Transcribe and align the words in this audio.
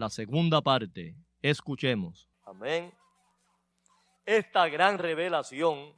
La 0.00 0.08
segunda 0.08 0.62
parte. 0.62 1.14
Escuchemos. 1.42 2.26
Amén. 2.46 2.92
Esta 4.24 4.66
gran 4.68 4.98
revelación 4.98 5.94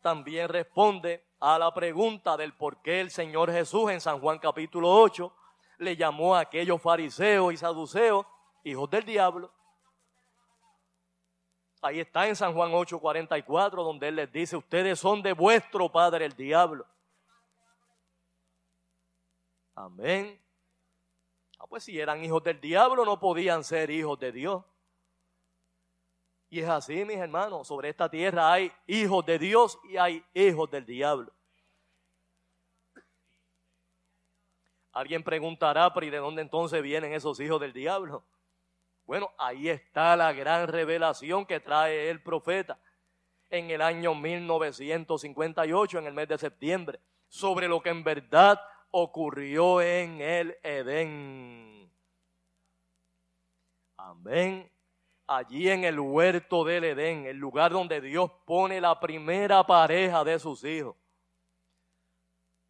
también 0.00 0.48
responde 0.48 1.22
a 1.40 1.58
la 1.58 1.72
pregunta 1.74 2.38
del 2.38 2.54
por 2.54 2.80
qué 2.80 3.02
el 3.02 3.10
Señor 3.10 3.52
Jesús 3.52 3.90
en 3.90 4.00
San 4.00 4.18
Juan 4.18 4.38
capítulo 4.38 4.90
8 4.90 5.30
le 5.78 5.94
llamó 5.94 6.34
a 6.34 6.40
aquellos 6.40 6.80
fariseos 6.80 7.52
y 7.52 7.58
saduceos 7.58 8.26
hijos 8.64 8.88
del 8.88 9.04
diablo. 9.04 9.52
Ahí 11.82 12.00
está 12.00 12.26
en 12.26 12.36
San 12.36 12.54
Juan 12.54 12.72
8:44 12.72 13.84
donde 13.84 14.08
Él 14.08 14.16
les 14.16 14.32
dice, 14.32 14.56
ustedes 14.56 14.98
son 14.98 15.20
de 15.20 15.34
vuestro 15.34 15.92
padre 15.92 16.24
el 16.24 16.32
diablo. 16.34 16.86
Amén. 19.74 20.43
Ah, 21.58 21.66
pues 21.66 21.84
si 21.84 21.98
eran 21.98 22.24
hijos 22.24 22.42
del 22.42 22.60
diablo 22.60 23.04
no 23.04 23.18
podían 23.18 23.64
ser 23.64 23.90
hijos 23.90 24.18
de 24.18 24.32
Dios. 24.32 24.64
Y 26.48 26.60
es 26.60 26.68
así, 26.68 27.04
mis 27.04 27.16
hermanos, 27.16 27.66
sobre 27.66 27.88
esta 27.88 28.08
tierra 28.08 28.52
hay 28.52 28.70
hijos 28.86 29.24
de 29.26 29.38
Dios 29.38 29.78
y 29.84 29.96
hay 29.96 30.24
hijos 30.34 30.70
del 30.70 30.86
diablo. 30.86 31.32
Alguien 34.92 35.24
preguntará, 35.24 35.92
pero 35.92 36.06
¿y 36.06 36.10
de 36.10 36.18
dónde 36.18 36.42
entonces 36.42 36.80
vienen 36.80 37.12
esos 37.12 37.40
hijos 37.40 37.60
del 37.60 37.72
diablo? 37.72 38.24
Bueno, 39.04 39.32
ahí 39.36 39.68
está 39.68 40.16
la 40.16 40.32
gran 40.32 40.68
revelación 40.68 41.44
que 41.44 41.58
trae 41.60 42.08
el 42.08 42.22
profeta 42.22 42.78
en 43.50 43.70
el 43.70 43.82
año 43.82 44.14
1958, 44.14 45.98
en 45.98 46.06
el 46.06 46.14
mes 46.14 46.28
de 46.28 46.38
septiembre, 46.38 47.00
sobre 47.28 47.68
lo 47.68 47.82
que 47.82 47.90
en 47.90 48.04
verdad 48.04 48.60
ocurrió 48.96 49.82
en 49.82 50.20
el 50.20 50.56
Edén. 50.62 51.90
Amén. 53.96 54.70
Allí 55.26 55.68
en 55.68 55.82
el 55.82 55.98
huerto 55.98 56.62
del 56.62 56.84
Edén, 56.84 57.26
el 57.26 57.36
lugar 57.36 57.72
donde 57.72 58.00
Dios 58.00 58.30
pone 58.46 58.80
la 58.80 59.00
primera 59.00 59.66
pareja 59.66 60.22
de 60.22 60.38
sus 60.38 60.62
hijos. 60.62 60.94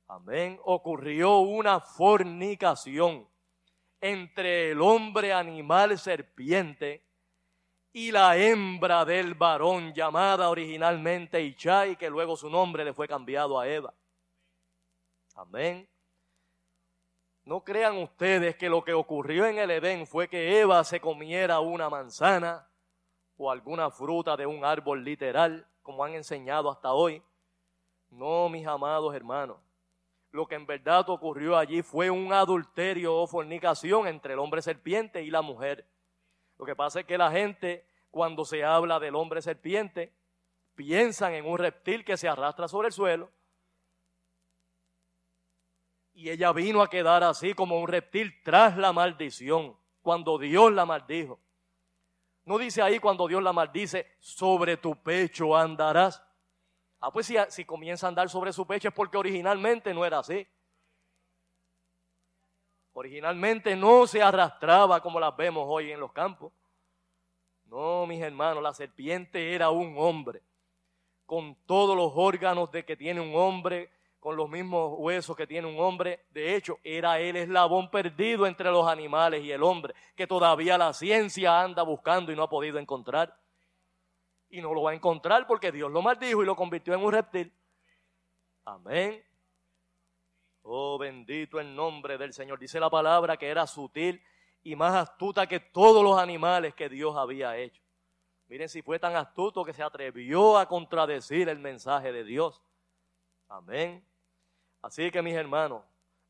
Amén. 0.06 0.58
Ocurrió 0.64 1.40
una 1.40 1.80
fornicación 1.80 3.28
entre 4.00 4.70
el 4.70 4.80
hombre 4.80 5.30
animal 5.30 5.98
serpiente 5.98 7.04
y 7.92 8.12
la 8.12 8.38
hembra 8.38 9.04
del 9.04 9.34
varón 9.34 9.92
llamada 9.92 10.48
originalmente 10.48 11.42
Ichai, 11.42 11.96
que 11.96 12.08
luego 12.08 12.34
su 12.34 12.48
nombre 12.48 12.82
le 12.82 12.94
fue 12.94 13.06
cambiado 13.06 13.60
a 13.60 13.68
Eva. 13.68 13.92
Amén. 15.34 15.86
No 17.44 17.62
crean 17.62 17.98
ustedes 17.98 18.56
que 18.56 18.70
lo 18.70 18.82
que 18.82 18.94
ocurrió 18.94 19.44
en 19.46 19.58
el 19.58 19.70
Edén 19.70 20.06
fue 20.06 20.28
que 20.28 20.60
Eva 20.60 20.82
se 20.82 20.98
comiera 20.98 21.60
una 21.60 21.90
manzana 21.90 22.66
o 23.36 23.50
alguna 23.50 23.90
fruta 23.90 24.34
de 24.36 24.46
un 24.46 24.64
árbol 24.64 25.04
literal, 25.04 25.66
como 25.82 26.04
han 26.04 26.14
enseñado 26.14 26.70
hasta 26.70 26.92
hoy. 26.92 27.22
No, 28.08 28.48
mis 28.48 28.66
amados 28.66 29.14
hermanos. 29.14 29.58
Lo 30.30 30.46
que 30.46 30.54
en 30.54 30.64
verdad 30.64 31.08
ocurrió 31.10 31.58
allí 31.58 31.82
fue 31.82 32.10
un 32.10 32.32
adulterio 32.32 33.14
o 33.14 33.26
fornicación 33.26 34.06
entre 34.06 34.32
el 34.32 34.38
hombre 34.38 34.62
serpiente 34.62 35.22
y 35.22 35.30
la 35.30 35.42
mujer. 35.42 35.86
Lo 36.58 36.64
que 36.64 36.74
pasa 36.74 37.00
es 37.00 37.06
que 37.06 37.18
la 37.18 37.30
gente, 37.30 37.86
cuando 38.10 38.46
se 38.46 38.64
habla 38.64 38.98
del 38.98 39.16
hombre 39.16 39.42
serpiente, 39.42 40.14
piensan 40.74 41.34
en 41.34 41.44
un 41.44 41.58
reptil 41.58 42.04
que 42.06 42.16
se 42.16 42.26
arrastra 42.26 42.68
sobre 42.68 42.88
el 42.88 42.92
suelo 42.94 43.28
Y 46.14 46.30
ella 46.30 46.52
vino 46.52 46.80
a 46.80 46.88
quedar 46.88 47.22
así 47.24 47.54
como 47.54 47.78
un 47.78 47.88
reptil 47.88 48.40
tras 48.42 48.76
la 48.76 48.92
maldición, 48.92 49.76
cuando 50.00 50.38
Dios 50.38 50.72
la 50.72 50.86
maldijo. 50.86 51.38
No 52.44 52.58
dice 52.58 52.82
ahí 52.82 52.98
cuando 52.98 53.26
Dios 53.26 53.42
la 53.42 53.52
maldice, 53.52 54.06
sobre 54.20 54.76
tu 54.76 54.94
pecho 54.96 55.56
andarás. 55.56 56.22
Ah, 57.00 57.10
pues 57.10 57.32
si, 57.48 57.64
comienza 57.64 58.06
a 58.06 58.08
andar 58.08 58.28
sobre 58.28 58.52
su 58.52 58.66
pecho 58.66 58.88
es 58.88 58.94
porque 58.94 59.16
originalmente 59.16 59.92
no 59.92 60.04
era 60.04 60.20
así. 60.20 60.46
Originalmente 62.92 63.74
no 63.74 64.06
se 64.06 64.22
arrastraba 64.22 65.02
como 65.02 65.18
las 65.18 65.36
vemos 65.36 65.64
hoy 65.68 65.90
en 65.90 66.00
los 66.00 66.12
campos. 66.12 66.52
No, 67.66 68.06
mis 68.06 68.22
hermanos, 68.22 68.62
la 68.62 68.72
serpiente 68.72 69.54
era 69.54 69.70
un 69.70 69.96
hombre, 69.98 70.42
con 71.26 71.56
todos 71.66 71.96
los 71.96 72.12
órganos 72.14 72.70
de 72.70 72.84
que 72.84 72.96
tiene 72.96 73.20
un 73.20 73.34
hombre, 73.34 73.90
con 74.24 74.36
los 74.36 74.48
mismos 74.48 74.94
huesos 74.96 75.36
que 75.36 75.46
tiene 75.46 75.68
un 75.68 75.78
hombre. 75.78 76.24
De 76.30 76.56
hecho, 76.56 76.78
era 76.82 77.20
el 77.20 77.36
eslabón 77.36 77.90
perdido 77.90 78.46
entre 78.46 78.70
los 78.70 78.88
animales 78.88 79.44
y 79.44 79.52
el 79.52 79.62
hombre, 79.62 79.94
que 80.16 80.26
todavía 80.26 80.78
la 80.78 80.94
ciencia 80.94 81.60
anda 81.60 81.82
buscando 81.82 82.32
y 82.32 82.34
no 82.34 82.44
ha 82.44 82.48
podido 82.48 82.78
encontrar. 82.78 83.38
Y 84.48 84.62
no 84.62 84.72
lo 84.72 84.80
va 84.80 84.92
a 84.92 84.94
encontrar 84.94 85.46
porque 85.46 85.70
Dios 85.70 85.92
lo 85.92 86.00
maldijo 86.00 86.42
y 86.42 86.46
lo 86.46 86.56
convirtió 86.56 86.94
en 86.94 87.04
un 87.04 87.12
reptil. 87.12 87.52
Amén. 88.64 89.22
Oh, 90.62 90.96
bendito 90.96 91.60
el 91.60 91.76
nombre 91.76 92.16
del 92.16 92.32
Señor. 92.32 92.58
Dice 92.58 92.80
la 92.80 92.88
palabra 92.88 93.36
que 93.36 93.48
era 93.48 93.66
sutil 93.66 94.22
y 94.62 94.74
más 94.74 94.94
astuta 94.94 95.46
que 95.46 95.60
todos 95.60 96.02
los 96.02 96.18
animales 96.18 96.74
que 96.74 96.88
Dios 96.88 97.14
había 97.14 97.58
hecho. 97.58 97.82
Miren 98.46 98.70
si 98.70 98.80
fue 98.80 98.98
tan 98.98 99.16
astuto 99.16 99.66
que 99.66 99.74
se 99.74 99.82
atrevió 99.82 100.56
a 100.56 100.66
contradecir 100.66 101.50
el 101.50 101.58
mensaje 101.58 102.10
de 102.10 102.24
Dios. 102.24 102.62
Amén. 103.48 104.02
Así 104.84 105.10
que 105.10 105.22
mis 105.22 105.32
hermanos, 105.32 105.82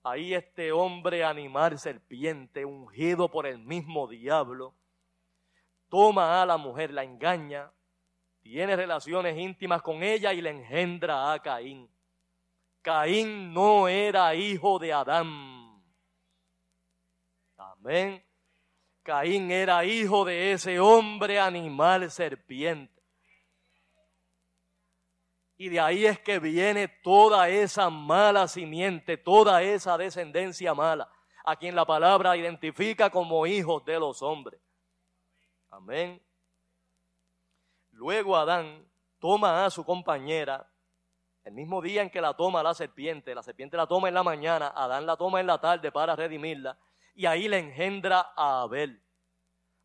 ahí 0.05 0.33
este 0.33 0.71
hombre 0.71 1.25
animal 1.25 1.77
serpiente, 1.77 2.65
ungido 2.65 3.29
por 3.29 3.49
el 3.49 3.59
mismo 3.59 4.07
diablo, 4.07 4.77
toma 5.89 6.41
a 6.41 6.47
la 6.47 6.57
mujer, 6.57 6.93
la 6.93 7.03
engaña, 7.03 7.73
tiene 8.43 8.77
relaciones 8.77 9.37
íntimas 9.37 9.83
con 9.83 10.05
ella 10.05 10.33
y 10.33 10.41
le 10.41 10.51
engendra 10.51 11.33
a 11.33 11.43
Caín. 11.43 11.91
Caín 12.81 13.53
no 13.53 13.89
era 13.89 14.37
hijo 14.37 14.79
de 14.79 14.93
Adán. 14.93 15.83
Amén. 17.57 18.25
Caín 19.03 19.51
era 19.51 19.85
hijo 19.85 20.25
de 20.25 20.53
ese 20.53 20.79
hombre 20.79 21.41
animal 21.41 22.09
serpiente. 22.09 22.94
Y 25.57 25.69
de 25.69 25.81
ahí 25.81 26.05
es 26.05 26.19
que 26.19 26.39
viene 26.39 26.89
toda 26.89 27.49
esa 27.49 27.89
mala 27.91 28.49
simiente, 28.49 29.17
toda 29.17 29.63
esa 29.63 29.97
descendencia 29.97 30.75
mala, 30.75 31.09
a 31.45 31.57
quien 31.57 31.77
la 31.77 31.85
palabra 31.85 32.37
identifica 32.37 33.11
como 33.11 33.47
hijos 33.47 33.85
de 33.85 33.99
los 33.99 34.21
hombres. 34.23 34.61
Amén. 35.71 36.21
Luego 37.91 38.37
Adán 38.37 38.85
toma 39.21 39.65
a 39.65 39.71
su 39.71 39.85
compañera, 39.85 40.69
el 41.45 41.53
mismo 41.53 41.81
día 41.81 42.03
en 42.03 42.11
que 42.11 42.21
la 42.21 42.35
toma 42.35 42.63
la 42.63 42.75
serpiente, 42.75 43.35
la 43.35 43.43
serpiente 43.43 43.77
la 43.77 43.87
toma 43.87 44.09
en 44.09 44.15
la 44.15 44.23
mañana, 44.23 44.73
Adán 44.75 45.07
la 45.07 45.17
toma 45.17 45.41
en 45.41 45.47
la 45.47 45.61
tarde 45.61 45.93
para 45.93 46.17
redimirla, 46.17 46.79
y 47.15 47.27
ahí 47.27 47.47
le 47.47 47.59
engendra 47.59 48.33
a 48.37 48.63
Abel. 48.63 49.01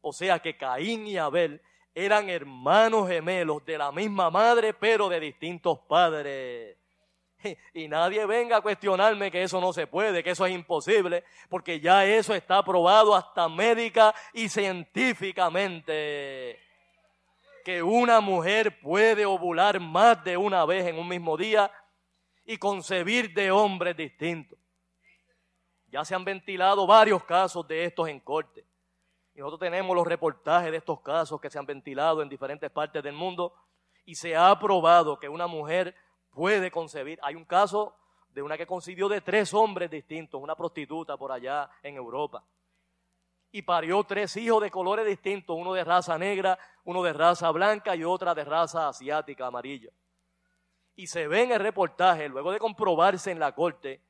O 0.01 0.13
sea 0.13 0.39
que 0.39 0.57
Caín 0.57 1.05
y 1.05 1.17
Abel 1.17 1.61
eran 1.93 2.29
hermanos 2.29 3.07
gemelos 3.07 3.63
de 3.65 3.77
la 3.77 3.91
misma 3.91 4.29
madre, 4.29 4.73
pero 4.73 5.09
de 5.09 5.19
distintos 5.19 5.79
padres. 5.79 6.77
Y 7.73 7.87
nadie 7.87 8.25
venga 8.25 8.57
a 8.57 8.61
cuestionarme 8.61 9.31
que 9.31 9.43
eso 9.43 9.61
no 9.61 9.71
se 9.71 9.87
puede, 9.87 10.23
que 10.23 10.31
eso 10.31 10.45
es 10.45 10.53
imposible, 10.53 11.23
porque 11.49 11.79
ya 11.79 12.05
eso 12.05 12.33
está 12.33 12.61
probado 12.63 13.15
hasta 13.15 13.47
médica 13.47 14.13
y 14.33 14.49
científicamente. 14.49 16.59
Que 17.63 17.81
una 17.81 18.19
mujer 18.19 18.81
puede 18.81 19.25
ovular 19.25 19.79
más 19.79 20.21
de 20.23 20.37
una 20.37 20.65
vez 20.65 20.87
en 20.87 20.97
un 20.97 21.07
mismo 21.07 21.37
día 21.37 21.71
y 22.45 22.57
concebir 22.57 23.33
de 23.33 23.51
hombres 23.51 23.95
distintos. 23.95 24.57
Ya 25.87 26.03
se 26.05 26.15
han 26.15 26.25
ventilado 26.25 26.85
varios 26.85 27.23
casos 27.23 27.67
de 27.67 27.85
estos 27.85 28.07
en 28.09 28.19
corte. 28.19 28.68
Y 29.39 29.41
nosotros 29.41 29.61
tenemos 29.61 29.95
los 29.95 30.05
reportajes 30.05 30.69
de 30.69 30.75
estos 30.75 30.99
casos 30.99 31.39
que 31.39 31.49
se 31.49 31.57
han 31.57 31.65
ventilado 31.65 32.21
en 32.21 32.27
diferentes 32.27 32.69
partes 32.69 33.01
del 33.01 33.13
mundo 33.15 33.53
y 34.03 34.15
se 34.15 34.35
ha 34.35 34.59
probado 34.59 35.17
que 35.17 35.29
una 35.29 35.47
mujer 35.47 35.95
puede 36.29 36.69
concebir. 36.69 37.17
Hay 37.23 37.35
un 37.35 37.45
caso 37.45 37.95
de 38.33 38.41
una 38.41 38.57
que 38.57 38.67
concibió 38.67 39.07
de 39.07 39.21
tres 39.21 39.53
hombres 39.53 39.89
distintos, 39.89 40.41
una 40.41 40.57
prostituta 40.57 41.15
por 41.15 41.31
allá 41.31 41.69
en 41.81 41.95
Europa. 41.95 42.43
Y 43.49 43.61
parió 43.61 44.03
tres 44.03 44.35
hijos 44.35 44.61
de 44.61 44.69
colores 44.69 45.05
distintos, 45.05 45.55
uno 45.57 45.71
de 45.71 45.85
raza 45.85 46.17
negra, 46.17 46.59
uno 46.83 47.01
de 47.01 47.13
raza 47.13 47.49
blanca 47.51 47.95
y 47.95 48.03
otra 48.03 48.35
de 48.35 48.43
raza 48.43 48.89
asiática 48.89 49.47
amarilla. 49.47 49.89
Y 50.97 51.07
se 51.07 51.29
ve 51.29 51.43
en 51.43 51.53
el 51.53 51.61
reportaje, 51.61 52.27
luego 52.27 52.51
de 52.51 52.59
comprobarse 52.59 53.31
en 53.31 53.39
la 53.39 53.55
corte, 53.55 54.03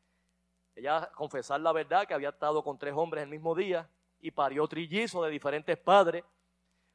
ella 0.73 1.11
confesar 1.13 1.61
la 1.61 1.71
verdad 1.71 2.07
que 2.07 2.15
había 2.15 2.29
estado 2.29 2.63
con 2.63 2.79
tres 2.79 2.95
hombres 2.95 3.21
el 3.21 3.29
mismo 3.29 3.53
día, 3.53 3.87
y 4.21 4.31
parió 4.31 4.67
trillizos 4.67 5.23
de 5.25 5.31
diferentes 5.31 5.77
padres. 5.77 6.23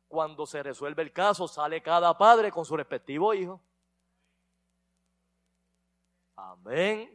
Cuando 0.08 0.46
se 0.46 0.62
resuelve 0.62 1.02
el 1.02 1.12
caso, 1.12 1.48
sale 1.48 1.82
cada 1.82 2.16
padre 2.16 2.50
con 2.50 2.64
su 2.64 2.76
respectivo 2.76 3.34
hijo. 3.34 3.60
Amén. 6.36 7.10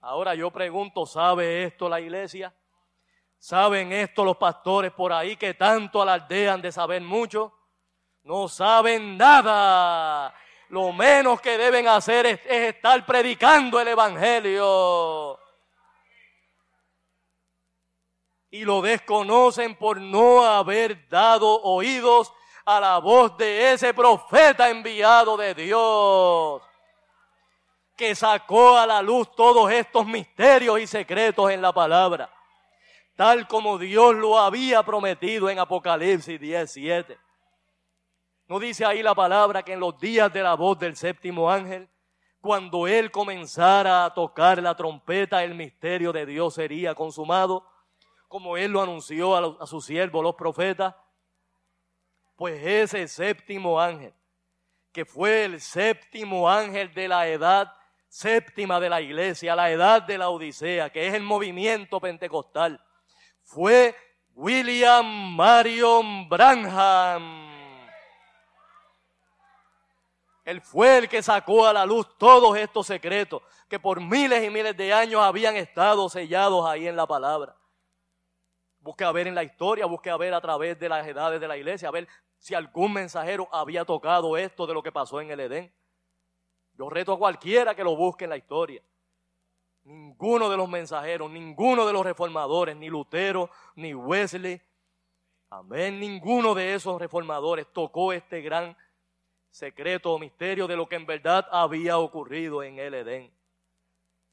Ahora 0.00 0.34
yo 0.34 0.50
pregunto, 0.50 1.06
¿sabe 1.06 1.64
esto 1.64 1.88
la 1.88 2.00
iglesia? 2.00 2.54
¿Saben 3.38 3.92
esto 3.92 4.24
los 4.24 4.36
pastores 4.36 4.92
por 4.92 5.12
ahí 5.12 5.36
que 5.36 5.54
tanto 5.54 6.00
alardean 6.00 6.60
de 6.60 6.72
saber 6.72 7.02
mucho? 7.02 7.52
No 8.22 8.48
saben 8.48 9.16
nada. 9.16 10.34
Lo 10.68 10.92
menos 10.92 11.40
que 11.40 11.58
deben 11.58 11.88
hacer 11.88 12.26
es, 12.26 12.40
es 12.46 12.74
estar 12.74 13.04
predicando 13.04 13.80
el 13.80 13.88
Evangelio. 13.88 15.38
Y 18.54 18.64
lo 18.64 18.80
desconocen 18.82 19.74
por 19.74 20.00
no 20.00 20.44
haber 20.44 21.08
dado 21.08 21.60
oídos 21.62 22.32
a 22.64 22.78
la 22.78 22.98
voz 22.98 23.36
de 23.36 23.72
ese 23.72 23.92
profeta 23.92 24.70
enviado 24.70 25.36
de 25.36 25.56
Dios, 25.56 26.62
que 27.96 28.14
sacó 28.14 28.78
a 28.78 28.86
la 28.86 29.02
luz 29.02 29.34
todos 29.34 29.72
estos 29.72 30.06
misterios 30.06 30.78
y 30.78 30.86
secretos 30.86 31.50
en 31.50 31.60
la 31.60 31.72
palabra, 31.72 32.32
tal 33.16 33.48
como 33.48 33.76
Dios 33.76 34.14
lo 34.14 34.38
había 34.38 34.84
prometido 34.84 35.50
en 35.50 35.58
Apocalipsis 35.58 36.38
17. 36.38 37.18
¿No 38.46 38.60
dice 38.60 38.84
ahí 38.84 39.02
la 39.02 39.16
palabra 39.16 39.64
que 39.64 39.72
en 39.72 39.80
los 39.80 39.98
días 39.98 40.32
de 40.32 40.44
la 40.44 40.54
voz 40.54 40.78
del 40.78 40.96
séptimo 40.96 41.50
ángel, 41.50 41.90
cuando 42.40 42.86
él 42.86 43.10
comenzara 43.10 44.04
a 44.04 44.14
tocar 44.14 44.62
la 44.62 44.76
trompeta, 44.76 45.42
el 45.42 45.56
misterio 45.56 46.12
de 46.12 46.24
Dios 46.24 46.54
sería 46.54 46.94
consumado? 46.94 47.73
Como 48.34 48.56
él 48.56 48.72
lo 48.72 48.82
anunció 48.82 49.60
a, 49.62 49.64
sus 49.64 49.86
siervos, 49.86 50.20
los 50.20 50.34
profetas, 50.34 50.92
pues 52.34 52.60
ese 52.66 53.06
séptimo 53.06 53.80
ángel, 53.80 54.12
que 54.90 55.04
fue 55.04 55.44
el 55.44 55.60
séptimo 55.60 56.50
ángel 56.50 56.92
de 56.94 57.06
la 57.06 57.28
edad 57.28 57.72
séptima 58.08 58.80
de 58.80 58.88
la 58.88 59.00
iglesia, 59.00 59.54
la 59.54 59.70
edad 59.70 60.02
de 60.02 60.18
la 60.18 60.30
Odisea, 60.30 60.90
que 60.90 61.06
es 61.06 61.14
el 61.14 61.22
movimiento 61.22 62.00
pentecostal, 62.00 62.84
fue 63.44 63.94
William 64.34 65.06
Marion 65.36 66.28
Branham. 66.28 67.54
Él 70.44 70.60
fue 70.60 70.98
el 70.98 71.08
que 71.08 71.22
sacó 71.22 71.66
a 71.68 71.72
la 71.72 71.86
luz 71.86 72.18
todos 72.18 72.58
estos 72.58 72.88
secretos 72.88 73.42
que 73.68 73.78
por 73.78 74.00
miles 74.00 74.42
y 74.42 74.50
miles 74.50 74.76
de 74.76 74.92
años 74.92 75.22
habían 75.22 75.54
estado 75.54 76.08
sellados 76.08 76.66
ahí 76.66 76.88
en 76.88 76.96
la 76.96 77.06
palabra. 77.06 77.54
Busque 78.84 79.02
a 79.02 79.12
ver 79.12 79.26
en 79.26 79.34
la 79.34 79.42
historia, 79.42 79.86
busque 79.86 80.10
a 80.10 80.16
ver 80.18 80.34
a 80.34 80.42
través 80.42 80.78
de 80.78 80.90
las 80.90 81.06
edades 81.06 81.40
de 81.40 81.48
la 81.48 81.56
iglesia, 81.56 81.88
a 81.88 81.90
ver 81.90 82.06
si 82.36 82.54
algún 82.54 82.92
mensajero 82.92 83.48
había 83.50 83.86
tocado 83.86 84.36
esto 84.36 84.66
de 84.66 84.74
lo 84.74 84.82
que 84.82 84.92
pasó 84.92 85.22
en 85.22 85.30
el 85.30 85.40
Edén. 85.40 85.72
Yo 86.74 86.90
reto 86.90 87.14
a 87.14 87.18
cualquiera 87.18 87.74
que 87.74 87.82
lo 87.82 87.96
busque 87.96 88.24
en 88.24 88.30
la 88.30 88.36
historia. 88.36 88.82
Ninguno 89.84 90.50
de 90.50 90.58
los 90.58 90.68
mensajeros, 90.68 91.30
ninguno 91.30 91.86
de 91.86 91.94
los 91.94 92.04
reformadores, 92.04 92.76
ni 92.76 92.90
Lutero, 92.90 93.48
ni 93.74 93.94
Wesley, 93.94 94.60
amén, 95.48 95.98
ninguno 95.98 96.54
de 96.54 96.74
esos 96.74 97.00
reformadores 97.00 97.66
tocó 97.72 98.12
este 98.12 98.42
gran 98.42 98.76
secreto 99.48 100.12
o 100.12 100.18
misterio 100.18 100.66
de 100.66 100.76
lo 100.76 100.86
que 100.86 100.96
en 100.96 101.06
verdad 101.06 101.48
había 101.50 101.96
ocurrido 101.96 102.62
en 102.62 102.78
el 102.78 102.92
Edén. 102.92 103.32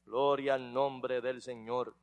Gloria 0.04 0.52
al 0.54 0.74
nombre 0.74 1.22
del 1.22 1.40
Señor. 1.40 1.94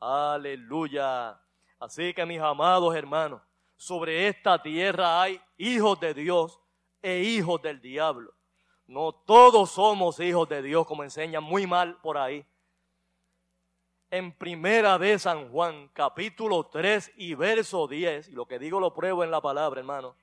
Aleluya. 0.00 1.38
Así 1.78 2.14
que 2.14 2.24
mis 2.24 2.40
amados 2.40 2.94
hermanos, 2.94 3.42
sobre 3.76 4.28
esta 4.28 4.60
tierra 4.62 5.20
hay 5.20 5.40
hijos 5.58 6.00
de 6.00 6.14
Dios 6.14 6.58
e 7.02 7.20
hijos 7.20 7.60
del 7.62 7.80
diablo. 7.80 8.34
No 8.86 9.12
todos 9.12 9.70
somos 9.70 10.18
hijos 10.18 10.48
de 10.48 10.62
Dios, 10.62 10.86
como 10.86 11.04
enseñan 11.04 11.44
muy 11.44 11.66
mal 11.66 12.00
por 12.00 12.18
ahí. 12.18 12.44
en 14.12 14.32
Primera 14.32 14.98
de 14.98 15.16
San 15.20 15.52
Juan, 15.52 15.88
capítulo 15.92 16.66
3 16.66 17.12
y 17.16 17.34
verso 17.34 17.86
10, 17.86 18.30
y 18.30 18.32
lo 18.32 18.44
que 18.44 18.58
digo 18.58 18.80
lo 18.80 18.92
pruebo 18.92 19.22
en 19.22 19.30
la 19.30 19.40
palabra, 19.40 19.78
hermano. 19.78 20.16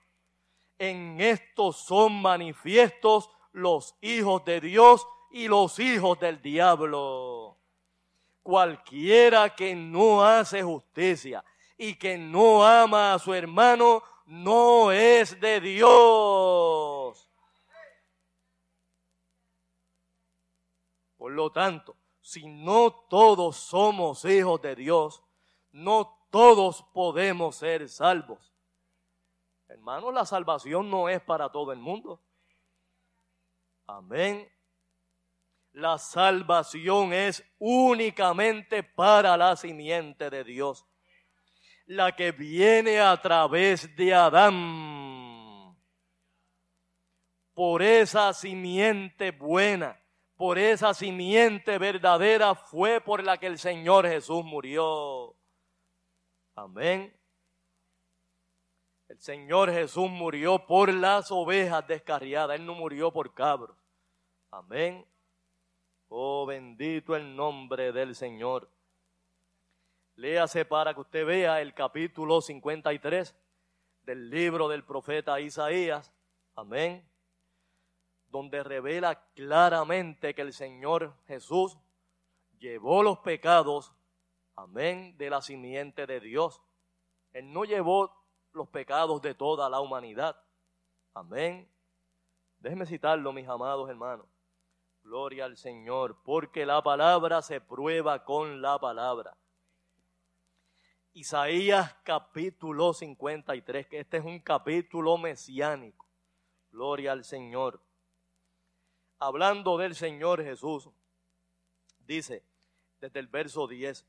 En 0.77 1.21
esto 1.21 1.71
son 1.71 2.21
manifiestos 2.21 3.29
los 3.53 3.95
hijos 4.01 4.43
de 4.43 4.59
Dios 4.59 5.07
y 5.31 5.47
los 5.47 5.79
hijos 5.79 6.19
del 6.19 6.41
diablo. 6.41 7.56
Cualquiera 8.47 9.53
que 9.53 9.75
no 9.75 10.23
hace 10.23 10.63
justicia 10.63 11.43
y 11.77 11.95
que 11.95 12.17
no 12.17 12.65
ama 12.65 13.13
a 13.13 13.19
su 13.19 13.33
hermano 13.33 14.01
no 14.25 14.89
es 14.89 15.37
de 15.41 15.59
Dios. 15.59 17.29
Por 21.17 21.33
lo 21.33 21.51
tanto, 21.51 21.97
si 22.21 22.47
no 22.47 22.89
todos 23.09 23.57
somos 23.57 24.23
hijos 24.23 24.61
de 24.61 24.77
Dios, 24.77 25.21
no 25.73 26.17
todos 26.29 26.83
podemos 26.93 27.57
ser 27.57 27.89
salvos. 27.89 28.53
Hermanos, 29.67 30.13
la 30.13 30.25
salvación 30.25 30.89
no 30.89 31.09
es 31.09 31.19
para 31.19 31.51
todo 31.51 31.73
el 31.73 31.79
mundo. 31.79 32.21
Amén. 33.87 34.49
La 35.77 35.99
salvación 35.99 37.13
es 37.13 37.43
únicamente 37.59 38.81
para 38.81 39.37
la 39.37 39.55
simiente 39.55 40.31
de 40.31 40.43
Dios, 40.43 40.87
la 41.85 42.15
que 42.15 42.31
viene 42.31 42.99
a 42.99 43.15
través 43.21 43.95
de 43.95 44.11
Adán. 44.11 45.77
Por 47.53 47.83
esa 47.83 48.33
simiente 48.33 49.29
buena 49.29 50.01
por 50.35 50.59
esa 50.59 50.93
simiente 50.93 51.79
verdadera 51.79 52.53
fue 52.53 53.01
por 53.01 53.23
la 53.23 53.39
que 53.39 53.47
el 53.47 53.57
Señor 53.57 54.07
Jesús 54.07 54.45
murió. 54.45 55.35
Amén. 56.55 57.11
El 59.09 59.19
Señor 59.19 59.71
Jesús 59.71 60.09
murió 60.09 60.65
por 60.65 60.93
las 60.93 61.31
ovejas 61.31 61.87
descarriadas. 61.87 62.59
Él 62.59 62.65
no 62.67 62.75
murió 62.75 63.11
por 63.11 63.33
cabros. 63.33 63.75
Amén. 64.51 65.03
Oh, 66.09 66.45
bendito 66.45 67.15
el 67.15 67.35
nombre 67.35 67.91
del 67.91 68.15
Señor. 68.15 68.69
Léase 70.15 70.65
para 70.65 70.93
que 70.93 71.01
usted 71.01 71.25
vea 71.25 71.61
el 71.61 71.73
capítulo 71.73 72.41
53 72.41 73.35
del 74.03 74.29
libro 74.29 74.67
del 74.67 74.83
profeta 74.83 75.39
Isaías. 75.39 76.13
Amén 76.55 77.07
donde 78.29 78.63
revela 78.63 79.23
claramente 79.33 80.33
que 80.33 80.41
el 80.41 80.53
Señor 80.53 81.13
Jesús 81.27 81.77
llevó 82.59 83.03
los 83.03 83.19
pecados, 83.19 83.93
amén, 84.55 85.17
de 85.17 85.29
la 85.29 85.41
simiente 85.41 86.05
de 86.05 86.19
Dios. 86.19 86.61
Él 87.31 87.51
no 87.51 87.63
llevó 87.63 88.11
los 88.53 88.67
pecados 88.69 89.21
de 89.21 89.33
toda 89.33 89.69
la 89.69 89.79
humanidad. 89.79 90.41
Amén. 91.13 91.69
Déjenme 92.59 92.85
citarlo, 92.85 93.31
mis 93.31 93.47
amados 93.47 93.89
hermanos. 93.89 94.27
Gloria 95.07 95.45
al 95.45 95.57
Señor, 95.57 96.21
porque 96.23 96.65
la 96.65 96.83
palabra 96.83 97.41
se 97.41 97.61
prueba 97.61 98.23
con 98.23 98.61
la 98.61 98.77
palabra. 98.77 99.37
Isaías 101.13 101.95
capítulo 102.03 102.93
53, 102.93 103.87
que 103.87 103.99
este 104.01 104.17
es 104.17 104.25
un 104.25 104.39
capítulo 104.39 105.17
mesiánico. 105.17 106.05
Gloria 106.69 107.13
al 107.13 107.23
Señor 107.23 107.81
hablando 109.19 109.77
del 109.77 109.95
Señor 109.95 110.43
Jesús, 110.43 110.89
dice 111.99 112.43
desde 112.99 113.19
el 113.19 113.27
verso 113.27 113.67
10, 113.67 114.05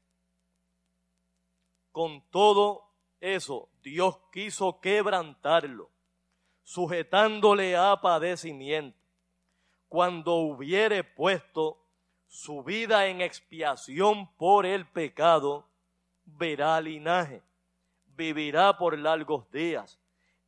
con 1.93 2.23
todo 2.31 2.91
eso 3.21 3.71
Dios 3.83 4.19
quiso 4.33 4.81
quebrantarlo, 4.81 5.91
sujetándole 6.63 7.77
a 7.77 8.01
padecimiento, 8.01 8.99
cuando 9.89 10.35
hubiere 10.35 11.05
puesto 11.05 11.85
su 12.27 12.63
vida 12.63 13.07
en 13.07 13.21
expiación 13.21 14.35
por 14.37 14.67
el 14.67 14.87
pecado, 14.87 15.67
verá 16.25 16.81
linaje, 16.81 17.43
vivirá 18.07 18.77
por 18.77 18.99
largos 18.99 19.51
días, 19.51 19.99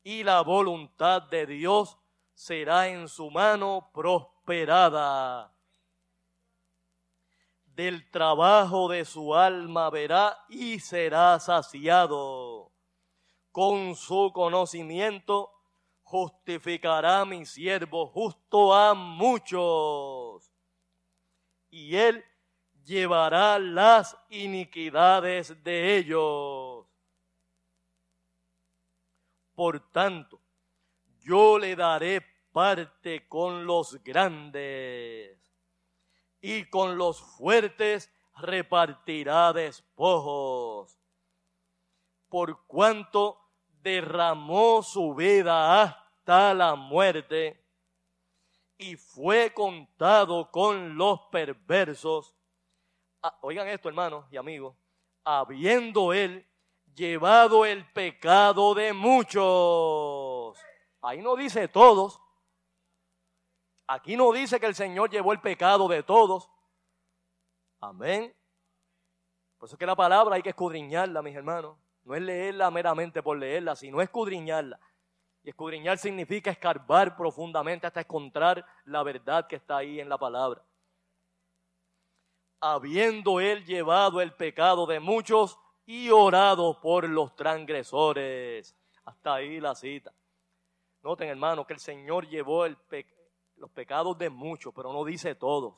y 0.02 0.23
la 0.23 0.42
voluntad 0.42 1.23
de 1.23 1.47
Dios 1.47 1.99
será 2.35 2.88
en 2.88 3.09
su 3.09 3.30
mano 3.30 3.90
prosperada 3.94 5.52
del 7.80 8.11
trabajo 8.11 8.88
de 8.88 9.06
su 9.06 9.35
alma 9.35 9.88
verá 9.88 10.44
y 10.50 10.80
será 10.80 11.40
saciado. 11.40 12.70
Con 13.52 13.97
su 13.97 14.32
conocimiento 14.35 15.50
justificará 16.11 17.25
mi 17.25 17.47
siervo 17.47 18.09
justo 18.09 18.75
a 18.75 18.95
muchos. 18.95 20.50
Y 21.71 21.95
él 21.95 22.25
llevará 22.85 23.61
las 23.61 24.17
iniquidades 24.29 25.62
de 25.62 25.99
ellos. 25.99 26.85
Por 29.55 29.79
tanto, 29.93 30.40
yo 31.21 31.59
le 31.61 31.76
daré 31.76 32.26
parte 32.52 33.29
con 33.29 33.64
los 33.64 34.02
grandes 34.02 35.38
y 36.40 36.64
con 36.64 36.99
los 36.99 37.21
fuertes 37.21 38.11
repartirá 38.37 39.52
despojos, 39.52 40.99
por 42.29 42.67
cuanto 42.67 43.38
derramó 43.83 44.83
su 44.83 45.15
vida 45.15 45.83
hasta 45.83 46.55
la 46.55 46.75
muerte 46.75 47.65
y 48.79 48.97
fue 48.97 49.53
contado 49.53 50.51
con 50.51 50.97
los 50.97 51.21
perversos. 51.31 52.35
Ah, 53.23 53.37
oigan 53.43 53.69
esto, 53.69 53.89
hermanos 53.89 54.25
y 54.31 54.37
amigos, 54.37 54.75
habiendo 55.25 56.13
él 56.13 56.47
llevado 56.95 57.65
el 57.65 57.85
pecado 57.93 58.75
de 58.75 58.93
muchos. 58.93 60.59
Ahí 61.03 61.21
no 61.21 61.37
dice 61.37 61.69
todos, 61.69 62.21
Aquí 63.91 64.17
no 64.17 64.31
dice 64.31 64.61
que 64.61 64.67
el 64.67 64.75
Señor 64.77 65.11
llevó 65.11 65.33
el 65.33 65.41
pecado 65.41 65.89
de 65.89 66.05
todos. 66.05 66.49
Amén. 67.81 68.33
Por 69.59 69.67
eso 69.67 69.75
es 69.75 69.81
que 69.81 69.87
la 69.87 69.97
palabra 69.97 70.37
hay 70.37 70.43
que 70.43 70.51
escudriñarla, 70.51 71.21
mis 71.23 71.35
hermanos. 71.35 71.77
No 72.04 72.14
es 72.14 72.23
leerla 72.23 72.71
meramente 72.71 73.23
por 73.23 73.38
leerla, 73.38 73.76
sino 73.76 74.00
escudriñarla. 74.00 74.78
Y 75.42 75.50
escudriñar 75.50 75.99
significa 75.99 76.50
escarbar 76.50 77.16
profundamente 77.16 77.87
hasta 77.87 78.00
encontrar 78.00 78.64
la 78.85 79.02
verdad 79.02 79.47
que 79.47 79.57
está 79.57 79.78
ahí 79.78 80.00
en 80.00 80.09
la 80.09 80.19
palabra. 80.19 80.62
Habiendo 82.61 83.40
él 83.40 83.64
llevado 83.64 84.21
el 84.21 84.33
pecado 84.35 84.87
de 84.87 85.00
muchos 85.00 85.59
y 85.87 86.11
orado 86.11 86.80
por 86.80 87.09
los 87.09 87.35
transgresores. 87.35 88.76
Hasta 89.04 89.35
ahí 89.35 89.61
la 89.61 89.75
cita. 89.75 90.12
Noten, 91.02 91.28
hermanos, 91.28 91.66
que 91.66 91.73
el 91.73 91.80
Señor 91.80 92.28
llevó 92.28 92.66
los 92.69 93.71
pecados 93.71 94.19
de 94.19 94.28
muchos, 94.28 94.75
pero 94.75 94.92
no 94.92 95.04
dice 95.04 95.35
todos. 95.35 95.75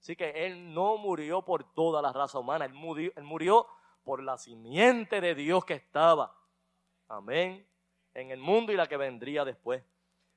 Así 0.00 0.16
que 0.16 0.46
Él 0.46 0.72
no 0.72 0.96
murió 0.96 1.42
por 1.42 1.72
toda 1.72 2.00
la 2.02 2.12
raza 2.12 2.38
humana, 2.38 2.64
Él 2.64 2.72
murió, 2.72 3.12
él 3.16 3.24
murió 3.24 3.66
por 4.04 4.22
la 4.22 4.38
simiente 4.38 5.20
de 5.20 5.34
Dios 5.34 5.64
que 5.64 5.74
estaba. 5.74 6.36
Amén. 7.08 7.66
En 8.12 8.30
el 8.30 8.38
mundo 8.38 8.72
y 8.72 8.76
la 8.76 8.86
que 8.86 8.96
vendría 8.96 9.44
después. 9.44 9.82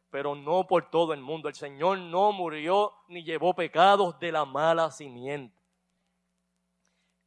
Pero 0.09 0.35
no 0.35 0.65
por 0.65 0.89
todo 0.89 1.13
el 1.13 1.21
mundo. 1.21 1.49
El 1.49 1.55
Señor 1.55 1.97
no 1.99 2.31
murió 2.31 2.93
ni 3.09 3.23
llevó 3.23 3.53
pecados 3.53 4.17
de 4.19 4.31
la 4.31 4.45
mala 4.45 4.89
simiente. 4.89 5.55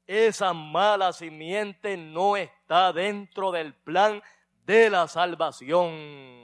Esa 0.06 0.52
mala 0.52 1.12
simiente 1.12 1.97
no 1.97 2.37
está 2.37 2.92
dentro 2.92 3.52
del 3.52 3.75
plan 3.75 4.20
de 4.64 4.90
la 4.90 5.06
salvación 5.06 6.40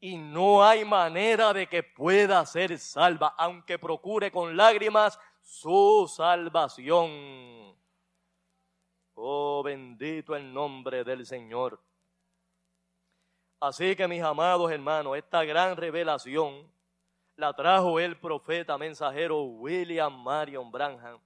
y 0.00 0.16
no 0.16 0.64
hay 0.64 0.84
manera 0.84 1.52
de 1.52 1.66
que 1.66 1.82
pueda 1.82 2.44
ser 2.46 2.78
salva, 2.78 3.34
aunque 3.36 3.78
procure 3.78 4.30
con 4.30 4.56
lágrimas 4.56 5.18
su 5.48 6.06
salvación. 6.14 7.74
Oh, 9.14 9.62
bendito 9.64 10.36
el 10.36 10.52
nombre 10.52 11.02
del 11.04 11.24
Señor. 11.24 11.80
Así 13.58 13.96
que 13.96 14.06
mis 14.06 14.22
amados 14.22 14.70
hermanos, 14.70 15.16
esta 15.16 15.42
gran 15.44 15.76
revelación 15.76 16.70
la 17.36 17.54
trajo 17.54 17.98
el 17.98 18.18
profeta 18.18 18.76
mensajero 18.76 19.42
William 19.42 20.22
Marion 20.22 20.70
Branham. 20.70 21.18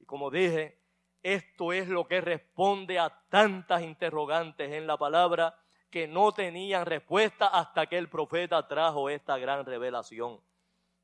Y 0.00 0.06
como 0.06 0.30
dije, 0.30 0.80
esto 1.22 1.72
es 1.74 1.88
lo 1.88 2.08
que 2.08 2.22
responde 2.22 2.98
a 2.98 3.10
tantas 3.28 3.82
interrogantes 3.82 4.72
en 4.72 4.86
la 4.86 4.96
palabra 4.96 5.54
que 5.90 6.08
no 6.08 6.32
tenían 6.32 6.86
respuesta 6.86 7.48
hasta 7.48 7.86
que 7.86 7.98
el 7.98 8.08
profeta 8.08 8.66
trajo 8.66 9.10
esta 9.10 9.36
gran 9.36 9.66
revelación. 9.66 10.40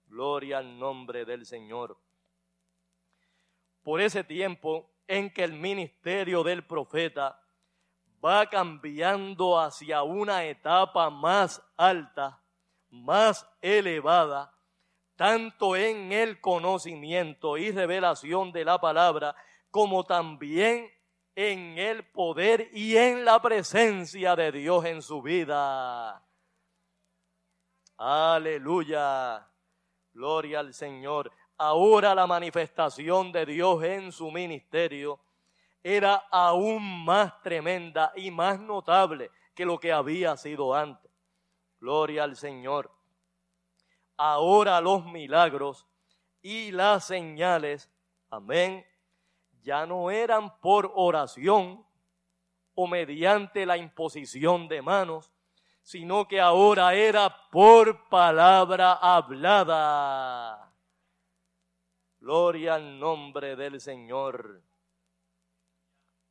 Gloria 0.07 0.59
al 0.59 0.79
nombre 0.79 1.27
del 1.27 1.45
Señor. 1.45 1.99
Por 3.85 4.01
ese 4.01 4.25
tiempo 4.25 4.91
en 5.07 5.31
que 5.33 5.45
el 5.45 5.53
ministerio 5.53 6.43
del 6.43 6.67
profeta 6.67 7.41
va 8.25 8.49
cambiando 8.49 9.61
hacia 9.61 10.03
una 10.03 10.45
etapa 10.45 11.11
más 11.11 11.63
alta, 11.77 12.43
más 12.89 13.47
elevada, 13.61 14.53
tanto 15.15 15.77
en 15.77 16.11
el 16.11 16.41
conocimiento 16.41 17.59
y 17.59 17.71
revelación 17.71 18.51
de 18.51 18.65
la 18.65 18.81
palabra, 18.81 19.37
como 19.71 20.05
también 20.05 20.91
en 21.37 21.79
el 21.79 22.05
poder 22.05 22.71
y 22.73 22.97
en 22.97 23.25
la 23.25 23.43
presencia 23.43 24.35
de 24.35 24.53
Dios 24.53 24.85
en 24.87 25.03
su 25.03 25.21
vida. 25.21 26.25
Aleluya. 27.99 29.47
Gloria 30.13 30.61
al 30.61 30.73
Señor. 30.73 31.31
Ahora 31.57 32.15
la 32.15 32.27
manifestación 32.27 33.31
de 33.31 33.47
Dios 33.47 33.83
en 33.85 34.11
su 34.11 34.31
ministerio 34.31 35.21
era 35.83 36.15
aún 36.31 37.05
más 37.05 37.41
tremenda 37.43 38.13
y 38.17 38.31
más 38.31 38.59
notable 38.59 39.31
que 39.55 39.65
lo 39.65 39.79
que 39.79 39.93
había 39.93 40.37
sido 40.37 40.75
antes. 40.75 41.11
Gloria 41.79 42.25
al 42.25 42.37
Señor. 42.37 42.91
Ahora 44.17 44.81
los 44.81 45.05
milagros 45.05 45.87
y 46.41 46.71
las 46.73 47.07
señales, 47.07 47.91
amén, 48.31 48.85
ya 49.63 49.87
no 49.87 50.11
eran 50.11 50.59
por 50.61 50.91
oración 50.95 51.85
o 52.75 52.87
mediante 52.87 53.65
la 53.67 53.77
imposición 53.77 54.69
de 54.69 54.83
manos, 54.83 55.31
sino 55.83 56.27
que 56.27 56.41
ahora 56.41 56.95
era 56.95 57.51
por 57.51 58.09
palabra 58.09 58.95
hablada. 58.95 60.64
Gloria 62.25 62.77
al 62.77 62.99
nombre 62.99 63.55
del 63.55 63.83
Señor. 63.83 64.63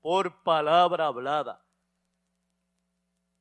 Por 0.01 0.41
palabra 0.41 1.05
hablada. 1.05 1.63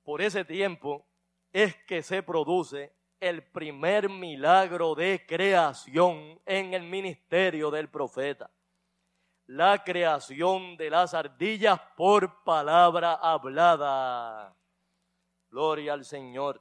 Por 0.03 0.21
ese 0.21 0.45
tiempo 0.45 1.07
es 1.51 1.75
que 1.87 2.03
se 2.03 2.23
produce 2.23 2.93
el 3.21 3.43
primer 3.43 4.11
milagro 4.11 4.95
de 4.95 5.25
creación 5.27 6.39
en 6.45 6.75
el 6.75 6.83
ministerio 6.83 7.71
del 7.71 7.89
profeta. 7.89 8.51
La 9.47 9.83
creación 9.83 10.77
de 10.77 10.91
las 10.91 11.15
ardillas 11.15 11.81
por 11.97 12.45
palabra 12.45 13.15
hablada. 13.15 14.55
Gloria 15.49 15.95
al 15.95 16.05
Señor. 16.05 16.61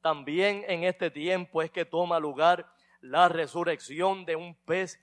También 0.00 0.64
en 0.66 0.82
este 0.82 1.08
tiempo 1.08 1.62
es 1.62 1.70
que 1.70 1.84
toma 1.84 2.18
lugar 2.18 2.75
la 3.00 3.28
resurrección 3.28 4.24
de 4.24 4.36
un 4.36 4.54
pez 4.54 5.00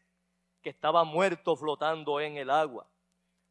que 0.61 0.69
estaba 0.69 1.03
muerto 1.03 1.55
flotando 1.55 2.19
en 2.19 2.37
el 2.37 2.49
agua. 2.49 2.87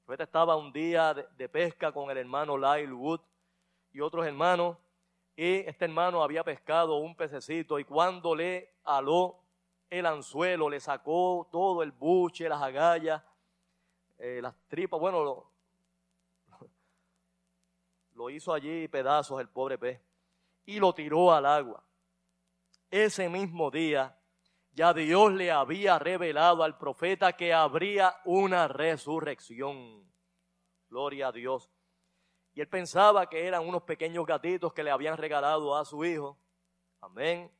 El 0.08 0.20
estaba 0.20 0.56
un 0.56 0.72
día 0.72 1.14
de, 1.14 1.49
pesca 1.49 1.90
con 1.90 2.11
el 2.11 2.18
hermano 2.18 2.58
Lyle 2.58 2.92
Wood 2.92 3.20
y 3.92 4.00
otros 4.00 4.26
hermanos 4.26 4.76
y 5.34 5.61
este 5.61 5.87
hermano 5.87 6.22
había 6.22 6.44
pescado 6.44 6.96
un 6.96 7.16
pececito 7.16 7.78
y 7.78 7.84
cuando 7.84 8.34
le 8.34 8.75
aló 8.84 9.38
el 9.88 10.04
anzuelo, 10.04 10.68
le 10.68 10.80
sacó 10.80 11.49
todo 11.50 11.82
el 11.82 11.92
buche, 11.92 12.46
las 12.46 12.61
agallas, 12.61 13.22
eh, 14.18 14.40
las 14.42 14.54
tripas, 14.68 15.00
bueno, 15.00 15.50
lo 18.14 18.30
hizo 18.30 18.52
allí 18.52 18.88
pedazos 18.88 19.40
el 19.40 19.49
pobre 19.49 19.78
pez 19.78 20.00
y 20.66 20.78
lo 20.78 20.92
tiró 20.94 21.32
al 21.32 21.46
agua. 21.46 21.82
Ese 22.90 23.30
mismo 23.30 23.70
día 23.70 24.14
ya 24.73 24.95
Dios 24.95 25.33
le 25.33 25.50
había 25.50 25.99
revelado 25.99 26.62
al 26.62 26.79
profeta 26.79 27.35
que 27.35 27.52
habría 27.52 28.17
una 28.25 28.69
resurrección. 28.69 30.11
Gloria 30.88 31.29
a 31.29 31.33
Dios. 31.33 31.70
Y 32.55 32.61
él 32.61 32.68
pensaba 32.68 33.29
que 33.29 33.46
eran 33.46 33.66
unos 33.66 33.83
pequeños 33.83 34.27
gatitos 34.27 34.73
que 34.73 34.83
le 34.83 34.90
habían 34.90 35.16
regalado 35.16 35.77
a 35.77 35.85
su 35.85 36.05
hijo. 36.05 36.38
Amén. 37.01 37.51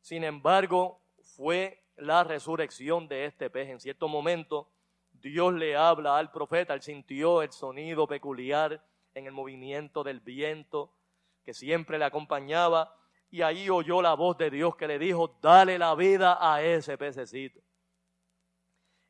Sin 0.00 0.24
embargo, 0.24 1.00
fue 1.22 1.82
la 1.96 2.24
resurrección 2.24 3.08
de 3.08 3.26
este 3.26 3.50
pez. 3.50 3.68
En 3.68 3.80
cierto 3.80 4.08
momento, 4.08 4.70
Dios 5.12 5.52
le 5.54 5.76
habla 5.76 6.18
al 6.18 6.30
profeta, 6.30 6.74
él 6.74 6.82
sintió 6.82 7.42
el 7.42 7.52
sonido 7.52 8.06
peculiar 8.06 8.84
en 9.14 9.26
el 9.26 9.32
movimiento 9.32 10.04
del 10.04 10.20
viento 10.20 10.92
que 11.42 11.54
siempre 11.54 11.98
le 11.98 12.04
acompañaba 12.04 12.94
y 13.30 13.42
ahí 13.42 13.68
oyó 13.68 14.00
la 14.00 14.14
voz 14.14 14.38
de 14.38 14.50
Dios 14.50 14.76
que 14.76 14.86
le 14.86 14.98
dijo, 14.98 15.36
dale 15.40 15.78
la 15.78 15.94
vida 15.94 16.38
a 16.40 16.62
ese 16.62 16.96
pececito. 16.96 17.60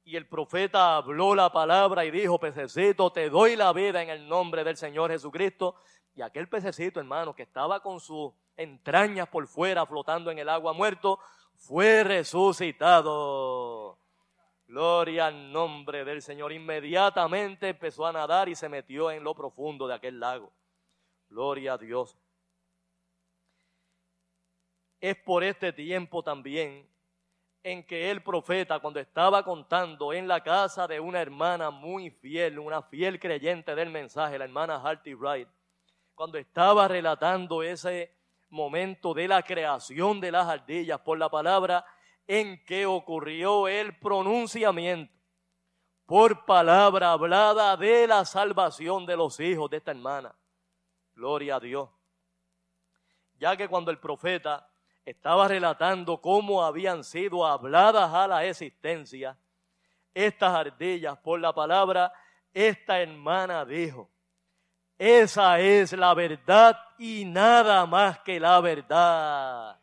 Y 0.05 0.16
el 0.16 0.26
profeta 0.29 0.96
habló 0.96 1.35
la 1.35 1.52
palabra 1.52 2.05
y 2.05 2.11
dijo, 2.11 2.38
pececito, 2.38 3.11
te 3.11 3.29
doy 3.29 3.57
la 3.57 3.72
vida 3.72 4.02
en 4.02 4.11
el 4.11 4.29
nombre 4.29 4.62
del 4.62 4.76
Señor 4.76 5.11
Jesucristo. 5.11 5.74
Y 6.14 6.22
aquel 6.22 6.48
pececito, 6.48 7.00
hermano, 7.00 7.35
que 7.35 7.42
estaba 7.42 7.81
con 7.81 7.98
sus 8.00 8.33
entrañas 8.57 9.29
por 9.29 9.46
fuera 9.48 9.85
flotando 9.85 10.31
en 10.31 10.38
el 10.38 10.48
agua 10.48 10.72
muerto, 10.72 11.18
fue 11.57 12.05
resucitado. 12.05 13.98
Gloria 14.66 15.26
al 15.26 15.52
nombre 15.52 16.05
del 16.05 16.22
Señor. 16.22 16.52
Inmediatamente 16.52 17.68
empezó 17.68 18.07
a 18.07 18.12
nadar 18.12 18.48
y 18.48 18.55
se 18.55 18.68
metió 18.68 19.11
en 19.11 19.24
lo 19.24 19.35
profundo 19.35 19.87
de 19.87 19.94
aquel 19.94 20.20
lago. 20.20 20.52
Gloria 21.29 21.74
a 21.74 21.79
Dios. 21.79 22.16
Es 25.07 25.14
por 25.19 25.45
este 25.45 25.73
tiempo 25.73 26.21
también 26.21 26.85
en 27.62 27.87
que 27.87 28.11
el 28.11 28.25
profeta, 28.25 28.81
cuando 28.81 28.99
estaba 28.99 29.45
contando 29.45 30.12
en 30.12 30.27
la 30.27 30.42
casa 30.42 30.88
de 30.88 30.99
una 30.99 31.23
hermana 31.23 31.71
muy 31.71 32.11
fiel, 32.11 32.59
una 32.59 32.83
fiel 32.83 33.21
creyente 33.21 33.77
del 33.77 33.90
mensaje, 33.90 34.37
la 34.37 34.47
hermana 34.47 34.83
Harty 34.83 35.14
Wright, 35.14 35.47
cuando 36.12 36.38
estaba 36.38 36.88
relatando 36.88 37.62
ese 37.62 38.16
momento 38.49 39.14
de 39.14 39.29
la 39.29 39.45
creación 39.45 40.21
de 40.21 40.33
las 40.33 40.49
ardillas 40.49 40.99
por 40.99 41.19
la 41.19 41.29
palabra 41.29 41.87
en 42.27 42.64
que 42.64 42.85
ocurrió 42.85 43.69
el 43.69 43.97
pronunciamiento 44.01 45.14
por 46.05 46.45
palabra 46.47 47.12
hablada 47.12 47.77
de 47.77 48.09
la 48.09 48.25
salvación 48.25 49.07
de 49.07 49.16
los 49.16 49.38
hijos 49.38 49.71
de 49.71 49.77
esta 49.77 49.92
hermana. 49.92 50.35
Gloria 51.14 51.55
a 51.55 51.61
Dios. 51.61 51.90
Ya 53.38 53.57
que 53.57 53.69
cuando 53.69 53.92
el 53.92 54.01
profeta 54.01 54.69
estaba 55.07 55.49
relatando 55.49 56.21
cómo 56.21 56.62
habían 56.62 57.05
sido 57.05 57.47
habladas 57.47 58.12
a 58.12 58.27
la 58.27 58.45
existencia 58.45 59.38
estas 60.12 60.55
ardillas 60.55 61.16
por 61.19 61.38
la 61.38 61.53
palabra, 61.53 62.12
esta 62.53 63.01
hermana 63.01 63.64
dijo, 63.64 64.11
esa 64.99 65.61
es 65.61 65.92
la 65.92 66.14
verdad 66.14 66.77
y 66.99 67.25
nada 67.27 67.85
más 67.85 68.19
que 68.21 68.40
la 68.40 68.59
verdad. 68.61 69.79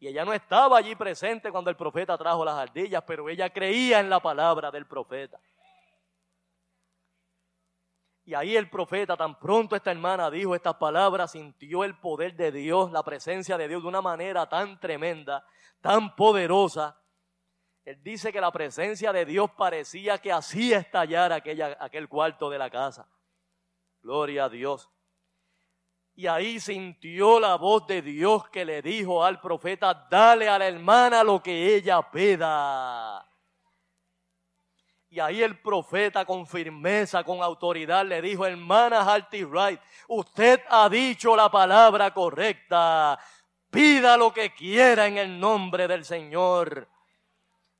Y 0.00 0.08
ella 0.08 0.24
no 0.24 0.32
estaba 0.32 0.78
allí 0.78 0.96
presente 0.96 1.52
cuando 1.52 1.70
el 1.70 1.76
profeta 1.76 2.18
trajo 2.18 2.44
las 2.44 2.58
ardillas, 2.58 3.04
pero 3.06 3.28
ella 3.28 3.50
creía 3.50 4.00
en 4.00 4.10
la 4.10 4.18
palabra 4.18 4.70
del 4.70 4.86
profeta. 4.86 5.38
Y 8.30 8.34
ahí 8.36 8.56
el 8.56 8.70
profeta, 8.70 9.16
tan 9.16 9.36
pronto 9.40 9.74
esta 9.74 9.90
hermana 9.90 10.30
dijo 10.30 10.54
estas 10.54 10.76
palabras, 10.76 11.32
sintió 11.32 11.82
el 11.82 11.98
poder 11.98 12.36
de 12.36 12.52
Dios, 12.52 12.92
la 12.92 13.02
presencia 13.02 13.58
de 13.58 13.66
Dios 13.66 13.82
de 13.82 13.88
una 13.88 14.00
manera 14.00 14.48
tan 14.48 14.78
tremenda, 14.78 15.44
tan 15.80 16.14
poderosa. 16.14 16.96
Él 17.84 18.00
dice 18.04 18.32
que 18.32 18.40
la 18.40 18.52
presencia 18.52 19.12
de 19.12 19.24
Dios 19.24 19.50
parecía 19.58 20.18
que 20.18 20.30
hacía 20.30 20.78
estallar 20.78 21.32
aquella, 21.32 21.76
aquel 21.80 22.08
cuarto 22.08 22.48
de 22.48 22.58
la 22.58 22.70
casa. 22.70 23.08
Gloria 24.00 24.44
a 24.44 24.48
Dios. 24.48 24.88
Y 26.14 26.28
ahí 26.28 26.60
sintió 26.60 27.40
la 27.40 27.56
voz 27.56 27.84
de 27.88 28.00
Dios 28.00 28.48
que 28.50 28.64
le 28.64 28.80
dijo 28.80 29.24
al 29.24 29.40
profeta, 29.40 30.06
dale 30.08 30.48
a 30.48 30.56
la 30.56 30.68
hermana 30.68 31.24
lo 31.24 31.42
que 31.42 31.74
ella 31.74 32.00
pida. 32.12 33.28
Y 35.12 35.18
ahí 35.18 35.42
el 35.42 35.58
profeta 35.58 36.24
con 36.24 36.46
firmeza, 36.46 37.24
con 37.24 37.42
autoridad 37.42 38.06
le 38.06 38.22
dijo, 38.22 38.46
hermana 38.46 39.00
Harty 39.00 39.42
Wright, 39.42 39.80
usted 40.06 40.60
ha 40.68 40.88
dicho 40.88 41.34
la 41.34 41.50
palabra 41.50 42.14
correcta. 42.14 43.18
Pida 43.70 44.16
lo 44.16 44.32
que 44.32 44.54
quiera 44.54 45.08
en 45.08 45.18
el 45.18 45.40
nombre 45.40 45.88
del 45.88 46.04
Señor. 46.04 46.88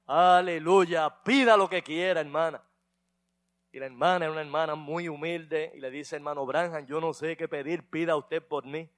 Aleluya. 0.06 1.22
Pida 1.22 1.56
lo 1.56 1.68
que 1.68 1.84
quiera, 1.84 2.20
hermana. 2.20 2.60
Y 3.70 3.78
la 3.78 3.86
hermana 3.86 4.26
es 4.26 4.32
una 4.32 4.40
hermana 4.40 4.74
muy 4.74 5.08
humilde 5.08 5.70
y 5.72 5.78
le 5.78 5.88
dice, 5.88 6.16
hermano 6.16 6.44
Branham, 6.44 6.84
yo 6.86 7.00
no 7.00 7.14
sé 7.14 7.36
qué 7.36 7.46
pedir, 7.46 7.88
pida 7.88 8.16
usted 8.16 8.42
por 8.42 8.66
mí. 8.66 8.90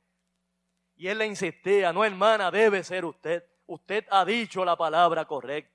Y 0.96 1.08
él 1.08 1.18
le 1.18 1.26
insistía, 1.26 1.92
no 1.92 2.02
hermana, 2.02 2.50
debe 2.50 2.82
ser 2.82 3.04
usted. 3.04 3.44
Usted 3.66 4.06
ha 4.10 4.24
dicho 4.24 4.64
la 4.64 4.74
palabra 4.74 5.26
correcta. 5.26 5.70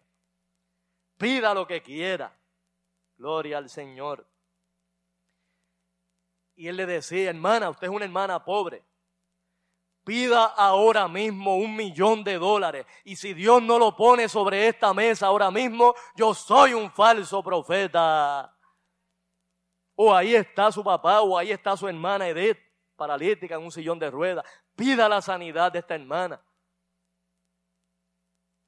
Pida 1.17 1.53
lo 1.53 1.67
que 1.67 1.83
quiera. 1.83 2.35
Gloria 3.17 3.57
al 3.57 3.69
Señor. 3.69 4.25
Y 6.55 6.67
él 6.67 6.77
le 6.77 6.85
decía, 6.85 7.29
hermana, 7.29 7.69
usted 7.69 7.87
es 7.87 7.93
una 7.93 8.05
hermana 8.05 8.43
pobre, 8.43 8.83
pida 10.03 10.45
ahora 10.45 11.07
mismo 11.07 11.57
un 11.57 11.75
millón 11.75 12.23
de 12.23 12.37
dólares. 12.37 12.85
Y 13.03 13.15
si 13.15 13.33
Dios 13.33 13.61
no 13.61 13.77
lo 13.77 13.95
pone 13.95 14.29
sobre 14.29 14.67
esta 14.67 14.93
mesa 14.93 15.27
ahora 15.27 15.51
mismo, 15.51 15.93
yo 16.15 16.33
soy 16.33 16.73
un 16.73 16.89
falso 16.91 17.43
profeta. 17.43 18.55
O 19.95 20.15
ahí 20.15 20.33
está 20.33 20.71
su 20.71 20.83
papá, 20.83 21.21
o 21.21 21.37
ahí 21.37 21.51
está 21.51 21.75
su 21.75 21.87
hermana 21.87 22.27
Edith, 22.27 22.57
paralítica 22.95 23.55
en 23.55 23.63
un 23.63 23.71
sillón 23.71 23.99
de 23.99 24.09
ruedas. 24.09 24.45
Pida 24.75 25.09
la 25.09 25.21
sanidad 25.21 25.71
de 25.71 25.79
esta 25.79 25.95
hermana. 25.95 26.41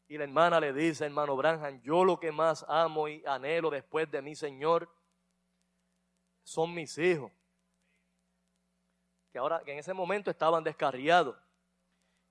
Y 0.09 0.17
la 0.17 0.25
hermana 0.25 0.59
le 0.59 0.73
dice, 0.73 1.05
hermano 1.05 1.37
Branham, 1.37 1.81
yo 1.81 2.03
lo 2.03 2.19
que 2.19 2.33
más 2.33 2.65
amo 2.67 3.07
y 3.07 3.23
anhelo 3.25 3.69
después 3.69 4.11
de 4.11 4.21
mi 4.21 4.35
Señor 4.35 4.93
son 6.43 6.73
mis 6.73 6.97
hijos 6.97 7.31
que 9.31 9.37
ahora 9.37 9.61
que 9.63 9.71
en 9.71 9.79
ese 9.79 9.93
momento 9.93 10.31
estaban 10.31 10.63
descarriados. 10.63 11.35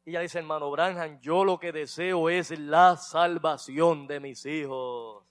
Y 0.04 0.10
ella 0.10 0.20
dice, 0.20 0.38
hermano 0.38 0.70
Branham, 0.70 1.20
yo 1.20 1.44
lo 1.44 1.58
que 1.58 1.72
deseo 1.72 2.28
es 2.28 2.58
la 2.58 2.96
salvación 2.96 4.06
de 4.06 4.20
mis 4.20 4.44
hijos. 4.46 5.24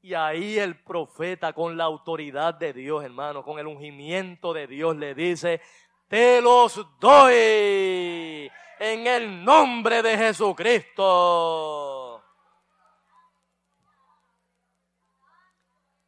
Y 0.00 0.14
ahí 0.14 0.58
el 0.58 0.82
profeta 0.82 1.52
con 1.52 1.76
la 1.76 1.84
autoridad 1.84 2.54
de 2.54 2.72
Dios, 2.72 3.04
hermano, 3.04 3.44
con 3.44 3.58
el 3.58 3.66
ungimiento 3.66 4.52
de 4.52 4.66
Dios 4.66 4.96
le 4.96 5.14
dice, 5.14 5.60
te 6.08 6.40
los 6.40 6.80
doy 6.98 8.50
en 8.84 9.06
el 9.06 9.44
nombre 9.44 10.02
de 10.02 10.18
Jesucristo. 10.18 12.20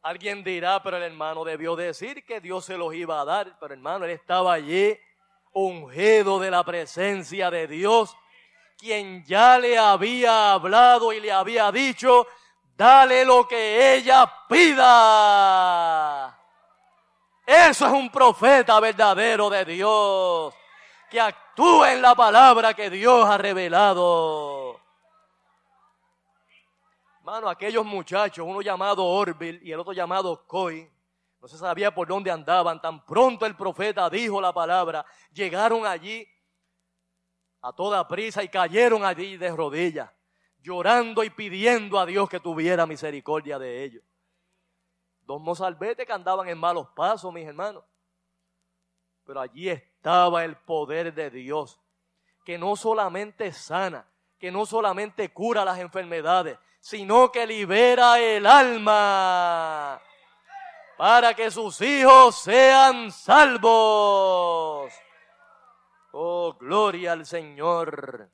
Alguien 0.01 0.43
dirá, 0.43 0.83
pero 0.83 0.97
el 0.97 1.03
hermano 1.03 1.45
debió 1.45 1.77
decir 1.77 2.25
que 2.25 2.41
Dios 2.41 2.65
se 2.65 2.77
los 2.77 2.93
iba 2.93 3.21
a 3.21 3.25
dar. 3.25 3.57
Pero 3.61 3.73
hermano, 3.73 4.03
él 4.03 4.11
estaba 4.11 4.51
allí 4.51 4.93
ungido 5.53 6.37
de 6.37 6.51
la 6.51 6.65
presencia 6.65 7.49
de 7.49 7.65
Dios, 7.65 8.13
quien 8.77 9.23
ya 9.23 9.57
le 9.57 9.77
había 9.77 10.51
hablado 10.51 11.13
y 11.13 11.21
le 11.21 11.31
había 11.31 11.71
dicho, 11.71 12.27
dale 12.75 13.23
lo 13.23 13.47
que 13.47 13.95
ella 13.95 14.29
pida. 14.49 16.37
Eso 17.45 17.85
es 17.85 17.91
un 17.93 18.09
profeta 18.09 18.81
verdadero 18.81 19.49
de 19.49 19.63
Dios, 19.63 20.53
que 21.15 21.91
en 21.91 22.01
la 22.01 22.13
palabra 22.15 22.73
que 22.73 22.89
Dios 22.89 23.25
ha 23.25 23.37
revelado. 23.37 24.79
Mano, 27.21 27.49
aquellos 27.49 27.85
muchachos, 27.85 28.45
uno 28.47 28.61
llamado 28.61 29.03
Orville 29.03 29.59
y 29.63 29.71
el 29.71 29.79
otro 29.79 29.93
llamado 29.93 30.45
Coy, 30.45 30.89
no 31.41 31.47
se 31.47 31.57
sabía 31.57 31.93
por 31.93 32.07
dónde 32.07 32.29
andaban. 32.29 32.81
Tan 32.81 33.03
pronto 33.05 33.45
el 33.45 33.55
profeta 33.55 34.09
dijo 34.09 34.41
la 34.41 34.53
palabra, 34.53 35.05
llegaron 35.31 35.85
allí 35.85 36.27
a 37.61 37.73
toda 37.73 38.07
prisa 38.07 38.43
y 38.43 38.49
cayeron 38.49 39.03
allí 39.03 39.37
de 39.37 39.49
rodillas, 39.55 40.11
llorando 40.61 41.23
y 41.23 41.29
pidiendo 41.29 41.97
a 41.97 42.05
Dios 42.05 42.29
que 42.29 42.39
tuviera 42.39 42.85
misericordia 42.85 43.57
de 43.57 43.83
ellos. 43.83 44.03
Dos 45.21 45.41
mozalbetes 45.41 46.05
que 46.05 46.13
andaban 46.13 46.47
en 46.47 46.59
malos 46.59 46.87
pasos, 46.95 47.33
mis 47.33 47.47
hermanos. 47.47 47.83
Pero 49.25 49.41
allí 49.41 49.69
estaba 50.05 50.45
el 50.45 50.55
poder 50.55 51.15
de 51.15 51.31
Dios, 51.31 51.79
que 52.45 52.59
no 52.59 52.75
solamente 52.75 53.51
sana, 53.51 54.07
que 54.37 54.51
no 54.51 54.67
solamente 54.67 55.33
cura 55.33 55.65
las 55.65 55.79
enfermedades, 55.79 56.59
sino 56.79 57.31
que 57.31 57.47
libera 57.47 58.19
el 58.19 58.45
alma 58.45 59.99
para 60.95 61.33
que 61.33 61.49
sus 61.49 61.81
hijos 61.81 62.35
sean 62.35 63.11
salvos. 63.11 64.93
Oh, 66.11 66.53
gloria 66.53 67.13
al 67.13 67.25
Señor. 67.25 68.29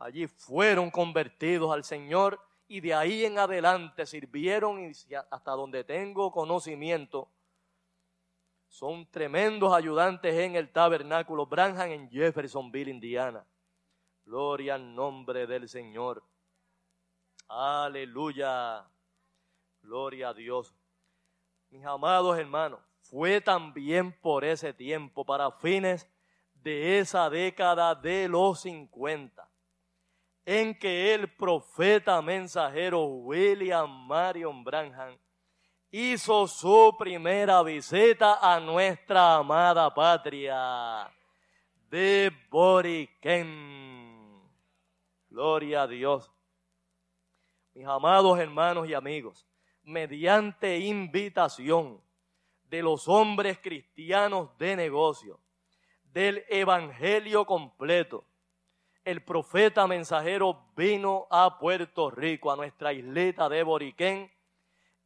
Allí 0.00 0.26
fueron 0.26 0.90
convertidos 0.90 1.72
al 1.72 1.82
Señor 1.82 2.38
y 2.66 2.82
de 2.82 2.92
ahí 2.92 3.24
en 3.24 3.38
adelante 3.38 4.04
sirvieron 4.04 4.92
hasta 5.30 5.52
donde 5.52 5.82
tengo 5.82 6.30
conocimiento. 6.30 7.30
Son 8.68 9.10
tremendos 9.10 9.72
ayudantes 9.72 10.34
en 10.34 10.54
el 10.54 10.70
tabernáculo 10.70 11.46
Branham 11.46 11.90
en 11.90 12.10
Jeffersonville, 12.10 12.90
Indiana. 12.90 13.44
Gloria 14.24 14.74
al 14.74 14.94
nombre 14.94 15.46
del 15.46 15.68
Señor. 15.68 16.22
Aleluya. 17.48 18.86
Gloria 19.82 20.28
a 20.28 20.34
Dios. 20.34 20.74
Mis 21.70 21.84
amados 21.84 22.38
hermanos, 22.38 22.80
fue 23.00 23.40
también 23.40 24.12
por 24.20 24.44
ese 24.44 24.72
tiempo, 24.72 25.24
para 25.24 25.50
fines 25.50 26.06
de 26.54 26.98
esa 26.98 27.30
década 27.30 27.94
de 27.94 28.28
los 28.28 28.60
50, 28.60 29.48
en 30.44 30.78
que 30.78 31.14
el 31.14 31.34
profeta 31.34 32.20
mensajero 32.20 33.04
William 33.04 34.06
Marion 34.06 34.62
Branham 34.64 35.18
hizo 35.90 36.46
su 36.46 36.94
primera 36.98 37.62
visita 37.62 38.38
a 38.40 38.60
nuestra 38.60 39.36
amada 39.36 39.92
patria 39.92 41.10
de 41.90 42.32
Boriquén. 42.50 44.42
Gloria 45.30 45.82
a 45.82 45.86
Dios 45.86 46.32
mis 47.78 47.86
amados 47.86 48.36
hermanos 48.40 48.88
y 48.88 48.94
amigos, 48.94 49.46
mediante 49.84 50.78
invitación 50.80 52.02
de 52.64 52.82
los 52.82 53.06
hombres 53.06 53.56
cristianos 53.62 54.50
de 54.58 54.74
negocio, 54.74 55.38
del 56.02 56.44
evangelio 56.48 57.46
completo, 57.46 58.24
el 59.04 59.22
profeta 59.22 59.86
mensajero 59.86 60.72
vino 60.76 61.28
a 61.30 61.56
Puerto 61.60 62.10
Rico, 62.10 62.50
a 62.50 62.56
nuestra 62.56 62.92
isleta 62.92 63.48
de 63.48 63.62
Boriquén, 63.62 64.28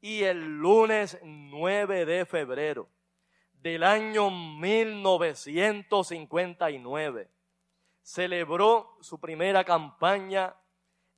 y 0.03 0.25
el 0.25 0.59
lunes 0.59 1.19
9 1.23 2.05
de 2.05 2.27
febrero 2.27 2.91
del 3.53 3.85
año 3.85 4.31
1959 4.31 7.31
celebró 8.03 8.99
su 9.01 9.21
primera 9.21 9.63
campaña 9.63 10.57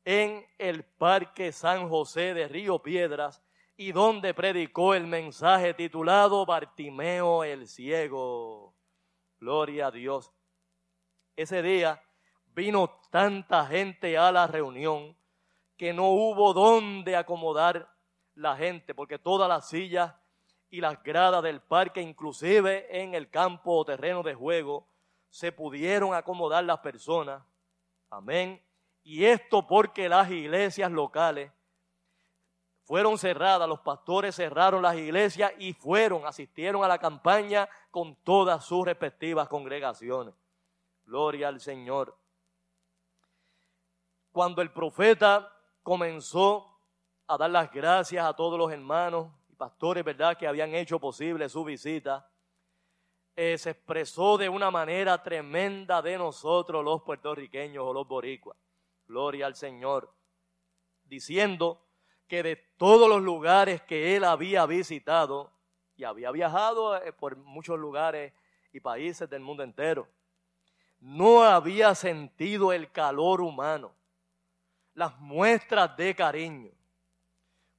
en 0.05 0.47
el 0.59 0.85
Parque 0.85 1.51
San 1.51 1.89
José 1.89 2.35
de 2.35 2.47
Río 2.47 2.83
Piedras 2.83 3.43
y 3.75 3.93
donde 3.93 4.35
predicó 4.35 4.95
el 4.95 5.07
mensaje 5.07 5.73
titulado 5.73 6.45
Bartimeo 6.45 7.43
el 7.43 7.67
Ciego. 7.67 8.75
Gloria 9.41 9.87
a 9.87 9.91
Dios. 9.91 10.31
Ese 11.37 11.63
día 11.63 12.03
vino 12.55 13.01
tanta 13.11 13.65
gente 13.65 14.19
a 14.19 14.31
la 14.31 14.47
reunión 14.47 15.17
que 15.79 15.95
no 15.95 16.11
hubo 16.11 16.53
dónde 16.53 17.17
acomodar 17.17 17.94
la 18.35 18.57
gente, 18.57 18.95
porque 18.95 19.19
todas 19.19 19.49
las 19.49 19.69
sillas 19.69 20.15
y 20.71 20.81
las 20.81 21.03
gradas 21.03 21.43
del 21.43 21.61
parque, 21.61 22.01
inclusive 22.01 23.03
en 23.03 23.15
el 23.15 23.31
campo 23.31 23.77
o 23.77 23.85
terreno 23.85 24.23
de 24.23 24.35
juego, 24.35 24.89
se 25.31 25.53
pudieron 25.53 26.15
acomodar 26.15 26.65
las 26.65 26.79
personas. 26.79 27.43
Amén. 28.11 28.63
Y 29.03 29.25
esto 29.25 29.67
porque 29.67 30.09
las 30.09 30.31
iglesias 30.31 30.91
locales 30.91 31.53
fueron 32.85 33.17
cerradas, 33.19 33.69
los 33.69 33.81
pastores 33.81 34.37
cerraron 34.37 34.83
las 34.83 34.97
iglesias 34.97 35.53
y 35.59 35.73
fueron, 35.73 36.27
asistieron 36.27 36.85
a 36.85 36.89
la 36.89 36.99
campaña 36.99 37.69
con 37.91 38.15
todas 38.17 38.65
sus 38.65 38.85
respectivas 38.85 39.49
congregaciones. 39.49 40.35
Gloria 41.05 41.49
al 41.49 41.61
Señor. 41.61 42.17
Cuando 44.33 44.61
el 44.61 44.71
profeta 44.71 45.51
comenzó 45.83 46.74
a 47.27 47.37
dar 47.39 47.51
las 47.51 47.71
gracias 47.71 48.25
a 48.25 48.35
todos 48.35 48.59
los 48.59 48.71
hermanos 48.71 49.29
y 49.49 49.55
pastores, 49.55 50.05
¿verdad?, 50.05 50.37
que 50.37 50.47
habían 50.47 50.75
hecho 50.75 50.99
posible 50.99 51.49
su 51.49 51.65
visita, 51.65 52.29
eh, 53.37 53.59
se 53.59 53.71
expresó 53.71 54.39
de 54.39 54.49
una 54.49 54.71
manera 54.71 55.23
tremenda 55.23 56.01
de 56.03 56.19
nosotros 56.19 56.85
los 56.85 57.03
puertorriqueños 57.03 57.85
o 57.85 57.93
los 57.93 58.07
boricuas. 58.07 58.57
Gloria 59.07 59.47
al 59.47 59.57
Señor. 59.57 60.13
Diciendo 61.05 61.85
que 62.29 62.43
de 62.43 62.57
todos 62.77 63.09
los 63.09 63.23
lugares 63.23 63.83
que 63.83 64.17
él 64.17 64.25
había 64.25 64.67
visitado, 64.67 65.53
y 65.97 66.05
había 66.05 66.31
viajado 66.31 66.97
eh, 66.97 67.13
por 67.13 67.37
muchos 67.37 67.79
lugares 67.79 68.33
y 68.73 68.81
países 68.81 69.29
del 69.31 69.41
mundo 69.41 69.63
entero, 69.63 70.09
no 71.01 71.45
había 71.45 71.95
sentido 71.95 72.73
el 72.73 72.91
calor 72.91 73.41
humano, 73.41 73.93
las 74.95 75.19
muestras 75.19 75.97
de 75.97 76.15
cariño, 76.15 76.71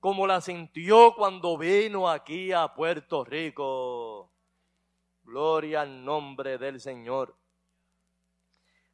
como 0.05 0.27
la 0.27 0.39
sintió 0.39 1.15
cuando 1.15 1.57
vino 1.57 2.07
aquí 2.07 2.51
a 2.51 2.67
Puerto 2.75 3.25
Rico. 3.25 4.31
Gloria 5.23 5.81
al 5.81 6.05
nombre 6.05 6.59
del 6.59 6.79
Señor 6.79 7.35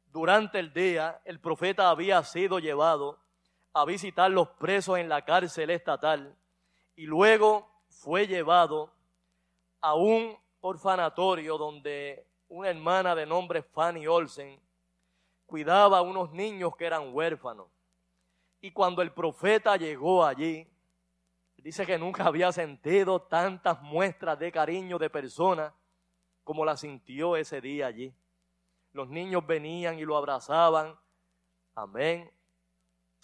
durante 0.06 0.58
el 0.58 0.72
día 0.72 1.20
el 1.26 1.38
profeta 1.38 1.90
había 1.90 2.22
sido 2.22 2.58
llevado 2.60 3.20
a 3.74 3.84
visitar 3.84 4.30
los 4.30 4.48
presos 4.48 4.96
en 4.96 5.10
la 5.10 5.22
cárcel 5.22 5.68
estatal 5.68 6.34
y 6.96 7.04
luego 7.04 7.70
fue 7.90 8.26
llevado 8.26 8.90
a 9.82 9.94
un 9.94 10.34
orfanatorio 10.62 11.58
donde 11.58 12.26
una 12.48 12.70
hermana 12.70 13.14
de 13.14 13.26
nombre 13.26 13.62
Fanny 13.62 14.06
Olsen 14.06 14.58
cuidaba 15.44 15.98
a 15.98 16.02
unos 16.02 16.32
niños 16.32 16.74
que 16.74 16.86
eran 16.86 17.14
huérfanos. 17.14 17.68
Y 18.62 18.70
cuando 18.72 19.02
el 19.02 19.12
profeta 19.12 19.76
llegó 19.76 20.24
allí, 20.24 20.71
dice 21.62 21.86
que 21.86 21.96
nunca 21.98 22.24
había 22.24 22.50
sentido 22.52 23.22
tantas 23.22 23.80
muestras 23.82 24.38
de 24.38 24.50
cariño 24.50 24.98
de 24.98 25.08
personas 25.08 25.72
como 26.44 26.64
la 26.64 26.76
sintió 26.76 27.36
ese 27.36 27.60
día 27.60 27.86
allí. 27.86 28.12
Los 28.92 29.08
niños 29.08 29.46
venían 29.46 29.98
y 29.98 30.04
lo 30.04 30.16
abrazaban. 30.16 30.98
Amén. 31.74 32.30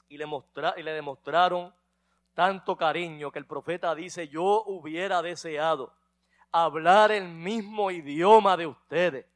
Y 0.09 0.16
le, 0.16 0.27
y 0.77 0.83
le 0.83 0.92
demostraron 0.92 1.74
tanto 2.33 2.77
cariño 2.77 3.33
que 3.33 3.40
el 3.40 3.46
profeta 3.46 3.94
dice, 3.94 4.29
yo 4.29 4.62
hubiera 4.66 5.20
deseado 5.20 5.92
hablar 6.53 7.11
el 7.11 7.29
mismo 7.29 7.90
idioma 7.90 8.57
de 8.57 8.66
ustedes 8.66 9.27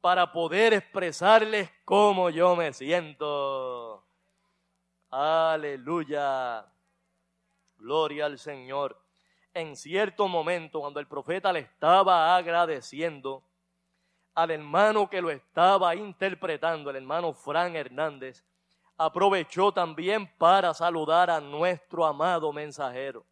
para 0.00 0.32
poder 0.32 0.72
expresarles 0.72 1.68
cómo 1.84 2.30
yo 2.30 2.56
me 2.56 2.72
siento. 2.72 4.06
Aleluya. 5.10 6.64
Gloria 7.80 8.26
al 8.26 8.38
Señor. 8.38 8.96
En 9.52 9.74
cierto 9.74 10.28
momento, 10.28 10.80
cuando 10.80 11.00
el 11.00 11.08
profeta 11.08 11.52
le 11.52 11.60
estaba 11.60 12.36
agradeciendo 12.36 13.42
al 14.34 14.50
hermano 14.52 15.08
que 15.08 15.20
lo 15.20 15.30
estaba 15.30 15.94
interpretando, 15.94 16.90
el 16.90 16.96
hermano 16.96 17.32
Fran 17.32 17.74
Hernández, 17.74 18.44
aprovechó 18.96 19.72
también 19.72 20.30
para 20.36 20.72
saludar 20.74 21.30
a 21.30 21.40
nuestro 21.40 22.04
amado 22.04 22.52
mensajero, 22.52 23.24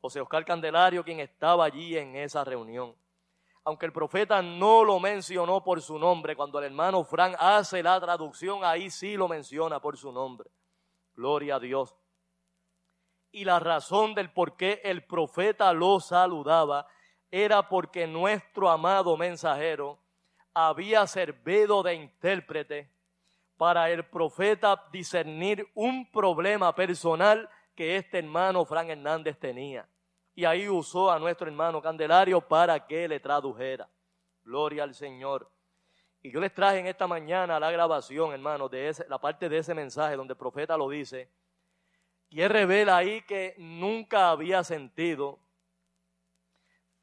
José 0.00 0.20
Oscar 0.20 0.44
Candelario, 0.44 1.02
quien 1.02 1.20
estaba 1.20 1.64
allí 1.64 1.96
en 1.96 2.14
esa 2.14 2.44
reunión. 2.44 2.94
Aunque 3.64 3.86
el 3.86 3.92
profeta 3.92 4.42
no 4.42 4.84
lo 4.84 5.00
mencionó 5.00 5.64
por 5.64 5.80
su 5.80 5.98
nombre, 5.98 6.36
cuando 6.36 6.58
el 6.58 6.66
hermano 6.66 7.04
Fran 7.04 7.34
hace 7.38 7.82
la 7.82 7.98
traducción, 8.00 8.64
ahí 8.64 8.90
sí 8.90 9.16
lo 9.16 9.28
menciona 9.28 9.80
por 9.80 9.96
su 9.96 10.12
nombre. 10.12 10.50
Gloria 11.14 11.56
a 11.56 11.60
Dios. 11.60 12.01
Y 13.32 13.44
la 13.44 13.58
razón 13.58 14.14
del 14.14 14.30
por 14.30 14.56
qué 14.56 14.80
el 14.84 15.04
profeta 15.04 15.72
lo 15.72 15.98
saludaba 16.00 16.86
era 17.30 17.68
porque 17.68 18.06
nuestro 18.06 18.68
amado 18.68 19.16
mensajero 19.16 19.98
había 20.54 21.06
servido 21.06 21.82
de 21.82 21.94
intérprete 21.94 22.90
para 23.56 23.90
el 23.90 24.04
profeta 24.04 24.84
discernir 24.92 25.66
un 25.74 26.10
problema 26.10 26.74
personal 26.74 27.48
que 27.74 27.96
este 27.96 28.18
hermano 28.18 28.64
Fran 28.66 28.90
Hernández 28.90 29.38
tenía. 29.38 29.88
Y 30.34 30.44
ahí 30.44 30.68
usó 30.68 31.10
a 31.10 31.18
nuestro 31.18 31.46
hermano 31.46 31.80
Candelario 31.80 32.40
para 32.40 32.86
que 32.86 33.08
le 33.08 33.20
tradujera. 33.20 33.88
Gloria 34.44 34.82
al 34.82 34.94
Señor. 34.94 35.50
Y 36.22 36.30
yo 36.30 36.40
les 36.40 36.52
traje 36.52 36.78
en 36.78 36.86
esta 36.86 37.06
mañana 37.06 37.58
la 37.58 37.70
grabación, 37.70 38.32
hermano, 38.32 38.68
de 38.68 38.94
la 39.08 39.18
parte 39.18 39.48
de 39.48 39.58
ese 39.58 39.74
mensaje 39.74 40.16
donde 40.16 40.32
el 40.32 40.38
profeta 40.38 40.76
lo 40.76 40.88
dice. 40.88 41.28
Y 42.32 42.40
él 42.40 42.48
revela 42.48 42.96
ahí 42.96 43.20
que 43.20 43.54
nunca 43.58 44.30
había 44.30 44.64
sentido 44.64 45.38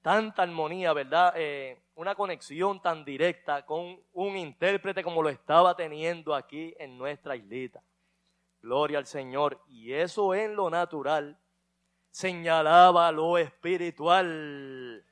tanta 0.02 0.42
armonía, 0.42 0.92
¿verdad? 0.92 1.34
Eh, 1.36 1.80
una 1.94 2.16
conexión 2.16 2.82
tan 2.82 3.06
directa 3.06 3.64
con 3.64 4.02
un 4.14 4.38
intérprete 4.38 5.04
como 5.04 5.22
lo 5.22 5.30
estaba 5.30 5.76
teniendo 5.76 6.34
aquí 6.34 6.74
en 6.80 6.98
nuestra 6.98 7.36
islita. 7.36 7.80
Gloria 8.60 8.98
al 8.98 9.06
Señor. 9.06 9.62
Y 9.68 9.94
eso 9.94 10.34
en 10.34 10.56
lo 10.56 10.68
natural 10.72 11.38
señalaba 12.10 13.12
lo 13.12 13.38
espiritual. 13.38 15.06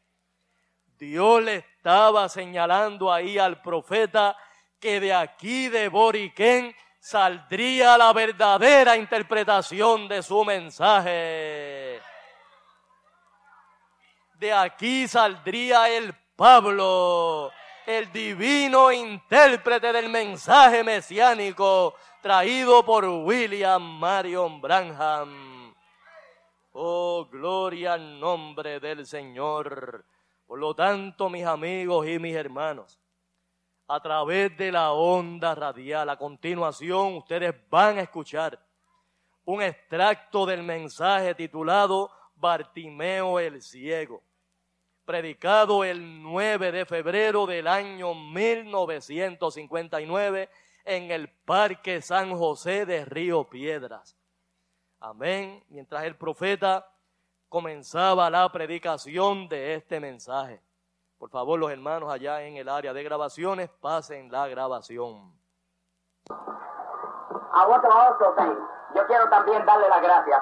Dios 0.97 1.43
le 1.43 1.57
estaba 1.57 2.27
señalando 2.27 3.13
ahí 3.13 3.37
al 3.37 3.61
profeta 3.61 4.35
que 4.79 4.99
de 4.99 5.13
aquí 5.13 5.69
de 5.69 5.89
Boriquén 5.89 6.73
saldría 7.07 7.97
la 7.97 8.11
verdadera 8.11 8.97
interpretación 8.97 10.09
de 10.09 10.21
su 10.21 10.43
mensaje. 10.43 12.01
De 14.33 14.51
aquí 14.51 15.07
saldría 15.07 15.87
el 15.87 16.13
Pablo, 16.35 17.49
el 17.85 18.11
divino 18.11 18.91
intérprete 18.91 19.93
del 19.93 20.09
mensaje 20.09 20.83
mesiánico 20.83 21.95
traído 22.21 22.83
por 22.83 23.05
William 23.05 23.81
Marion 23.81 24.59
Branham. 24.59 25.73
Oh, 26.73 27.25
gloria 27.31 27.93
al 27.93 28.19
nombre 28.19 28.81
del 28.81 29.07
Señor. 29.07 30.03
Por 30.45 30.59
lo 30.59 30.75
tanto, 30.75 31.29
mis 31.29 31.45
amigos 31.45 32.05
y 32.05 32.19
mis 32.19 32.35
hermanos, 32.35 32.99
a 33.87 33.99
través 34.01 34.57
de 34.57 34.71
la 34.71 34.91
onda 34.91 35.55
radial, 35.55 36.09
a 36.09 36.17
continuación 36.17 37.15
ustedes 37.15 37.55
van 37.69 37.97
a 37.97 38.01
escuchar 38.01 38.59
un 39.45 39.61
extracto 39.61 40.45
del 40.45 40.61
mensaje 40.61 41.33
titulado 41.33 42.11
Bartimeo 42.35 43.39
el 43.39 43.61
Ciego, 43.61 44.21
predicado 45.05 45.85
el 45.85 46.21
9 46.21 46.73
de 46.73 46.85
febrero 46.85 47.45
del 47.45 47.67
año 47.67 48.13
1959 48.13 50.49
en 50.83 51.11
el 51.11 51.29
Parque 51.29 52.01
San 52.01 52.37
José 52.37 52.85
de 52.85 53.05
Río 53.05 53.45
Piedras. 53.45 54.17
Amén. 54.99 55.63
Mientras 55.69 56.03
el 56.03 56.17
profeta 56.17 56.91
comenzaba 57.47 58.29
la 58.29 58.51
predicación 58.51 59.47
de 59.47 59.75
este 59.75 60.01
mensaje. 60.01 60.59
Por 61.17 61.29
favor, 61.29 61.59
los 61.59 61.71
hermanos 61.71 62.11
allá 62.11 62.43
en 62.43 62.57
el 62.57 62.69
área 62.69 62.93
de 62.93 63.03
grabaciones, 63.03 63.69
pasen 63.81 64.31
la 64.31 64.47
grabación. 64.47 65.33
Yo 68.95 69.05
quiero 69.05 69.29
también 69.29 69.65
darle 69.65 69.89
las 69.89 70.01
gracias 70.01 70.41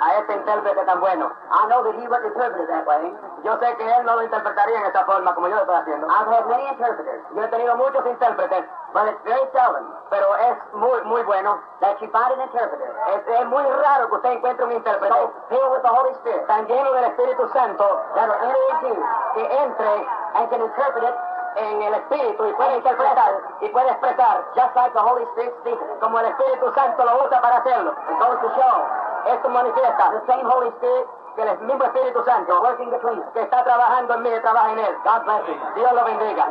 a 0.00 0.18
este 0.18 0.34
intérprete 0.34 0.84
tan 0.84 1.00
bueno. 1.00 1.30
I 1.50 1.66
know 1.68 1.84
that 1.84 1.94
he 1.94 2.08
would 2.08 2.24
interpret 2.24 2.62
it 2.62 2.68
that 2.68 2.86
way. 2.86 3.12
Yo 3.44 3.58
sé 3.58 3.76
que 3.76 3.84
él 3.84 4.04
no 4.04 4.16
lo 4.16 4.22
interpretaría 4.22 4.78
en 4.78 4.86
esta 4.86 5.04
forma 5.04 5.34
como 5.34 5.48
yo 5.48 5.56
lo 5.56 5.60
estoy 5.62 5.76
haciendo. 5.76 6.06
I've 6.08 6.28
had 6.28 6.46
many 6.48 6.66
interpreters. 6.68 7.22
Yo 7.34 7.42
he 7.42 7.48
tenido 7.48 7.76
muchos 7.76 8.06
intérpretes. 8.06 8.64
But 8.94 9.10
it's 9.10 9.18
very 9.26 9.42
seldom. 9.50 9.90
Pero 10.08 10.30
es 10.38 10.56
muy, 10.72 11.02
muy 11.02 11.22
bueno 11.24 11.58
that 11.80 12.00
you 12.00 12.06
find 12.14 12.30
an 12.30 12.40
interpreter. 12.46 12.94
Es, 13.10 13.26
es 13.26 13.46
muy 13.46 13.64
raro 13.82 14.08
que 14.08 14.14
usted 14.14 14.30
encuentre 14.38 14.64
un 14.64 14.72
intérprete. 14.72 15.12
So, 15.12 15.32
filled 15.50 15.70
with 15.72 15.82
the 15.82 15.90
Holy 15.90 16.14
Spirit. 16.22 16.46
Tan 16.46 16.66
lleno 16.68 16.92
del 16.92 17.04
Espíritu 17.10 17.48
Santo. 17.52 17.84
That 18.14 18.28
will 18.30 18.54
enter 18.54 19.02
que 19.34 19.42
entre 19.50 20.06
and 20.38 20.50
can 20.50 20.62
interpret 20.62 21.04
it 21.04 21.14
en 21.56 21.82
el 21.82 21.94
Espíritu 21.94 22.46
y 22.46 22.52
puede 22.54 22.76
interpretar 22.76 23.40
y 23.60 23.68
puede 23.68 23.90
expresar, 23.90 24.44
just 24.54 24.74
like 24.74 24.92
the 24.92 25.00
Holy 25.00 25.22
Spirit 25.34 25.54
speaks, 25.60 25.82
como 26.00 26.18
el 26.18 26.26
Espíritu 26.26 26.72
Santo 26.74 27.04
lo 27.04 27.24
usa 27.24 27.40
para 27.40 27.58
hacerlo. 27.58 27.92
It 28.10 28.18
goes 28.18 28.40
to 28.40 28.48
show. 28.60 28.86
Esto 29.26 29.48
manifiesta 29.48 30.10
the 30.10 30.26
same 30.26 30.44
Holy 30.44 30.68
Spirit 30.68 31.06
que 31.36 31.42
el 31.42 31.58
mismo 31.60 31.84
Espíritu 31.84 32.22
Santo 32.24 32.60
working 32.60 32.90
between 32.90 33.18
us, 33.18 33.26
que 33.32 33.42
está 33.42 33.64
trabajando 33.64 34.14
en 34.14 34.22
mí 34.22 34.30
y 34.30 34.40
trabaja 34.40 34.72
en 34.72 34.78
él. 34.78 34.96
God 35.04 35.24
bless 35.24 35.46
you. 35.46 35.54
Dios 35.74 35.92
lo 35.92 36.04
bendiga. 36.04 36.46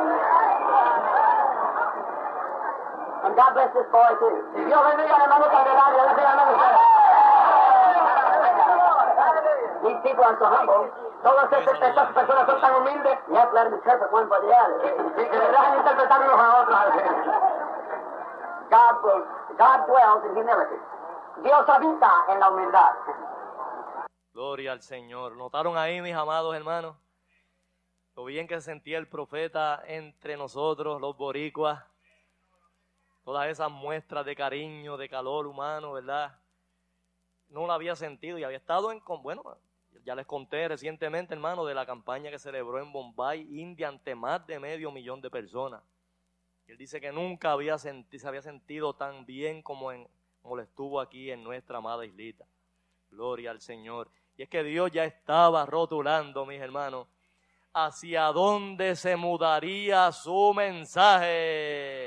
And 3.34 3.42
God 3.42 3.50
bless 3.50 3.74
this 3.74 3.90
boy 3.90 4.14
too. 4.22 4.30
Dios 4.54 4.78
bendiga 4.86 5.10
al 5.10 5.22
hermano 5.26 5.50
Candelario. 5.50 5.98
Dios 5.98 6.06
bendiga 6.06 6.30
al 6.30 6.38
hermano 6.38 6.78
These 9.82 10.00
people 10.06 10.22
are 10.22 10.38
so 10.38 10.46
humble. 10.46 10.86
Todas 11.24 11.50
estas 11.50 12.12
personas 12.14 12.46
son 12.46 12.60
tan 12.60 12.74
humildes. 12.78 13.18
You 13.26 13.34
have 13.34 13.50
to 13.50 13.54
let 13.54 13.64
them 13.64 13.74
interpret 13.74 14.12
one 14.12 14.28
for 14.28 14.38
the 14.38 14.54
other. 14.54 14.78
Y 15.18 15.24
que 15.26 15.36
le 15.36 15.48
dejan 15.50 15.78
interpretar 15.78 16.20
unos 16.22 16.38
a 16.38 16.62
otros. 16.62 16.78
God, 18.70 18.94
God 19.58 19.86
dwells 19.90 20.24
in 20.26 20.36
humility. 20.36 20.78
Dios 21.42 21.68
habita 21.68 22.24
en 22.28 22.38
la 22.38 22.50
humildad. 22.50 22.92
Gloria 24.32 24.70
al 24.70 24.82
Señor. 24.82 25.36
¿Notaron 25.36 25.76
ahí, 25.76 26.00
mis 26.00 26.14
amados 26.14 26.54
hermanos? 26.54 26.94
Lo 28.14 28.24
bien 28.26 28.46
que 28.46 28.54
se 28.54 28.62
sentía 28.62 28.98
el 28.98 29.08
profeta 29.08 29.82
entre 29.86 30.36
nosotros, 30.36 31.00
los 31.00 31.16
boricuas. 31.16 31.82
Todas 33.24 33.48
esas 33.48 33.70
muestras 33.70 34.24
de 34.26 34.36
cariño, 34.36 34.96
de 34.96 35.08
calor 35.08 35.46
humano, 35.46 35.92
¿verdad? 35.92 36.38
No 37.48 37.66
la 37.66 37.74
había 37.74 37.96
sentido 37.96 38.38
y 38.38 38.44
había 38.44 38.58
estado 38.58 38.92
en, 38.92 39.02
bueno, 39.22 39.42
ya 40.04 40.14
les 40.14 40.26
conté 40.26 40.68
recientemente, 40.68 41.34
hermano, 41.34 41.64
de 41.64 41.74
la 41.74 41.86
campaña 41.86 42.30
que 42.30 42.38
celebró 42.38 42.78
en 42.78 42.92
Bombay, 42.92 43.40
India, 43.58 43.88
ante 43.88 44.14
más 44.14 44.46
de 44.46 44.60
medio 44.60 44.90
millón 44.90 45.20
de 45.20 45.30
personas. 45.30 45.82
Él 46.66 46.76
dice 46.76 47.00
que 47.00 47.12
nunca 47.12 47.52
había 47.52 47.78
se 47.78 48.04
había 48.24 48.42
sentido 48.42 48.94
tan 48.94 49.24
bien 49.26 49.62
como, 49.62 49.92
en, 49.92 50.08
como 50.42 50.56
lo 50.56 50.62
estuvo 50.62 51.00
aquí 51.00 51.30
en 51.30 51.42
nuestra 51.42 51.78
amada 51.78 52.04
islita. 52.04 52.44
Gloria 53.10 53.50
al 53.50 53.60
Señor. 53.60 54.10
Y 54.36 54.42
es 54.42 54.48
que 54.48 54.62
Dios 54.64 54.90
ya 54.90 55.04
estaba 55.04 55.64
rotulando, 55.66 56.44
mis 56.44 56.60
hermanos, 56.60 57.06
hacia 57.72 58.24
dónde 58.26 58.96
se 58.96 59.16
mudaría 59.16 60.10
su 60.12 60.52
mensaje. 60.54 62.03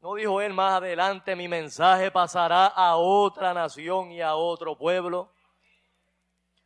No 0.00 0.14
dijo 0.14 0.40
él 0.40 0.54
más 0.54 0.74
adelante, 0.74 1.36
mi 1.36 1.46
mensaje 1.46 2.10
pasará 2.10 2.66
a 2.66 2.96
otra 2.96 3.52
nación 3.52 4.12
y 4.12 4.22
a 4.22 4.34
otro 4.34 4.76
pueblo. 4.76 5.30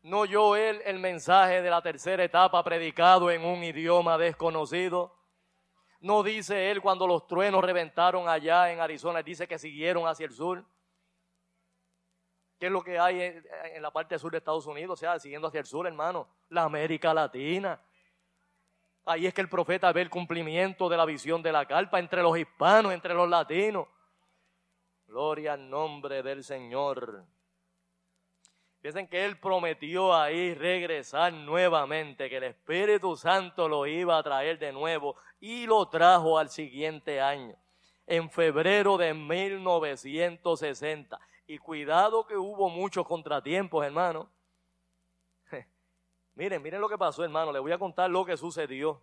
¿No 0.02 0.20
oyó 0.20 0.54
él 0.54 0.80
el 0.84 1.00
mensaje 1.00 1.60
de 1.60 1.70
la 1.70 1.82
tercera 1.82 2.22
etapa 2.22 2.62
predicado 2.62 3.30
en 3.30 3.44
un 3.44 3.64
idioma 3.64 4.16
desconocido? 4.18 5.16
¿No 6.00 6.22
dice 6.22 6.70
él 6.70 6.80
cuando 6.80 7.06
los 7.06 7.26
truenos 7.26 7.64
reventaron 7.64 8.28
allá 8.28 8.70
en 8.70 8.80
Arizona, 8.80 9.22
dice 9.22 9.48
que 9.48 9.58
siguieron 9.58 10.06
hacia 10.06 10.26
el 10.26 10.32
sur? 10.32 10.64
¿Qué 12.60 12.66
es 12.66 12.72
lo 12.72 12.84
que 12.84 12.98
hay 12.98 13.20
en, 13.20 13.82
la 13.82 13.90
parte 13.90 14.16
sur 14.18 14.30
de 14.30 14.38
Estados 14.38 14.66
Unidos? 14.66 14.92
O 14.92 15.00
sea, 15.00 15.18
siguiendo 15.18 15.48
hacia 15.48 15.60
el 15.60 15.66
sur, 15.66 15.86
hermano, 15.86 16.28
la 16.50 16.62
América 16.62 17.12
Latina. 17.12 17.80
Ahí 19.06 19.26
es 19.26 19.34
que 19.34 19.42
el 19.42 19.48
profeta 19.48 19.92
ve 19.92 20.02
el 20.02 20.08
cumplimiento 20.08 20.88
de 20.88 20.96
la 20.96 21.04
visión 21.04 21.42
de 21.42 21.50
la 21.52 21.66
carpa 21.66 21.98
entre 21.98 22.22
los 22.22 22.38
hispanos, 22.38 22.92
entre 22.92 23.12
los 23.12 23.28
latinos. 23.28 23.88
Gloria 25.06 25.52
al 25.52 25.68
nombre 25.68 26.22
del 26.22 26.42
Señor. 26.42 27.26
Piensen 28.80 29.06
que 29.08 29.24
Él 29.24 29.38
prometió 29.38 30.14
ahí 30.14 30.54
regresar 30.54 31.32
nuevamente, 31.32 32.28
que 32.28 32.38
el 32.38 32.44
Espíritu 32.44 33.16
Santo 33.16 33.68
lo 33.68 33.86
iba 33.86 34.18
a 34.18 34.22
traer 34.22 34.58
de 34.58 34.72
nuevo 34.72 35.16
y 35.40 35.66
lo 35.66 35.86
trajo 35.88 36.38
al 36.38 36.48
siguiente 36.48 37.20
año, 37.20 37.56
en 38.06 38.30
febrero 38.30 38.96
de 38.96 39.12
1960. 39.14 41.20
Y 41.46 41.58
cuidado 41.58 42.26
que 42.26 42.36
hubo 42.36 42.70
muchos 42.70 43.06
contratiempos, 43.06 43.84
hermano. 43.84 44.30
Miren, 46.34 46.62
miren 46.62 46.80
lo 46.80 46.88
que 46.88 46.98
pasó, 46.98 47.24
hermano. 47.24 47.52
Les 47.52 47.62
voy 47.62 47.72
a 47.72 47.78
contar 47.78 48.10
lo 48.10 48.24
que 48.24 48.36
sucedió. 48.36 49.02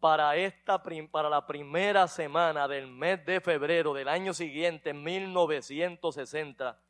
Para, 0.00 0.36
esta, 0.36 0.80
para 1.10 1.28
la 1.28 1.44
primera 1.44 2.06
semana 2.06 2.68
del 2.68 2.86
mes 2.86 3.24
de 3.26 3.40
febrero 3.40 3.92
del 3.92 4.08
año 4.08 4.32
siguiente, 4.32 4.92
1960, 4.92 6.80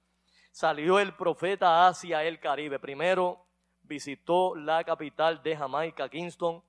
salió 0.51 0.99
el 0.99 1.15
profeta 1.15 1.87
hacia 1.87 2.23
el 2.25 2.39
Caribe. 2.39 2.79
Primero 2.79 3.47
visitó 3.81 4.55
la 4.55 4.85
capital 4.85 5.43
de 5.43 5.57
Jamaica, 5.57 6.09
Kingston, 6.09 6.63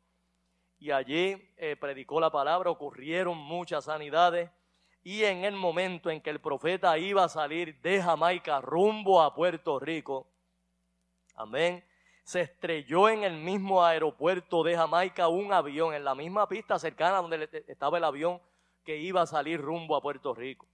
y 0.79 0.91
allí 0.91 1.51
eh, 1.57 1.75
predicó 1.75 2.21
la 2.21 2.31
palabra, 2.31 2.69
ocurrieron 2.69 3.37
muchas 3.37 3.85
sanidades, 3.85 4.49
y 5.03 5.23
en 5.23 5.43
el 5.43 5.55
momento 5.55 6.09
en 6.09 6.21
que 6.21 6.29
el 6.29 6.39
profeta 6.39 6.97
iba 6.97 7.23
a 7.23 7.29
salir 7.29 7.79
de 7.81 8.01
Jamaica 8.01 8.61
rumbo 8.61 9.21
a 9.21 9.33
Puerto 9.33 9.79
Rico, 9.79 10.27
amén, 11.35 11.83
se 12.29 12.41
estrelló 12.41 13.09
en 13.09 13.23
el 13.23 13.37
mismo 13.37 13.83
aeropuerto 13.83 14.63
de 14.63 14.75
Jamaica 14.75 15.27
un 15.29 15.51
avión, 15.51 15.93
en 15.93 16.03
la 16.03 16.13
misma 16.13 16.47
pista 16.47 16.77
cercana 16.77 17.17
donde 17.17 17.49
estaba 17.67 17.97
el 17.97 18.03
avión 18.03 18.39
que 18.83 18.97
iba 18.97 19.21
a 19.21 19.25
salir 19.25 19.59
rumbo 19.59 19.95
a 19.95 20.01
Puerto 20.01 20.33
Rico 20.33 20.67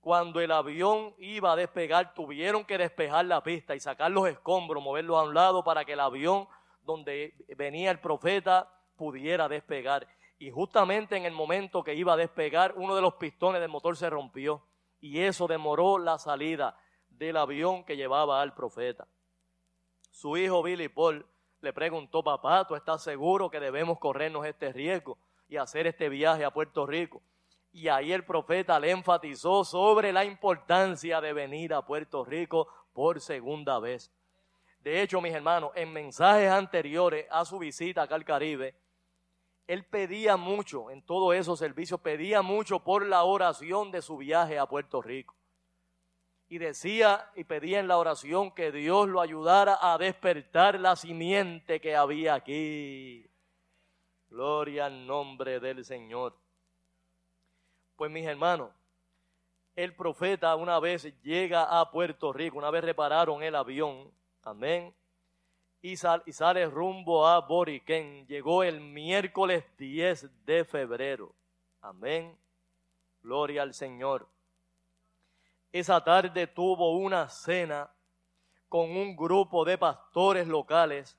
cuando 0.00 0.40
el 0.40 0.52
avión 0.52 1.14
iba 1.18 1.52
a 1.52 1.56
despegar, 1.56 2.14
tuvieron 2.14 2.64
que 2.64 2.78
despejar 2.78 3.26
la 3.26 3.42
pista 3.42 3.74
y 3.74 3.80
sacar 3.80 4.10
los 4.10 4.28
escombros, 4.28 4.82
moverlos 4.82 5.18
a 5.18 5.24
un 5.24 5.34
lado 5.34 5.64
para 5.64 5.84
que 5.84 5.94
el 5.94 6.00
avión 6.00 6.48
donde 6.82 7.34
venía 7.56 7.90
el 7.90 8.00
profeta 8.00 8.72
pudiera 8.96 9.48
despegar. 9.48 10.06
Y 10.38 10.50
justamente 10.50 11.16
en 11.16 11.24
el 11.24 11.32
momento 11.32 11.82
que 11.82 11.94
iba 11.94 12.14
a 12.14 12.16
despegar, 12.16 12.74
uno 12.76 12.94
de 12.94 13.02
los 13.02 13.14
pistones 13.14 13.60
del 13.60 13.70
motor 13.70 13.96
se 13.96 14.08
rompió 14.08 14.62
y 15.00 15.20
eso 15.20 15.46
demoró 15.46 15.98
la 15.98 16.18
salida 16.18 16.78
del 17.08 17.36
avión 17.36 17.84
que 17.84 17.96
llevaba 17.96 18.40
al 18.40 18.54
profeta. 18.54 19.06
Su 20.10 20.36
hijo 20.36 20.62
Billy 20.62 20.88
Paul 20.88 21.24
le 21.60 21.72
preguntó, 21.72 22.22
papá, 22.22 22.66
¿tú 22.66 22.74
estás 22.74 23.02
seguro 23.02 23.50
que 23.50 23.60
debemos 23.60 23.98
corrernos 23.98 24.46
este 24.46 24.72
riesgo 24.72 25.18
y 25.48 25.56
hacer 25.56 25.86
este 25.86 26.08
viaje 26.08 26.44
a 26.44 26.52
Puerto 26.52 26.86
Rico? 26.86 27.22
Y 27.72 27.88
ahí 27.88 28.12
el 28.12 28.24
profeta 28.24 28.78
le 28.80 28.90
enfatizó 28.90 29.64
sobre 29.64 30.12
la 30.12 30.24
importancia 30.24 31.20
de 31.20 31.32
venir 31.32 31.74
a 31.74 31.84
Puerto 31.84 32.24
Rico 32.24 32.68
por 32.92 33.20
segunda 33.20 33.78
vez. 33.78 34.10
De 34.80 35.02
hecho, 35.02 35.20
mis 35.20 35.34
hermanos, 35.34 35.72
en 35.74 35.92
mensajes 35.92 36.50
anteriores 36.50 37.26
a 37.30 37.44
su 37.44 37.58
visita 37.58 38.02
acá 38.02 38.14
al 38.14 38.24
Caribe, 38.24 38.74
él 39.66 39.84
pedía 39.84 40.36
mucho, 40.38 40.90
en 40.90 41.02
todos 41.02 41.34
esos 41.34 41.58
servicios, 41.58 42.00
pedía 42.00 42.40
mucho 42.40 42.80
por 42.80 43.04
la 43.04 43.24
oración 43.24 43.90
de 43.90 44.00
su 44.00 44.16
viaje 44.16 44.58
a 44.58 44.66
Puerto 44.66 45.02
Rico. 45.02 45.36
Y 46.48 46.58
decía 46.58 47.30
y 47.34 47.44
pedía 47.44 47.80
en 47.80 47.88
la 47.88 47.98
oración 47.98 48.52
que 48.52 48.72
Dios 48.72 49.08
lo 49.08 49.20
ayudara 49.20 49.78
a 49.80 49.98
despertar 49.98 50.80
la 50.80 50.96
simiente 50.96 51.80
que 51.80 51.94
había 51.94 52.34
aquí. 52.34 53.28
Gloria 54.30 54.86
al 54.86 55.06
nombre 55.06 55.60
del 55.60 55.84
Señor. 55.84 56.34
Pues 57.96 58.10
mis 58.10 58.26
hermanos, 58.26 58.70
el 59.74 59.94
profeta 59.94 60.56
una 60.56 60.80
vez 60.80 61.04
llega 61.22 61.78
a 61.80 61.90
Puerto 61.90 62.32
Rico, 62.32 62.58
una 62.58 62.70
vez 62.70 62.82
repararon 62.82 63.42
el 63.42 63.54
avión, 63.54 64.10
amén, 64.42 64.94
y, 65.80 65.96
sale 65.96 66.66
rumbo 66.66 67.26
a 67.26 67.40
Boriquén. 67.40 68.26
Llegó 68.26 68.64
el 68.64 68.80
miércoles 68.80 69.64
10 69.76 70.44
de 70.44 70.64
febrero, 70.64 71.32
amén, 71.80 72.36
gloria 73.22 73.62
al 73.62 73.74
Señor. 73.74 74.28
Esa 75.70 76.02
tarde 76.02 76.46
tuvo 76.46 76.92
una 76.92 77.28
cena 77.28 77.90
con 78.68 78.90
un 78.90 79.14
grupo 79.14 79.64
de 79.64 79.76
pastores 79.76 80.46
locales 80.46 81.18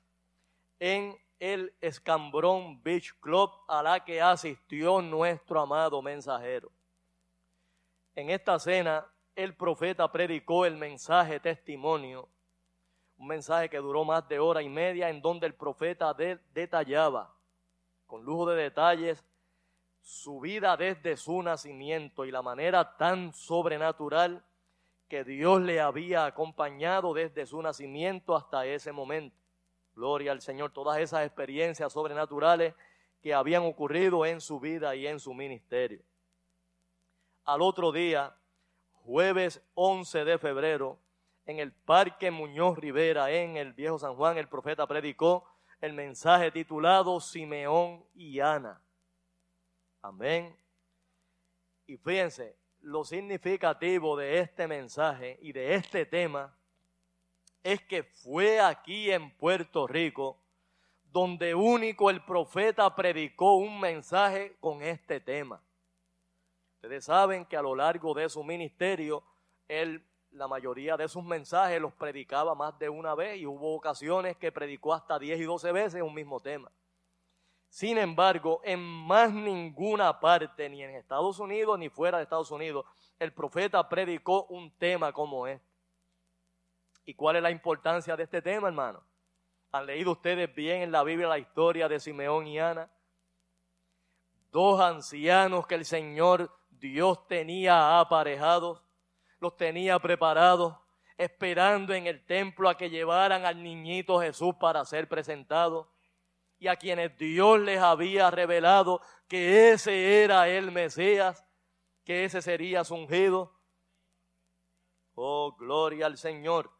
en 0.78 1.16
el 1.38 1.74
Escambrón 1.80 2.82
Beach 2.82 3.12
Club 3.20 3.50
a 3.68 3.82
la 3.82 4.04
que 4.04 4.20
asistió 4.20 5.00
nuestro 5.00 5.60
amado 5.60 6.02
mensajero. 6.02 6.70
En 8.14 8.30
esta 8.30 8.58
cena, 8.58 9.06
el 9.34 9.56
profeta 9.56 10.10
predicó 10.10 10.66
el 10.66 10.76
mensaje 10.76 11.40
testimonio, 11.40 12.28
un 13.16 13.28
mensaje 13.28 13.70
que 13.70 13.78
duró 13.78 14.04
más 14.04 14.28
de 14.28 14.38
hora 14.38 14.62
y 14.62 14.68
media, 14.68 15.08
en 15.08 15.22
donde 15.22 15.46
el 15.46 15.54
profeta 15.54 16.12
detallaba, 16.14 17.34
con 18.06 18.24
lujo 18.24 18.46
de 18.50 18.62
detalles, 18.64 19.24
su 20.02 20.40
vida 20.40 20.76
desde 20.76 21.16
su 21.16 21.42
nacimiento 21.42 22.24
y 22.24 22.30
la 22.30 22.42
manera 22.42 22.96
tan 22.96 23.32
sobrenatural 23.32 24.44
que 25.08 25.24
Dios 25.24 25.60
le 25.60 25.80
había 25.80 26.24
acompañado 26.24 27.12
desde 27.12 27.46
su 27.46 27.60
nacimiento 27.60 28.36
hasta 28.36 28.64
ese 28.66 28.92
momento. 28.92 29.36
Gloria 29.94 30.32
al 30.32 30.40
Señor, 30.40 30.72
todas 30.72 30.98
esas 30.98 31.26
experiencias 31.26 31.92
sobrenaturales 31.92 32.74
que 33.20 33.34
habían 33.34 33.64
ocurrido 33.64 34.24
en 34.24 34.40
su 34.40 34.60
vida 34.60 34.94
y 34.94 35.06
en 35.06 35.20
su 35.20 35.34
ministerio. 35.34 36.00
Al 37.44 37.60
otro 37.60 37.92
día, 37.92 38.34
jueves 39.04 39.62
11 39.74 40.24
de 40.24 40.38
febrero, 40.38 40.98
en 41.44 41.58
el 41.58 41.72
Parque 41.72 42.30
Muñoz 42.30 42.78
Rivera, 42.78 43.30
en 43.30 43.56
el 43.56 43.72
Viejo 43.72 43.98
San 43.98 44.14
Juan, 44.14 44.38
el 44.38 44.48
profeta 44.48 44.86
predicó 44.86 45.44
el 45.80 45.92
mensaje 45.92 46.50
titulado 46.52 47.18
Simeón 47.20 48.04
y 48.14 48.38
Ana. 48.40 48.80
Amén. 50.02 50.56
Y 51.86 51.96
fíjense, 51.96 52.56
lo 52.80 53.04
significativo 53.04 54.16
de 54.16 54.38
este 54.38 54.66
mensaje 54.66 55.38
y 55.42 55.52
de 55.52 55.74
este 55.74 56.06
tema 56.06 56.56
es 57.62 57.82
que 57.82 58.02
fue 58.02 58.60
aquí 58.60 59.10
en 59.10 59.30
Puerto 59.36 59.86
Rico 59.86 60.38
donde 61.12 61.54
único 61.54 62.08
el 62.08 62.24
profeta 62.24 62.94
predicó 62.94 63.56
un 63.56 63.80
mensaje 63.80 64.56
con 64.60 64.82
este 64.82 65.20
tema. 65.20 65.60
Ustedes 66.76 67.04
saben 67.04 67.44
que 67.44 67.56
a 67.56 67.62
lo 67.62 67.74
largo 67.74 68.14
de 68.14 68.28
su 68.28 68.42
ministerio, 68.44 69.22
él, 69.68 70.02
la 70.30 70.46
mayoría 70.46 70.96
de 70.96 71.08
sus 71.08 71.24
mensajes 71.24 71.80
los 71.80 71.92
predicaba 71.92 72.54
más 72.54 72.78
de 72.78 72.88
una 72.88 73.14
vez 73.14 73.38
y 73.38 73.46
hubo 73.46 73.74
ocasiones 73.74 74.36
que 74.36 74.52
predicó 74.52 74.94
hasta 74.94 75.18
10 75.18 75.40
y 75.40 75.44
12 75.44 75.72
veces 75.72 76.02
un 76.02 76.14
mismo 76.14 76.40
tema. 76.40 76.70
Sin 77.70 77.98
embargo, 77.98 78.60
en 78.64 78.80
más 78.80 79.32
ninguna 79.32 80.18
parte, 80.18 80.68
ni 80.68 80.82
en 80.82 80.90
Estados 80.90 81.38
Unidos 81.38 81.78
ni 81.78 81.88
fuera 81.88 82.18
de 82.18 82.24
Estados 82.24 82.50
Unidos, 82.50 82.84
el 83.18 83.32
profeta 83.32 83.88
predicó 83.88 84.44
un 84.46 84.76
tema 84.76 85.12
como 85.12 85.46
este. 85.46 85.70
¿Y 87.04 87.14
cuál 87.14 87.36
es 87.36 87.42
la 87.42 87.50
importancia 87.50 88.16
de 88.16 88.24
este 88.24 88.42
tema, 88.42 88.66
hermano? 88.68 89.02
¿Han 89.70 89.86
leído 89.86 90.12
ustedes 90.12 90.52
bien 90.52 90.82
en 90.82 90.90
la 90.90 91.04
Biblia 91.04 91.28
la 91.28 91.38
historia 91.38 91.88
de 91.88 92.00
Simeón 92.00 92.48
y 92.48 92.58
Ana? 92.58 92.90
Dos 94.50 94.80
ancianos 94.80 95.64
que 95.68 95.76
el 95.76 95.84
Señor 95.84 96.50
Dios 96.70 97.24
tenía 97.28 98.00
aparejados, 98.00 98.82
los 99.38 99.56
tenía 99.56 100.00
preparados, 100.00 100.76
esperando 101.16 101.94
en 101.94 102.08
el 102.08 102.26
templo 102.26 102.68
a 102.68 102.76
que 102.76 102.90
llevaran 102.90 103.44
al 103.46 103.62
niñito 103.62 104.20
Jesús 104.20 104.56
para 104.58 104.84
ser 104.84 105.08
presentado, 105.08 105.88
y 106.60 106.68
a 106.68 106.76
quienes 106.76 107.16
Dios 107.16 107.58
les 107.58 107.80
había 107.80 108.30
revelado 108.30 109.00
que 109.26 109.72
ese 109.72 110.22
era 110.22 110.46
el 110.46 110.70
Mesías, 110.70 111.44
que 112.04 112.26
ese 112.26 112.42
sería 112.42 112.84
su 112.84 112.94
ungido. 112.94 113.58
Oh, 115.14 115.56
gloria 115.58 116.04
al 116.04 116.18
Señor. 116.18 116.70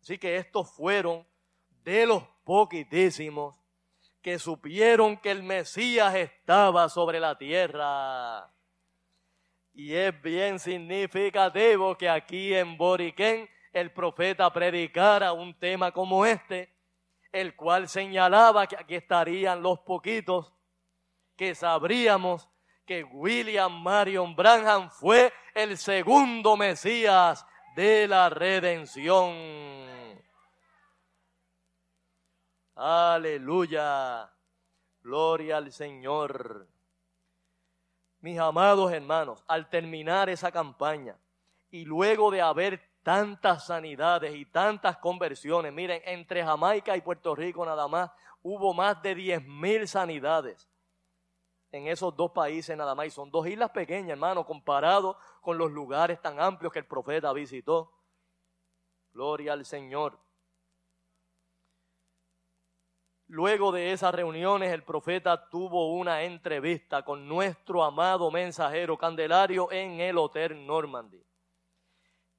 Así 0.00 0.16
que 0.16 0.36
estos 0.36 0.70
fueron 0.70 1.26
de 1.84 2.06
los 2.06 2.22
poquitísimos 2.42 3.54
que 4.22 4.38
supieron 4.38 5.18
que 5.18 5.30
el 5.30 5.42
Mesías 5.42 6.14
estaba 6.14 6.88
sobre 6.88 7.20
la 7.20 7.36
tierra. 7.36 8.50
Y 9.74 9.92
es 9.92 10.22
bien 10.22 10.58
significativo 10.58 11.98
que 11.98 12.08
aquí 12.08 12.54
en 12.54 12.78
Boriquén 12.78 13.48
el 13.74 13.92
profeta 13.92 14.50
predicara 14.50 15.32
un 15.32 15.58
tema 15.58 15.92
como 15.92 16.24
este, 16.24 16.77
el 17.32 17.54
cual 17.56 17.88
señalaba 17.88 18.66
que 18.66 18.76
aquí 18.76 18.94
estarían 18.94 19.62
los 19.62 19.80
poquitos 19.80 20.52
que 21.36 21.54
sabríamos 21.54 22.48
que 22.84 23.04
William 23.04 23.82
Marion 23.82 24.34
Branham 24.34 24.90
fue 24.90 25.32
el 25.54 25.76
segundo 25.76 26.56
Mesías 26.56 27.46
de 27.76 28.08
la 28.08 28.30
redención. 28.30 29.34
Aleluya. 32.74 34.32
Gloria 35.02 35.58
al 35.58 35.72
Señor. 35.72 36.66
Mis 38.20 38.38
amados 38.38 38.92
hermanos, 38.92 39.44
al 39.46 39.68
terminar 39.68 40.28
esa 40.28 40.50
campaña 40.50 41.16
y 41.70 41.84
luego 41.84 42.30
de 42.30 42.40
haber 42.40 42.87
tantas 43.08 43.64
sanidades 43.64 44.34
y 44.34 44.44
tantas 44.44 44.98
conversiones, 44.98 45.72
miren, 45.72 46.02
entre 46.04 46.44
Jamaica 46.44 46.94
y 46.94 47.00
Puerto 47.00 47.34
Rico 47.34 47.64
nada 47.64 47.88
más 47.88 48.10
hubo 48.42 48.74
más 48.74 49.00
de 49.00 49.14
diez 49.14 49.42
mil 49.46 49.88
sanidades 49.88 50.68
en 51.72 51.86
esos 51.86 52.14
dos 52.14 52.32
países 52.32 52.76
nada 52.76 52.94
más. 52.94 53.06
Y 53.06 53.10
son 53.10 53.30
dos 53.30 53.46
islas 53.46 53.70
pequeñas, 53.70 54.10
hermano, 54.10 54.44
comparado 54.44 55.16
con 55.40 55.56
los 55.56 55.70
lugares 55.70 56.20
tan 56.20 56.38
amplios 56.38 56.70
que 56.70 56.80
el 56.80 56.84
profeta 56.84 57.32
visitó. 57.32 57.90
Gloria 59.14 59.54
al 59.54 59.64
Señor. 59.64 60.18
Luego 63.28 63.72
de 63.72 63.92
esas 63.92 64.14
reuniones, 64.14 64.70
el 64.70 64.84
profeta 64.84 65.48
tuvo 65.48 65.94
una 65.94 66.24
entrevista 66.24 67.02
con 67.06 67.26
nuestro 67.26 67.82
amado 67.82 68.30
mensajero 68.30 68.98
Candelario 68.98 69.72
en 69.72 69.98
el 69.98 70.18
Hotel 70.18 70.66
Normandy. 70.66 71.27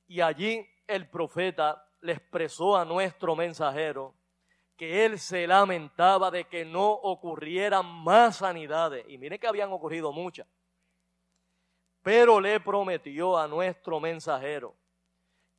Y 0.10 0.22
allí 0.22 0.68
el 0.88 1.08
profeta 1.08 1.88
le 2.02 2.14
expresó 2.14 2.76
a 2.76 2.84
nuestro 2.84 3.36
mensajero 3.36 4.16
que 4.76 5.06
él 5.06 5.20
se 5.20 5.46
lamentaba 5.46 6.32
de 6.32 6.46
que 6.46 6.66
no 6.66 6.90
ocurrieran 6.90 7.86
más 7.86 8.38
sanidades. 8.38 9.06
Y 9.08 9.20
mire 9.20 9.38
que 9.38 9.48
habían 9.48 9.72
ocurrido 9.72 10.12
muchas. 10.12 10.48
Pero 12.02 12.42
le 12.42 12.60
prometió 12.60 13.38
a 13.38 13.48
nuestro 13.48 14.00
mensajero 14.00 14.76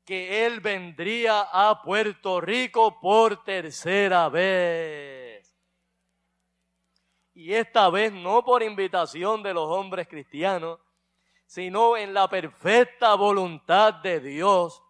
que 0.05 0.45
él 0.45 0.59
vendría 0.59 1.43
a 1.43 1.81
Puerto 1.83 2.41
Rico 2.41 2.99
por 3.01 3.45
tercera 3.45 4.29
vez. 4.29 5.57
Y 7.35 7.55
esta 7.55 7.89
vez 7.89 8.13
no 8.13 8.45
por 8.45 8.65
invitación 8.65 9.45
de 9.45 9.55
los 9.55 9.69
hombres 9.69 10.09
cristianos, 10.09 10.81
sino 11.51 11.97
en 11.97 12.15
la 12.15 12.29
perfecta 12.29 13.17
voluntad 13.17 13.95
de 13.95 14.21
Dios 14.21 14.81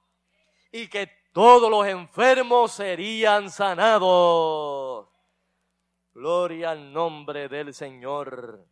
y 0.70 0.88
que 0.88 1.10
todos 1.32 1.70
los 1.70 1.86
enfermos 1.86 2.72
serían 2.72 3.48
sanados. 3.48 5.08
Gloria 6.12 6.72
al 6.72 6.92
nombre 6.92 7.48
del 7.48 7.72
Señor. 7.72 8.62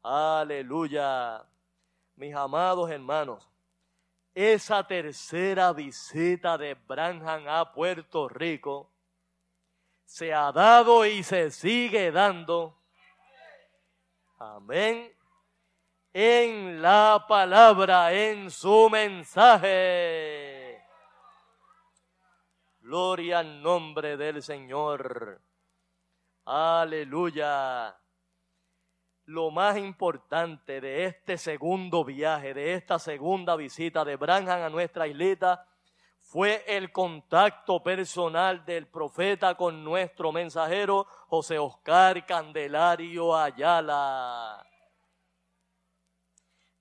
Aleluya. 0.00 1.44
Mis 2.14 2.36
amados 2.36 2.88
hermanos, 2.88 3.50
esa 4.32 4.86
tercera 4.86 5.72
visita 5.72 6.56
de 6.56 6.74
Branham 6.74 7.48
a 7.48 7.72
Puerto 7.72 8.28
Rico 8.28 8.92
se 10.04 10.32
ha 10.32 10.52
dado 10.52 11.04
y 11.04 11.24
se 11.24 11.50
sigue 11.50 12.12
dando. 12.12 12.78
Amén. 14.38 15.12
En 16.12 16.82
la 16.82 17.24
palabra, 17.28 18.12
en 18.12 18.50
su 18.50 18.88
mensaje. 18.90 20.82
Gloria 22.80 23.38
al 23.38 23.62
nombre 23.62 24.16
del 24.16 24.42
Señor. 24.42 25.40
Aleluya 26.44 27.96
lo 29.26 29.50
más 29.50 29.76
importante 29.78 30.80
de 30.80 31.04
este 31.06 31.38
segundo 31.38 32.04
viaje, 32.04 32.54
de 32.54 32.74
esta 32.74 32.98
segunda 32.98 33.56
visita 33.56 34.04
de 34.04 34.16
Branham 34.16 34.62
a 34.62 34.68
nuestra 34.68 35.06
islita, 35.06 35.66
fue 36.18 36.64
el 36.66 36.92
contacto 36.92 37.82
personal 37.82 38.64
del 38.64 38.86
profeta 38.86 39.54
con 39.54 39.84
nuestro 39.84 40.32
mensajero 40.32 41.06
José 41.28 41.58
Oscar 41.58 42.24
Candelario 42.26 43.36
Ayala. 43.36 44.71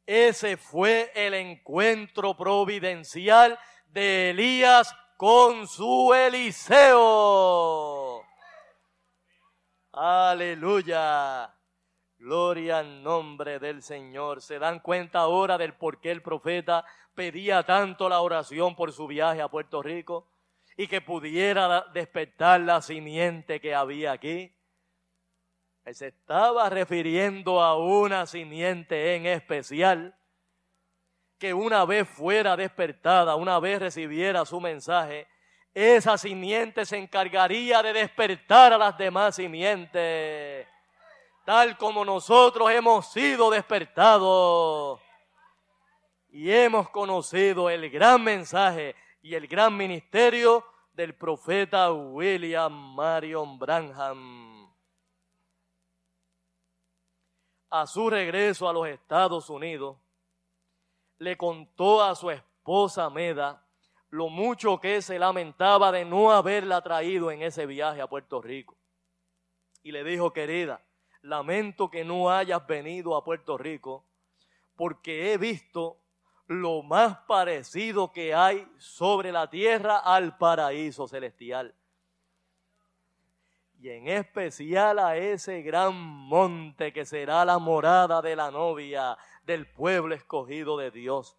Ese 0.06 0.58
fue 0.58 1.12
el 1.16 1.34
encuentro 1.34 2.36
providencial 2.36 3.58
de 3.88 4.32
Elías 4.32 4.96
con 5.18 5.68
su 5.68 6.14
Eliseo. 6.14 7.32
Aleluya. 9.94 11.54
Gloria 12.18 12.80
al 12.80 13.04
nombre 13.04 13.60
del 13.60 13.82
Señor. 13.82 14.42
¿Se 14.42 14.60
dan 14.60 14.80
cuenta 14.80 15.20
ahora 15.20 15.58
del 15.58 15.74
por 15.74 16.00
qué 16.00 16.12
el 16.12 16.22
profeta 16.22 16.86
pedía 17.16 17.64
tanto 17.64 18.08
la 18.10 18.22
oración 18.22 18.76
por 18.76 18.92
su 18.92 19.08
viaje 19.08 19.42
a 19.42 19.48
Puerto 19.48 19.82
Rico? 19.82 20.28
Y 20.78 20.88
que 20.88 21.02
pudiera 21.02 21.86
despertar 21.94 22.62
la 22.62 22.82
simiente 22.82 23.60
que 23.60 23.76
había 23.76 24.14
aquí. 24.14 24.56
Se 25.86 26.08
estaba 26.08 26.70
refiriendo 26.70 27.62
a 27.62 27.78
una 27.78 28.26
simiente 28.26 29.16
en 29.16 29.26
especial 29.26 30.16
que 31.38 31.54
una 31.54 31.86
vez 31.86 32.08
fuera 32.08 32.56
despertada, 32.56 33.36
una 33.36 33.60
vez 33.60 33.80
recibiera 33.80 34.46
su 34.46 34.62
mensaje, 34.62 35.28
esa 35.74 36.18
simiente 36.18 36.86
se 36.86 36.98
encargaría 36.98 37.82
de 37.82 37.94
despertar 37.94 38.74
a 38.74 38.78
las 38.78 38.98
demás 38.98 39.36
simientes 39.36 40.68
tal 41.46 41.78
como 41.78 42.06
nosotros 42.06 42.70
hemos 42.72 43.12
sido 43.12 43.50
despertados 43.50 45.00
y 46.30 46.52
hemos 46.52 46.90
conocido 46.90 47.70
el 47.70 47.90
gran 47.90 48.24
mensaje 48.24 48.96
y 49.22 49.36
el 49.36 49.48
gran 49.48 49.76
ministerio 49.76 50.64
del 50.94 51.16
profeta 51.16 51.92
William 51.92 52.72
Marion 52.96 53.58
Branham. 53.60 54.41
A 57.72 57.88
su 57.88 58.10
regreso 58.10 58.68
a 58.68 58.74
los 58.74 58.88
Estados 58.88 59.50
Unidos, 59.50 59.98
le 61.18 61.38
contó 61.38 62.04
a 62.04 62.14
su 62.16 62.30
esposa 62.30 63.10
Meda 63.10 63.66
lo 64.10 64.28
mucho 64.28 64.80
que 64.80 65.02
se 65.02 65.18
lamentaba 65.18 65.90
de 65.92 66.04
no 66.04 66.32
haberla 66.32 66.82
traído 66.82 67.32
en 67.32 67.42
ese 67.42 67.66
viaje 67.66 68.02
a 68.02 68.08
Puerto 68.08 68.42
Rico. 68.42 68.78
Y 69.84 69.94
le 69.94 70.04
dijo, 70.04 70.34
querida, 70.34 70.84
lamento 71.22 71.90
que 71.90 72.04
no 72.04 72.30
hayas 72.30 72.68
venido 72.68 73.16
a 73.16 73.24
Puerto 73.24 73.58
Rico, 73.58 74.06
porque 74.76 75.32
he 75.32 75.38
visto 75.38 75.98
lo 76.48 76.84
más 76.84 77.20
parecido 77.20 78.12
que 78.12 78.34
hay 78.34 78.68
sobre 78.78 79.32
la 79.32 79.50
tierra 79.50 80.00
al 80.00 80.38
paraíso 80.38 81.08
celestial. 81.08 81.74
Y 83.82 83.90
en 83.90 84.08
especial 84.08 85.00
a 85.00 85.18
ese 85.18 85.64
gran 85.64 85.96
monte 85.96 86.94
que 86.94 87.04
será 87.04 87.44
la 87.44 87.58
morada 87.58 88.22
de 88.22 88.36
la 88.36 88.52
novia 88.52 89.18
del 89.44 89.66
pueblo 89.66 90.14
escogido 90.14 90.78
de 90.78 90.92
Dios. 90.92 91.36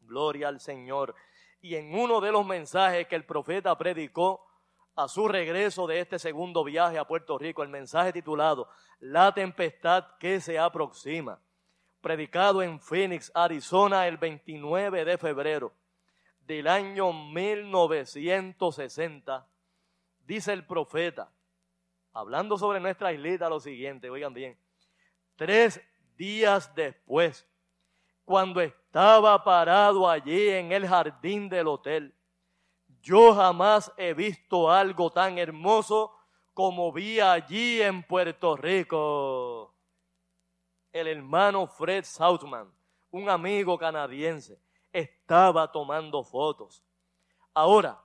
Gloria 0.00 0.48
al 0.48 0.58
Señor. 0.58 1.14
Y 1.60 1.74
en 1.74 1.94
uno 1.94 2.22
de 2.22 2.32
los 2.32 2.46
mensajes 2.46 3.06
que 3.08 3.14
el 3.14 3.26
profeta 3.26 3.76
predicó, 3.76 4.42
a 4.96 5.06
su 5.06 5.28
regreso 5.28 5.86
de 5.86 6.00
este 6.00 6.18
segundo 6.18 6.64
viaje 6.64 6.96
a 6.98 7.06
Puerto 7.06 7.36
Rico, 7.36 7.62
el 7.62 7.68
mensaje 7.68 8.10
titulado 8.12 8.70
La 8.98 9.34
tempestad 9.34 10.16
que 10.18 10.40
se 10.40 10.58
aproxima, 10.58 11.42
predicado 12.00 12.62
en 12.62 12.80
Phoenix, 12.80 13.30
Arizona, 13.34 14.08
el 14.08 14.16
29 14.16 15.04
de 15.04 15.18
febrero 15.18 15.74
del 16.40 16.66
año 16.66 17.12
1960, 17.12 19.46
dice 20.28 20.52
el 20.52 20.66
profeta, 20.66 21.32
hablando 22.12 22.58
sobre 22.58 22.80
nuestra 22.80 23.14
islita, 23.14 23.48
lo 23.48 23.60
siguiente, 23.60 24.10
oigan 24.10 24.34
bien, 24.34 24.58
tres 25.36 25.80
días 26.18 26.72
después, 26.74 27.48
cuando 28.26 28.60
estaba 28.60 29.42
parado 29.42 30.06
allí 30.08 30.50
en 30.50 30.70
el 30.70 30.86
jardín 30.86 31.48
del 31.48 31.66
hotel, 31.66 32.14
yo 33.00 33.34
jamás 33.34 33.90
he 33.96 34.12
visto 34.12 34.70
algo 34.70 35.10
tan 35.10 35.38
hermoso 35.38 36.14
como 36.52 36.92
vi 36.92 37.20
allí 37.20 37.80
en 37.80 38.02
Puerto 38.02 38.54
Rico. 38.54 39.74
El 40.92 41.06
hermano 41.06 41.66
Fred 41.66 42.04
Southman, 42.04 42.70
un 43.10 43.30
amigo 43.30 43.78
canadiense, 43.78 44.60
estaba 44.92 45.72
tomando 45.72 46.22
fotos. 46.22 46.84
Ahora, 47.54 47.98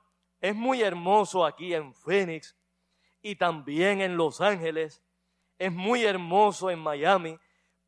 es 0.43 0.53
muy 0.53 0.81
hermoso 0.81 1.45
aquí 1.45 1.73
en 1.73 1.93
Phoenix 1.93 2.53
y 3.21 3.37
también 3.37 4.01
en 4.01 4.17
Los 4.17 4.41
Ángeles. 4.41 5.01
Es 5.57 5.71
muy 5.71 6.03
hermoso 6.03 6.69
en 6.69 6.79
Miami, 6.79 7.39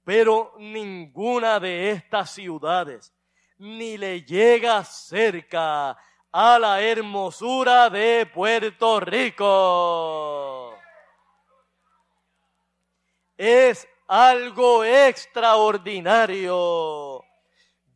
pero 0.06 0.54
ninguna 0.58 1.60
de 1.60 1.92
estas 1.92 2.32
ciudades 2.32 3.14
ni 3.58 3.98
le 3.98 4.24
llega 4.24 4.86
cerca 4.86 5.98
a 6.32 6.58
la 6.58 6.82
hermosura 6.82 7.90
de 7.90 8.26
Puerto 8.26 9.02
Rico. 9.02 10.78
Es 13.36 13.86
algo 14.08 14.86
extraordinario. 14.86 17.05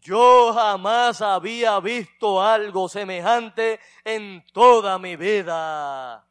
Yo 0.02 0.54
jamás 0.54 1.22
había 1.22 1.80
visto 1.80 2.41
algo 2.41 2.88
semejante 2.88 3.80
en 4.06 4.45
toda 4.54 4.97
mi 4.97 5.18
vida. 5.18 6.26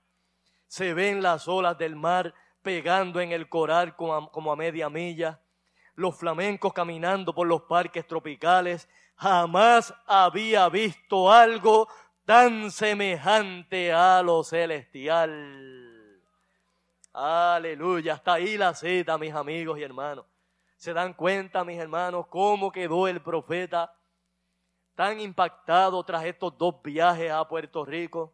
Se 0.67 0.95
ven 0.95 1.23
las 1.23 1.47
olas 1.49 1.77
del 1.77 1.95
mar 1.95 2.35
pegando 2.63 3.21
en 3.21 3.33
el 3.33 3.49
coral 3.49 3.95
como 3.95 4.53
a, 4.53 4.57
media 4.57 4.89
milla, 4.89 5.41
los 5.95 6.17
flamencos 6.17 6.73
caminando 6.73 7.35
por 7.35 7.47
los 7.47 7.63
parques 7.63 8.07
tropicales. 8.07 8.89
Jamás 9.17 9.93
había 10.07 10.69
visto 10.69 11.31
algo 11.31 11.89
tan 12.25 12.71
semejante 12.71 13.93
a 13.93 14.23
lo 14.23 14.45
celestial. 14.45 16.23
Aleluya, 17.13 18.15
hasta 18.15 18.35
ahí 18.35 18.57
la 18.57 18.75
cita, 18.75 19.19
mis 19.19 19.35
amigos 19.35 19.79
y 19.79 19.83
hermanos. 19.83 20.25
¿Se 20.79 20.93
dan 20.93 21.13
cuenta, 21.13 21.65
mis 21.65 21.77
hermanos, 21.77 22.29
cómo 22.29 22.71
quedó 22.71 23.09
el 23.09 23.21
profeta 23.21 23.93
tan 24.95 25.19
impactado 25.19 26.05
tras 26.05 26.25
estos 26.25 26.57
dos 26.57 26.81
viajes 26.81 27.33
a 27.33 27.49
Puerto 27.49 27.85
Rico? 27.85 28.33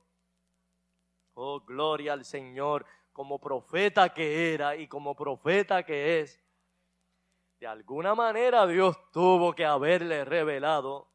Oh, 1.33 1.61
gloria 1.61 2.13
al 2.13 2.27
Señor, 2.27 2.85
como 3.15 3.39
profeta 3.39 4.11
que 4.13 4.53
era 4.53 4.77
y 4.77 4.87
como 4.89 5.17
profeta 5.17 5.85
que 5.85 6.21
es. 6.21 6.39
De 7.61 7.67
alguna 7.67 8.15
manera 8.15 8.67
Dios 8.67 8.95
tuvo 9.11 9.55
que 9.55 9.65
haberle 9.65 10.27
revelado 10.27 11.09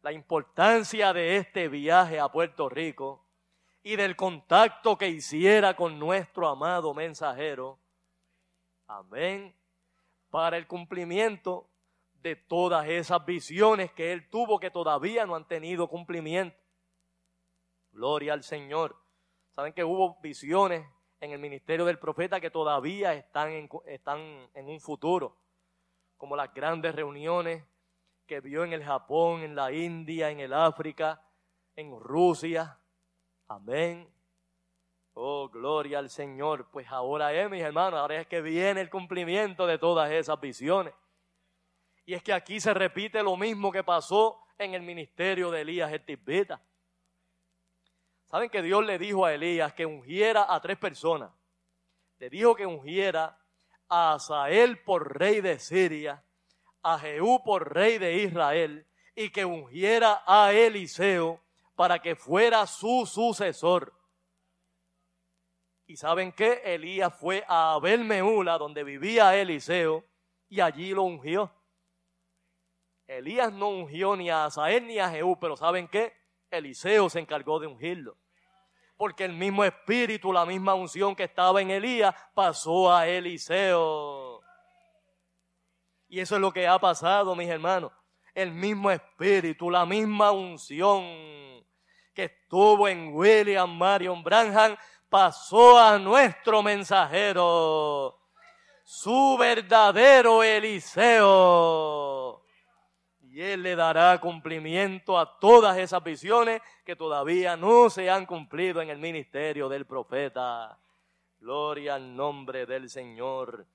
la 0.00 0.10
importancia 0.10 1.12
de 1.12 1.36
este 1.36 1.68
viaje 1.68 2.18
a 2.18 2.30
Puerto 2.30 2.70
Rico 2.70 3.26
y 3.82 3.96
del 3.96 4.16
contacto 4.16 4.96
que 4.96 5.08
hiciera 5.08 5.76
con 5.76 5.98
nuestro 5.98 6.48
amado 6.48 6.94
mensajero. 6.94 7.78
Amén 8.86 9.54
para 10.30 10.56
el 10.56 10.66
cumplimiento 10.66 11.70
de 12.22 12.36
todas 12.36 12.88
esas 12.88 13.24
visiones 13.24 13.92
que 13.92 14.12
él 14.12 14.28
tuvo 14.28 14.58
que 14.58 14.70
todavía 14.70 15.26
no 15.26 15.36
han 15.36 15.46
tenido 15.46 15.88
cumplimiento. 15.88 16.56
Gloria 17.92 18.32
al 18.32 18.42
Señor. 18.42 18.96
Saben 19.54 19.72
que 19.72 19.84
hubo 19.84 20.20
visiones 20.20 20.86
en 21.20 21.30
el 21.30 21.38
ministerio 21.38 21.84
del 21.84 21.98
profeta 21.98 22.40
que 22.40 22.50
todavía 22.50 23.14
están 23.14 23.50
en, 23.52 24.68
un 24.68 24.80
futuro, 24.80 25.38
como 26.16 26.36
las 26.36 26.52
grandes 26.52 26.94
reuniones 26.94 27.64
que 28.26 28.40
vio 28.40 28.64
en 28.64 28.72
el 28.72 28.84
Japón, 28.84 29.42
en 29.42 29.54
la 29.54 29.72
India, 29.72 30.30
en 30.30 30.40
el 30.40 30.52
África, 30.52 31.22
en 31.74 31.98
Rusia. 31.98 32.78
Amén. 33.48 34.15
Oh, 35.18 35.48
gloria 35.48 35.98
al 35.98 36.10
Señor. 36.10 36.68
Pues 36.70 36.86
ahora 36.90 37.32
es, 37.32 37.48
mis 37.48 37.62
hermanos, 37.62 37.98
ahora 37.98 38.20
es 38.20 38.26
que 38.26 38.42
viene 38.42 38.82
el 38.82 38.90
cumplimiento 38.90 39.66
de 39.66 39.78
todas 39.78 40.10
esas 40.10 40.38
visiones. 40.38 40.92
Y 42.04 42.12
es 42.12 42.22
que 42.22 42.34
aquí 42.34 42.60
se 42.60 42.74
repite 42.74 43.22
lo 43.22 43.34
mismo 43.34 43.72
que 43.72 43.82
pasó 43.82 44.38
en 44.58 44.74
el 44.74 44.82
ministerio 44.82 45.50
de 45.50 45.62
Elías 45.62 45.90
el 45.90 46.04
Tisbita. 46.04 46.60
¿Saben 48.30 48.50
que 48.50 48.60
Dios 48.60 48.84
le 48.84 48.98
dijo 48.98 49.24
a 49.24 49.32
Elías 49.32 49.72
que 49.72 49.86
ungiera 49.86 50.52
a 50.54 50.60
tres 50.60 50.76
personas? 50.76 51.32
Le 52.18 52.28
dijo 52.28 52.54
que 52.54 52.66
ungiera 52.66 53.38
a 53.88 54.12
Asael 54.12 54.82
por 54.82 55.18
rey 55.18 55.40
de 55.40 55.58
Siria, 55.58 56.22
a 56.82 56.98
Jehú 56.98 57.42
por 57.42 57.72
rey 57.72 57.96
de 57.96 58.18
Israel 58.18 58.86
y 59.14 59.30
que 59.30 59.46
ungiera 59.46 60.22
a 60.26 60.52
Eliseo 60.52 61.40
para 61.74 62.00
que 62.00 62.16
fuera 62.16 62.66
su 62.66 63.06
sucesor. 63.06 63.94
Y 65.86 65.96
saben 65.96 66.32
qué? 66.32 66.62
Elías 66.64 67.14
fue 67.14 67.44
a 67.46 67.74
Abel 67.74 68.04
Meula, 68.04 68.58
donde 68.58 68.82
vivía 68.82 69.36
Eliseo, 69.36 70.04
y 70.48 70.60
allí 70.60 70.90
lo 70.90 71.04
ungió. 71.04 71.52
Elías 73.06 73.52
no 73.52 73.68
ungió 73.68 74.16
ni 74.16 74.28
a 74.28 74.46
Asael 74.46 74.86
ni 74.86 74.98
a 74.98 75.08
Jehú, 75.08 75.38
pero 75.38 75.56
¿saben 75.56 75.86
qué? 75.86 76.12
Eliseo 76.50 77.08
se 77.08 77.20
encargó 77.20 77.60
de 77.60 77.68
ungirlo. 77.68 78.18
Porque 78.96 79.24
el 79.24 79.32
mismo 79.32 79.62
espíritu, 79.62 80.32
la 80.32 80.44
misma 80.44 80.74
unción 80.74 81.14
que 81.14 81.24
estaba 81.24 81.60
en 81.60 81.70
Elías, 81.70 82.14
pasó 82.34 82.92
a 82.92 83.06
Eliseo. 83.06 84.40
Y 86.08 86.18
eso 86.18 86.34
es 86.36 86.40
lo 86.40 86.52
que 86.52 86.66
ha 86.66 86.78
pasado, 86.78 87.36
mis 87.36 87.48
hermanos. 87.48 87.92
El 88.34 88.50
mismo 88.52 88.90
espíritu, 88.90 89.70
la 89.70 89.86
misma 89.86 90.32
unción 90.32 91.04
que 92.12 92.24
estuvo 92.24 92.88
en 92.88 93.14
William 93.14 93.70
Marion 93.76 94.22
Branham, 94.22 94.76
pasó 95.08 95.78
a 95.78 95.98
nuestro 95.98 96.62
mensajero, 96.62 98.18
su 98.84 99.36
verdadero 99.38 100.42
Eliseo. 100.42 102.42
Y 103.20 103.42
él 103.42 103.62
le 103.62 103.76
dará 103.76 104.18
cumplimiento 104.20 105.18
a 105.18 105.38
todas 105.38 105.76
esas 105.76 106.02
visiones 106.02 106.62
que 106.84 106.96
todavía 106.96 107.56
no 107.56 107.90
se 107.90 108.08
han 108.08 108.24
cumplido 108.24 108.80
en 108.80 108.88
el 108.88 108.98
ministerio 108.98 109.68
del 109.68 109.86
profeta. 109.86 110.78
Gloria 111.38 111.96
al 111.96 112.16
nombre 112.16 112.64
del 112.64 112.88
Señor. 112.88 113.66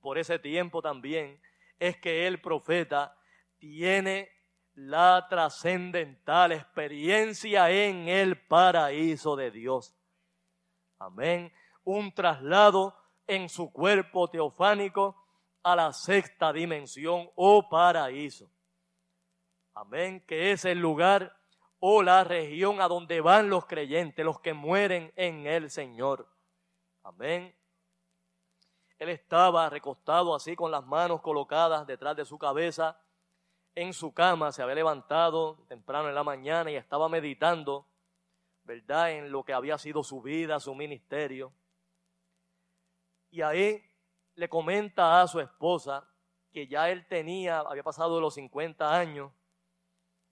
Por 0.00 0.18
ese 0.18 0.38
tiempo 0.38 0.82
también 0.82 1.40
es 1.78 1.96
que 1.96 2.26
el 2.26 2.40
profeta 2.40 3.16
tiene 3.58 4.30
la 4.74 5.26
trascendental 5.28 6.52
experiencia 6.52 7.70
en 7.70 8.08
el 8.08 8.36
paraíso 8.36 9.36
de 9.36 9.50
Dios. 9.50 9.94
Amén. 11.00 11.52
Un 11.82 12.14
traslado 12.14 12.94
en 13.26 13.48
su 13.48 13.72
cuerpo 13.72 14.28
teofánico 14.28 15.16
a 15.62 15.74
la 15.74 15.92
sexta 15.92 16.52
dimensión 16.52 17.28
o 17.34 17.68
paraíso. 17.68 18.48
Amén. 19.74 20.24
Que 20.26 20.52
es 20.52 20.64
el 20.64 20.78
lugar 20.78 21.36
o 21.80 22.02
la 22.02 22.22
región 22.22 22.80
a 22.80 22.86
donde 22.86 23.20
van 23.20 23.50
los 23.50 23.66
creyentes, 23.66 24.24
los 24.24 24.38
que 24.40 24.52
mueren 24.52 25.12
en 25.16 25.46
el 25.46 25.70
Señor. 25.70 26.28
Amén. 27.02 27.56
Él 28.98 29.08
estaba 29.08 29.68
recostado 29.68 30.34
así 30.34 30.54
con 30.54 30.70
las 30.70 30.86
manos 30.86 31.22
colocadas 31.22 31.86
detrás 31.86 32.14
de 32.14 32.24
su 32.26 32.38
cabeza 32.38 33.00
en 33.74 33.94
su 33.94 34.12
cama, 34.12 34.52
se 34.52 34.62
había 34.62 34.74
levantado 34.74 35.64
temprano 35.68 36.08
en 36.08 36.14
la 36.14 36.24
mañana 36.24 36.70
y 36.70 36.76
estaba 36.76 37.08
meditando 37.08 37.86
¿verdad? 38.64 39.12
En 39.12 39.30
lo 39.30 39.44
que 39.44 39.52
había 39.52 39.78
sido 39.78 40.02
su 40.02 40.22
vida, 40.22 40.60
su 40.60 40.74
ministerio. 40.74 41.52
Y 43.30 43.42
ahí 43.42 43.82
le 44.34 44.48
comenta 44.48 45.20
a 45.20 45.28
su 45.28 45.40
esposa 45.40 46.06
que 46.52 46.66
ya 46.66 46.90
él 46.90 47.06
tenía, 47.06 47.60
había 47.60 47.82
pasado 47.82 48.20
los 48.20 48.34
50 48.34 48.96
años. 48.96 49.32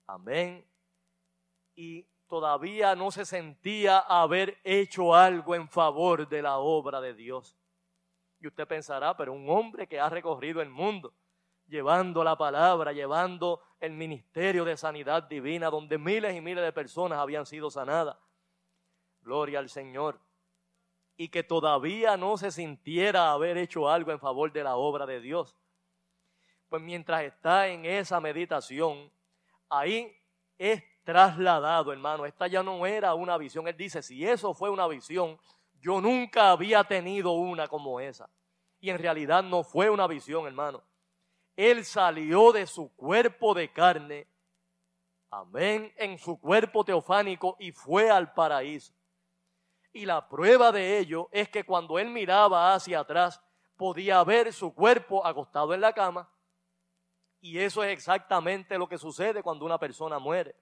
Amén. 0.05 0.65
Y 1.75 2.03
todavía 2.27 2.95
no 2.95 3.11
se 3.11 3.25
sentía 3.25 3.99
haber 3.99 4.59
hecho 4.63 5.15
algo 5.15 5.55
en 5.55 5.67
favor 5.67 6.27
de 6.27 6.41
la 6.41 6.57
obra 6.57 7.01
de 7.01 7.13
Dios. 7.13 7.55
Y 8.39 8.47
usted 8.47 8.67
pensará, 8.67 9.15
pero 9.17 9.33
un 9.33 9.49
hombre 9.49 9.87
que 9.87 9.99
ha 9.99 10.09
recorrido 10.09 10.61
el 10.61 10.69
mundo, 10.69 11.13
llevando 11.69 12.23
la 12.23 12.35
palabra, 12.35 12.91
llevando 12.91 13.61
el 13.79 13.93
ministerio 13.93 14.65
de 14.65 14.75
sanidad 14.75 15.23
divina, 15.23 15.69
donde 15.69 15.97
miles 15.97 16.35
y 16.35 16.41
miles 16.41 16.63
de 16.63 16.73
personas 16.73 17.19
habían 17.19 17.45
sido 17.45 17.69
sanadas. 17.69 18.17
Gloria 19.21 19.59
al 19.59 19.69
Señor. 19.69 20.19
Y 21.15 21.29
que 21.29 21.43
todavía 21.43 22.17
no 22.17 22.37
se 22.37 22.51
sintiera 22.51 23.31
haber 23.31 23.57
hecho 23.57 23.89
algo 23.89 24.11
en 24.11 24.19
favor 24.19 24.51
de 24.51 24.63
la 24.63 24.75
obra 24.75 25.05
de 25.05 25.19
Dios. 25.21 25.55
Pues 26.69 26.81
mientras 26.81 27.23
está 27.23 27.67
en 27.67 27.85
esa 27.85 28.19
meditación, 28.19 29.11
ahí 29.69 30.15
es 30.57 30.83
trasladado, 31.03 31.91
hermano. 31.91 32.25
Esta 32.25 32.47
ya 32.47 32.63
no 32.63 32.85
era 32.85 33.13
una 33.13 33.37
visión. 33.37 33.67
Él 33.67 33.75
dice, 33.75 34.01
si 34.01 34.25
eso 34.25 34.53
fue 34.53 34.69
una 34.69 34.87
visión, 34.87 35.37
yo 35.79 35.99
nunca 36.01 36.51
había 36.51 36.83
tenido 36.83 37.31
una 37.31 37.67
como 37.67 37.99
esa. 37.99 38.29
Y 38.79 38.89
en 38.89 38.97
realidad 38.97 39.43
no 39.43 39.63
fue 39.63 39.89
una 39.89 40.07
visión, 40.07 40.47
hermano. 40.47 40.81
Él 41.59 41.83
salió 41.83 42.53
de 42.53 42.65
su 42.65 42.95
cuerpo 42.95 43.53
de 43.53 43.69
carne, 43.73 44.25
amén, 45.29 45.93
en 45.97 46.17
su 46.17 46.39
cuerpo 46.39 46.85
teofánico 46.85 47.57
y 47.59 47.73
fue 47.73 48.09
al 48.09 48.31
paraíso. 48.33 48.93
Y 49.91 50.05
la 50.05 50.29
prueba 50.29 50.71
de 50.71 50.97
ello 50.99 51.27
es 51.33 51.49
que 51.49 51.65
cuando 51.65 51.99
él 51.99 52.11
miraba 52.11 52.73
hacia 52.73 53.01
atrás, 53.01 53.41
podía 53.75 54.23
ver 54.23 54.53
su 54.53 54.73
cuerpo 54.73 55.27
acostado 55.27 55.73
en 55.73 55.81
la 55.81 55.91
cama. 55.91 56.29
Y 57.41 57.59
eso 57.59 57.83
es 57.83 57.91
exactamente 57.91 58.77
lo 58.77 58.87
que 58.87 58.97
sucede 58.97 59.43
cuando 59.43 59.65
una 59.65 59.77
persona 59.77 60.17
muere. 60.17 60.55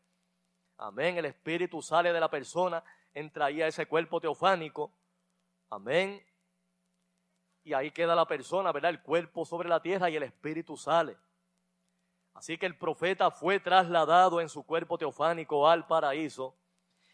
Amén. 0.77 1.15
El 1.15 1.25
espíritu 1.25 1.79
sale 1.79 2.11
de 2.11 2.19
la 2.19 2.31
persona, 2.31 2.83
entra 3.13 3.45
ahí 3.45 3.61
a 3.61 3.67
ese 3.67 3.85
cuerpo 3.85 4.19
teofánico. 4.19 4.91
Amén. 5.69 6.25
Y 7.68 7.74
ahí 7.74 7.91
queda 7.91 8.15
la 8.15 8.26
persona, 8.26 8.72
¿verdad? 8.72 8.91
El 8.91 9.01
cuerpo 9.01 9.43
sobre 9.43 9.68
la 9.68 9.82
tierra 9.82 10.09
y 10.09 10.15
el 10.15 10.24
espíritu 10.24 10.78
sale. 10.78 11.18
Así 12.34 12.57
que 12.57 12.65
el 12.65 12.78
profeta 12.78 13.30
fue 13.30 13.59
trasladado 13.59 14.39
en 14.39 14.47
su 14.47 14.63
cuerpo 14.63 14.97
teofánico 14.97 15.68
al 15.68 15.86
paraíso 15.86 16.55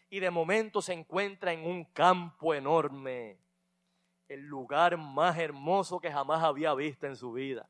y 0.08 0.20
de 0.20 0.30
momento 0.30 0.80
se 0.80 0.92
encuentra 0.92 1.52
en 1.52 1.66
un 1.66 1.84
campo 1.86 2.54
enorme, 2.54 3.36
el 4.28 4.42
lugar 4.42 4.96
más 4.96 5.36
hermoso 5.38 5.98
que 5.98 6.12
jamás 6.12 6.40
había 6.44 6.72
visto 6.72 7.08
en 7.08 7.16
su 7.16 7.32
vida. 7.32 7.68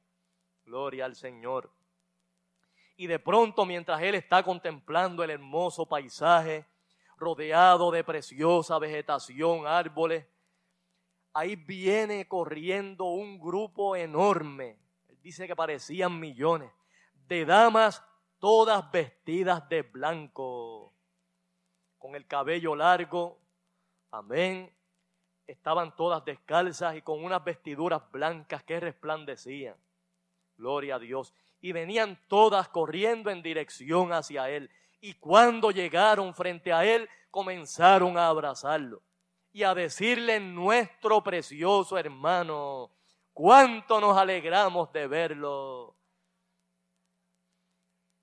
Gloria 0.66 1.07
al 1.07 1.16
Señor. 1.16 1.70
Y 2.99 3.07
de 3.07 3.18
pronto, 3.18 3.64
mientras 3.64 4.03
él 4.03 4.14
está 4.14 4.43
contemplando 4.43 5.24
el 5.24 5.30
hermoso 5.30 5.87
paisaje, 5.87 6.66
rodeado 7.16 7.91
de 7.91 8.05
preciosa 8.05 8.78
vegetación, 8.78 9.66
árboles, 9.66 10.26
ahí 11.35 11.57
viene 11.57 12.26
corriendo 12.28 13.05
un 13.05 13.39
grupo 13.39 13.97
enorme. 13.97 14.78
Él 15.09 15.18
dice 15.20 15.47
que 15.47 15.57
parecían 15.57 16.18
millones 16.18 16.70
de 17.28 17.45
damas 17.45 18.03
todas 18.39 18.91
vestidas 18.91 19.68
de 19.68 19.82
blanco, 19.82 20.93
con 21.99 22.14
el 22.14 22.26
cabello 22.26 22.76
largo. 22.76 23.39
Amén. 24.11 24.72
Estaban 25.47 25.95
todas 25.97 26.24
descalzas 26.24 26.97
y 26.97 27.03
con 27.03 27.22
unas 27.22 27.43
vestiduras 27.43 28.03
blancas 28.12 28.62
que 28.62 28.78
resplandecían. 28.78 29.76
Gloria 30.57 30.97
a 30.97 30.99
Dios. 30.99 31.35
Y 31.61 31.72
venían 31.72 32.18
todas 32.28 32.68
corriendo 32.68 33.30
en 33.30 33.43
dirección 33.43 34.12
hacia 34.12 34.49
Él. 34.51 34.70
Y 35.01 35.14
cuando 35.14 35.70
llegaron 35.70 36.35
frente 36.35 36.72
a 36.72 36.85
Él, 36.85 37.09
comenzaron 37.30 38.16
a 38.16 38.28
abrazarlo 38.28 39.03
y 39.55 39.62
a 39.62 39.72
decirle, 39.72 40.40
nuestro 40.40 41.22
precioso 41.22 41.96
hermano, 41.96 42.90
cuánto 43.32 44.00
nos 44.00 44.18
alegramos 44.18 44.92
de 44.92 45.07
verlo. 45.07 45.96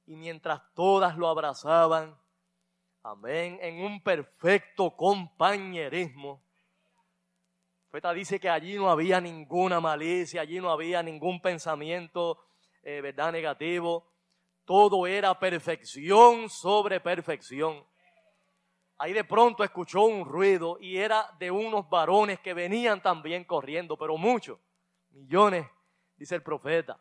Y 0.07 0.17
mientras 0.17 0.61
todas 0.73 1.15
lo 1.15 1.29
abrazaban, 1.29 2.19
amén, 3.01 3.57
en 3.61 3.81
un 3.81 4.03
perfecto 4.03 4.93
compañerismo, 4.93 6.43
Feta 7.91 8.11
dice 8.13 8.37
que 8.37 8.49
allí 8.49 8.75
no 8.75 8.89
había 8.89 9.21
ninguna 9.21 9.79
malicia, 9.79 10.41
allí 10.41 10.59
no 10.59 10.69
había 10.69 11.01
ningún 11.01 11.41
pensamiento, 11.41 12.43
eh, 12.83 12.99
¿verdad?, 12.99 13.31
negativo. 13.31 14.05
Todo 14.65 15.07
era 15.07 15.39
perfección 15.39 16.49
sobre 16.49 16.99
perfección. 16.99 17.85
Ahí 19.01 19.13
de 19.13 19.23
pronto 19.23 19.63
escuchó 19.63 20.03
un 20.03 20.25
ruido 20.25 20.77
y 20.79 20.97
era 20.97 21.35
de 21.39 21.49
unos 21.49 21.89
varones 21.89 22.39
que 22.39 22.53
venían 22.53 23.01
también 23.01 23.43
corriendo, 23.45 23.97
pero 23.97 24.15
muchos, 24.15 24.59
millones, 25.09 25.65
dice 26.17 26.35
el 26.35 26.43
profeta, 26.43 26.99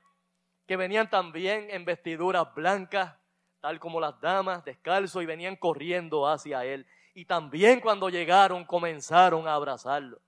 que 0.66 0.78
venían 0.78 1.10
también 1.10 1.68
en 1.68 1.84
vestiduras 1.84 2.54
blancas, 2.54 3.14
tal 3.60 3.78
como 3.78 4.00
las 4.00 4.18
damas, 4.18 4.64
descalzos, 4.64 5.22
y 5.22 5.26
venían 5.26 5.56
corriendo 5.56 6.26
hacia 6.26 6.64
él. 6.64 6.86
Y 7.12 7.26
también 7.26 7.80
cuando 7.80 8.08
llegaron 8.08 8.64
comenzaron 8.64 9.46
a 9.46 9.52
abrazarlo 9.52 10.22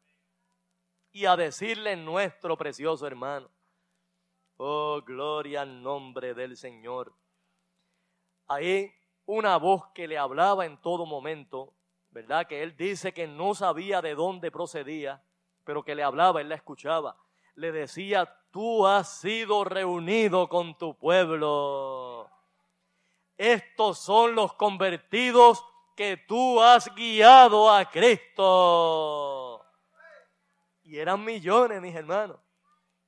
y 1.11 1.25
a 1.25 1.37
decirle 1.37 1.97
nuestro 1.97 2.55
precioso 2.59 3.07
hermano. 3.07 3.49
Oh, 4.59 5.01
gloria 5.01 5.63
al 5.63 5.83
nombre 5.83 6.35
del 6.35 6.55
Señor. 6.55 7.15
Ahí 8.47 8.93
una 9.33 9.57
voz 9.57 9.89
que 9.95 10.07
le 10.07 10.19
hablaba 10.19 10.67
en 10.67 10.77
todo 10.77 11.07
momento, 11.07 11.73
¿verdad? 12.11 12.47
Que 12.47 12.63
él 12.63 12.77
dice 12.77 13.15
que 13.15 13.27
no 13.27 13.55
sabía 13.55 14.03
de 14.03 14.15
dónde 14.15 14.51
procedía, 14.51 15.23
pero 15.65 15.83
que 15.83 15.95
le 15.95 16.03
hablaba, 16.03 16.43
él 16.43 16.51
la 16.51 16.55
escuchaba. 16.55 17.17
Le 17.55 17.73
decía, 17.73 18.27
tú 18.51 18.87
has 18.87 19.21
sido 19.21 19.65
reunido 19.65 20.51
con 20.51 20.77
tu 20.77 20.99
pueblo. 20.99 22.29
Estos 23.39 23.99
son 23.99 24.35
los 24.35 24.53
convertidos 24.53 25.65
que 25.97 26.19
tú 26.19 26.61
has 26.61 26.95
guiado 26.95 27.71
a 27.71 27.91
Cristo. 27.91 29.65
Y 30.83 30.99
eran 30.99 31.25
millones, 31.25 31.81
mis 31.81 31.95
hermanos. 31.95 32.39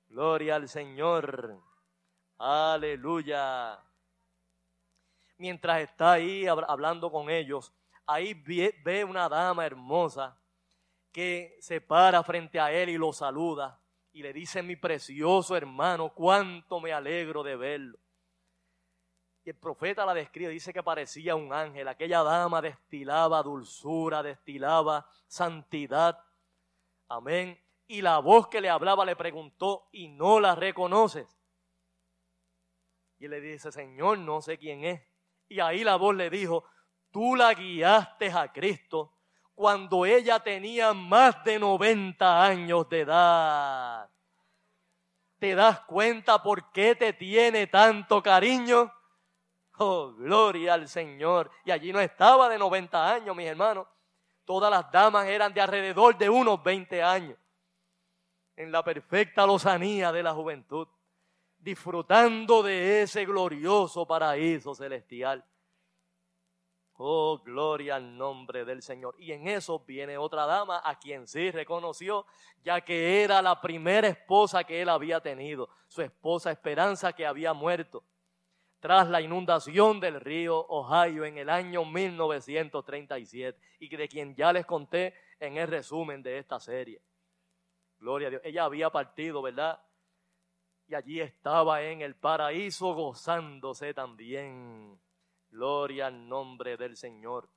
Gloria 0.09 0.57
al 0.57 0.71
Señor. 0.71 1.61
Aleluya. 2.39 3.79
Mientras 5.37 5.81
está 5.81 6.13
ahí 6.13 6.47
hablando 6.47 7.11
con 7.11 7.29
ellos, 7.31 7.73
ahí 8.07 8.35
ve 8.35 9.05
una 9.05 9.29
dama 9.29 9.67
hermosa 9.67 10.39
que 11.13 11.57
se 11.61 11.81
para 11.81 12.23
frente 12.23 12.59
a 12.61 12.73
él 12.73 12.91
y 12.91 12.99
lo 12.99 13.13
saluda 13.13 13.81
y 14.13 14.23
le 14.23 14.33
dice, 14.33 14.63
mi 14.63 14.77
precioso 14.77 15.57
hermano, 15.57 16.13
cuánto 16.15 16.81
me 16.81 16.93
alegro 16.93 17.43
de 17.43 17.57
verlo. 17.57 17.99
Y 19.45 19.51
el 19.51 19.57
profeta 19.57 20.07
la 20.07 20.15
describe, 20.15 20.53
dice 20.53 20.73
que 20.73 20.83
parecía 20.83 21.35
un 21.35 21.53
ángel. 21.53 21.87
Aquella 21.89 22.23
dama 22.23 22.63
destilaba 22.63 23.43
dulzura, 23.43 24.23
destilaba 24.23 25.07
santidad. 25.27 26.19
Amén 27.09 27.65
y 27.87 28.03
la 28.03 28.19
voz 28.19 28.49
que 28.49 28.61
le 28.61 28.71
hablaba 28.71 29.05
le 29.05 29.17
preguntó, 29.17 29.89
¿y 29.93 30.09
no 30.09 30.41
la 30.41 30.55
reconoces? 30.55 31.27
Y 33.19 33.29
le 33.29 33.41
dice, 33.41 33.71
Señor, 33.73 34.19
no 34.19 34.41
sé 34.41 34.59
quién 34.59 34.85
es. 34.85 35.03
Y 35.55 35.61
ahí 35.61 35.85
la 35.85 35.95
voz 35.95 36.17
le 36.17 36.31
dijo, 36.31 36.65
tú 37.13 37.37
la 37.37 37.55
guiaste 37.55 38.29
a 38.33 38.53
Cristo 38.53 39.13
cuando 39.55 40.05
ella 40.05 40.41
tenía 40.41 40.93
más 40.93 41.45
de 41.45 41.61
90 41.61 42.45
años 42.45 42.89
de 42.89 43.03
edad. 43.03 44.11
¿Te 45.39 45.55
das 45.55 45.79
cuenta 45.83 46.43
por 46.43 46.73
qué 46.73 46.97
te 46.97 47.13
tiene 47.13 47.69
tanto 47.69 48.21
cariño? 48.21 48.93
Oh, 49.79 50.13
gloria 50.15 50.75
al 50.75 50.89
Señor. 50.89 51.53
Y 51.65 51.71
allí 51.71 51.93
no 51.93 52.01
estaba 52.01 52.49
de 52.49 52.59
90 52.59 53.13
años, 53.15 53.37
mis 53.37 53.47
hermanos. 53.47 53.87
Todas 54.45 54.73
las 54.73 54.91
damas 54.91 55.29
eran 55.29 55.55
de 55.55 55.61
alrededor 55.61 56.19
de 56.19 56.29
unos 56.29 56.61
20 56.65 57.01
años 57.01 57.39
en 58.57 58.73
la 58.73 58.83
perfecta 58.83 59.47
lozanía 59.47 60.11
de 60.11 60.25
la 60.25 60.35
juventud, 60.35 60.89
disfrutando 61.65 62.63
de 62.63 63.03
ese 63.03 63.25
glorioso 63.25 64.07
paraíso 64.07 64.75
celestial. 64.75 65.43
Oh, 66.97 67.43
gloria 67.43 67.97
al 67.97 68.17
nombre 68.17 68.65
del 68.65 68.83
Señor. 68.83 69.17
Y 69.19 69.33
en 69.33 69.49
eso 69.49 69.81
viene 69.81 70.17
otra 70.19 70.47
dama 70.47 70.83
a 70.85 70.99
quien 70.99 71.27
sí 71.27 71.51
reconoció, 71.51 72.27
ya 72.63 72.83
que 72.83 73.25
era 73.25 73.43
la 73.43 73.61
primera 73.61 74.07
esposa 74.07 74.63
que 74.63 74.83
él 74.83 74.89
había 74.91 75.21
tenido, 75.21 75.69
su 75.89 76.03
esposa 76.03 76.53
Esperanza 76.53 77.15
que 77.15 77.27
había 77.27 77.53
muerto 77.53 78.05
tras 78.79 79.09
la 79.09 79.23
inundación 79.23 79.99
del 79.99 80.21
río 80.21 80.59
Ohio 80.69 81.25
en 81.25 81.39
el 81.39 81.49
año 81.49 81.87
1937 81.87 83.59
y 83.79 83.97
de 83.97 84.09
quien 84.09 84.35
ya 84.35 84.53
les 84.53 84.67
conté 84.67 85.15
en 85.41 85.57
el 85.57 85.69
resumen 85.69 86.23
de 86.23 86.37
esta 86.37 86.61
serie. 86.61 87.01
Gloria 87.99 88.29
a 88.29 88.31
Dios. 88.33 88.43
Ella 88.45 88.65
había 88.65 88.91
partido, 88.91 89.41
¿verdad? 89.41 89.81
Y 90.87 90.95
allí 90.95 91.21
estaba 91.21 91.83
en 91.83 92.03
el 92.03 92.15
paraíso 92.15 92.95
gozándose 92.95 93.95
también. 93.95 95.01
Gloria 95.49 96.09
al 96.09 96.29
nombre 96.29 96.77
del 96.77 96.97
Señor. 96.97 97.49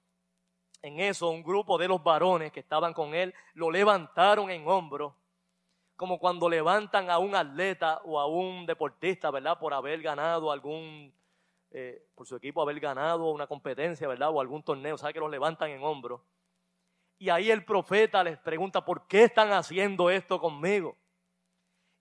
En 0.82 1.00
eso 1.00 1.30
un 1.30 1.44
grupo 1.44 1.78
de 1.78 1.88
los 1.88 2.04
varones 2.04 2.52
que 2.52 2.60
estaban 2.60 2.94
con 2.94 3.16
él 3.16 3.34
lo 3.54 3.72
levantaron 3.72 4.50
en 4.52 4.68
hombros, 4.68 5.14
como 5.96 6.20
cuando 6.20 6.48
levantan 6.48 7.10
a 7.10 7.18
un 7.18 7.36
atleta 7.36 8.02
o 8.06 8.20
a 8.20 8.28
un 8.28 8.66
deportista, 8.66 9.32
¿verdad? 9.32 9.58
Por 9.58 9.74
haber 9.74 10.02
ganado 10.02 10.52
algún, 10.52 11.12
eh, 11.72 12.08
por 12.14 12.28
su 12.28 12.36
equipo 12.36 12.62
haber 12.62 12.80
ganado 12.80 13.32
una 13.32 13.48
competencia, 13.48 14.08
¿verdad? 14.08 14.30
O 14.30 14.40
algún 14.40 14.62
torneo, 14.62 14.98
¿sabe 14.98 15.14
que 15.14 15.20
los 15.20 15.32
levantan 15.32 15.72
en 15.72 15.84
hombros? 15.84 16.22
Y 17.18 17.30
ahí 17.30 17.50
el 17.50 17.66
profeta 17.66 18.24
les 18.24 18.38
pregunta, 18.38 18.86
¿por 18.86 19.08
qué 19.08 19.24
están 19.24 19.52
haciendo 19.52 20.12
esto 20.12 20.40
conmigo? 20.40 20.96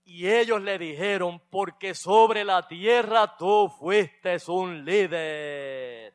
Y 0.09 0.29
ellos 0.29 0.63
le 0.63 0.79
dijeron, 0.79 1.43
porque 1.51 1.93
sobre 1.93 2.45
la 2.45 2.67
tierra 2.69 3.37
tú 3.37 3.69
fuiste 3.69 4.37
un 4.47 4.85
líder. 4.85 6.15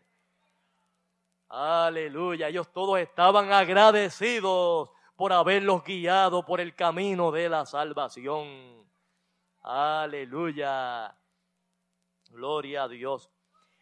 Aleluya, 1.49 2.47
ellos 2.47 2.71
todos 2.71 2.99
estaban 2.99 3.51
agradecidos 3.51 4.91
por 5.17 5.33
haberlos 5.33 5.83
guiado 5.83 6.45
por 6.45 6.61
el 6.61 6.73
camino 6.73 7.31
de 7.33 7.49
la 7.49 7.65
salvación. 7.65 8.87
Aleluya. 9.61 11.13
Gloria 12.29 12.83
a 12.83 12.87
Dios. 12.87 13.29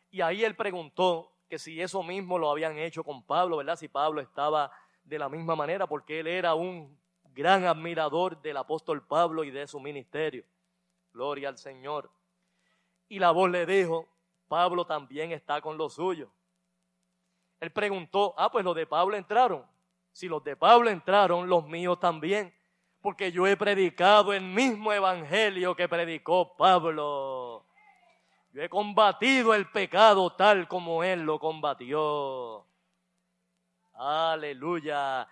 Y 0.10 0.22
ahí 0.22 0.44
él 0.44 0.56
preguntó 0.56 1.34
que 1.48 1.60
si 1.60 1.80
eso 1.80 2.02
mismo 2.02 2.40
lo 2.40 2.50
habían 2.50 2.80
hecho 2.80 3.04
con 3.04 3.22
Pablo, 3.22 3.58
¿verdad? 3.58 3.76
Si 3.76 3.88
Pablo 3.88 4.22
estaba 4.22 4.72
de 5.04 5.20
la 5.20 5.30
misma 5.30 5.56
manera 5.56 5.86
porque 5.86 6.22
él 6.22 6.26
era 6.26 6.56
un 6.56 7.00
gran 7.34 7.66
admirador 7.66 8.42
del 8.42 8.58
apóstol 8.58 9.06
Pablo 9.06 9.44
y 9.44 9.52
de 9.52 9.68
su 9.68 9.80
ministerio. 9.80 10.44
Gloria 11.14 11.50
al 11.50 11.58
Señor. 11.58 12.10
Y 13.08 13.20
la 13.20 13.32
voz 13.32 13.50
le 13.50 13.66
dijo, 13.66 14.08
Pablo 14.48 14.86
también 14.86 15.32
está 15.32 15.62
con 15.62 15.78
los 15.78 15.94
suyos. 15.94 16.30
Él 17.60 17.72
preguntó, 17.72 18.34
ah, 18.38 18.52
pues 18.52 18.64
los 18.64 18.76
de 18.76 18.86
Pablo 18.86 19.18
entraron. 19.18 19.66
Si 20.12 20.28
los 20.28 20.44
de 20.44 20.56
Pablo 20.56 20.90
entraron, 20.90 21.50
los 21.50 21.66
míos 21.68 22.00
también. 22.00 22.54
Porque 23.02 23.32
yo 23.32 23.48
he 23.48 23.56
predicado 23.56 24.34
el 24.34 24.44
mismo 24.44 24.92
evangelio 24.92 25.76
que 25.76 25.88
predicó 25.88 26.56
Pablo. 26.56 27.66
Yo 28.52 28.62
he 28.62 28.70
combatido 28.70 29.54
el 29.54 29.70
pecado 29.70 30.32
tal 30.32 30.68
como 30.68 31.04
Él 31.04 31.22
lo 31.22 31.40
combatió. 31.40 32.66
Aleluya. 33.94 35.28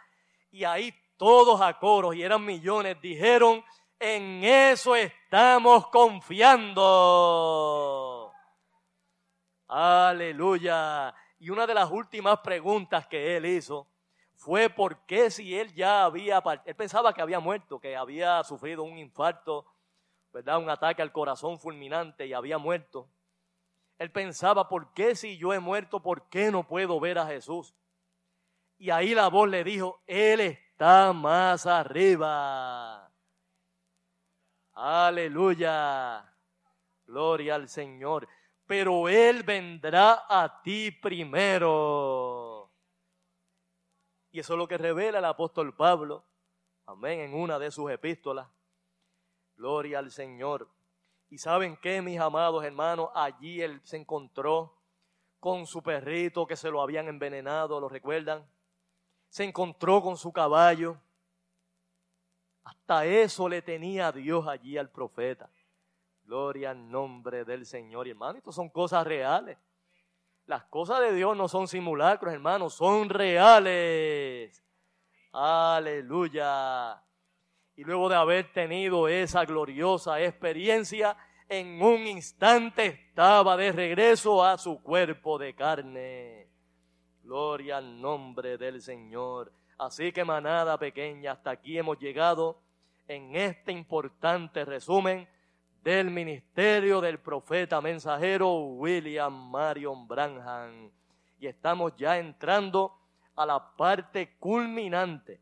Y 0.52 0.64
ahí 0.64 0.94
todos 1.18 1.60
a 1.62 1.78
coros, 1.78 2.16
y 2.16 2.24
eran 2.24 2.46
millones, 2.46 3.02
dijeron, 3.02 3.64
en 4.00 4.44
eso 4.44 4.96
estamos 4.96 5.88
confiando. 5.88 6.84
Aleluya. 9.68 11.14
Y 11.40 11.50
una 11.50 11.68
de 11.68 11.74
las 11.74 11.92
últimas 11.92 12.40
preguntas 12.40 13.08
que 13.08 13.36
él 13.36 13.46
hizo 13.46 13.88
fue 14.36 14.70
por 14.70 15.06
qué 15.06 15.30
si 15.32 15.58
él 15.58 15.74
ya 15.74 16.06
había, 16.06 16.42
él 16.66 16.76
pensaba 16.76 17.14
que 17.14 17.22
había 17.22 17.40
muerto, 17.40 17.80
que 17.80 17.96
había 17.96 18.44
sufrido 18.44 18.84
un 18.84 18.98
infarto, 18.98 19.66
¿verdad? 20.32 20.60
Un 20.60 20.70
ataque 20.70 21.02
al 21.02 21.12
corazón 21.12 21.60
fulminante 21.60 22.28
y 22.28 22.34
había 22.34 22.58
muerto. 22.58 23.10
Él 23.98 24.12
pensaba, 24.12 24.70
¿por 24.70 24.94
qué 24.94 25.16
si 25.16 25.38
yo 25.38 25.54
he 25.54 25.60
muerto, 25.60 26.02
por 26.02 26.30
qué 26.30 26.52
no 26.52 26.68
puedo 26.68 27.00
ver 27.00 27.18
a 27.18 27.26
Jesús? 27.26 27.74
Y 28.78 28.92
ahí 28.92 29.16
la 29.16 29.28
voz 29.28 29.50
le 29.50 29.64
dijo, 29.64 30.04
Él 30.06 30.60
está 30.78 31.12
más 31.12 31.66
arriba. 31.66 33.12
Aleluya. 34.74 36.24
Gloria 37.04 37.56
al 37.56 37.68
Señor. 37.68 38.28
Pero 38.68 39.10
Él 39.10 39.42
vendrá 39.42 40.26
a 40.30 40.62
ti 40.62 40.92
primero. 40.92 42.72
Y 44.30 44.40
eso 44.40 44.54
es 44.54 44.58
lo 44.60 44.68
que 44.68 44.78
revela 44.78 45.18
el 45.18 45.26
apóstol 45.26 45.76
Pablo. 45.76 46.24
Amén. 46.86 47.22
En 47.22 47.34
una 47.34 47.58
de 47.58 47.72
sus 47.72 47.90
epístolas. 47.90 48.48
Gloria 49.56 49.98
al 49.98 50.12
Señor. 50.12 50.70
Y 51.28 51.40
saben 51.40 51.76
qué, 51.78 52.04
mis 52.04 52.20
amados 52.20 52.64
hermanos, 52.64 53.10
allí 53.16 53.64
él 53.64 53.82
se 53.84 53.98
encontró 53.98 54.80
con 55.40 55.66
su 55.66 55.82
perrito 55.82 56.46
que 56.46 56.56
se 56.56 56.70
lo 56.70 56.84
habían 56.84 57.08
envenenado, 57.08 57.80
¿lo 57.80 57.90
recuerdan? 57.90 58.48
Se 59.30 59.44
encontró 59.44 60.02
con 60.02 60.18
su 60.18 60.32
caballo. 60.32 60.98
Hasta 62.64 63.06
eso 63.06 63.48
le 63.48 63.62
tenía 63.62 64.12
Dios 64.12 64.48
allí 64.48 64.78
al 64.78 64.90
profeta. 64.90 65.50
Gloria 66.24 66.72
al 66.72 66.90
nombre 66.90 67.46
del 67.46 67.66
Señor. 67.66 68.08
Hermano, 68.08 68.38
esto 68.38 68.52
son 68.52 68.70
cosas 68.70 69.06
reales. 69.08 69.58
Las 70.46 70.64
cosas 70.66 71.02
de 71.02 71.14
Dios 71.14 71.36
no 71.36 71.48
son 71.48 71.68
simulacros, 71.68 72.34
hermanos, 72.34 72.74
son 72.74 73.10
reales. 73.10 74.64
Aleluya. 75.34 77.04
Y 77.76 77.84
luego 77.84 78.10
de 78.10 78.16
haber 78.16 78.52
tenido 78.54 79.08
esa 79.08 79.46
gloriosa 79.46 80.22
experiencia, 80.22 81.18
en 81.50 81.82
un 81.82 82.08
instante 82.08 83.08
estaba 83.10 83.56
de 83.56 83.72
regreso 83.72 84.44
a 84.44 84.58
su 84.58 84.82
cuerpo 84.82 85.38
de 85.38 85.54
carne. 85.54 86.47
Gloria 87.28 87.76
al 87.76 88.00
nombre 88.00 88.58
del 88.58 88.82
Señor. 88.82 89.52
Así 89.78 90.14
que 90.14 90.24
manada 90.24 90.80
pequeña, 90.80 91.34
hasta 91.34 91.52
aquí 91.52 91.78
hemos 91.78 92.00
llegado 92.00 92.62
en 93.06 93.36
este 93.36 93.74
importante 93.74 94.64
resumen 94.64 95.28
del 95.84 96.10
ministerio 96.10 97.02
del 97.02 97.20
profeta 97.20 97.82
mensajero 97.82 98.54
William 98.60 99.52
Marion 99.52 100.08
Branham. 100.08 100.90
Y 101.38 101.48
estamos 101.48 101.98
ya 101.98 102.18
entrando 102.18 102.98
a 103.36 103.46
la 103.46 103.76
parte 103.76 104.38
culminante 104.40 105.42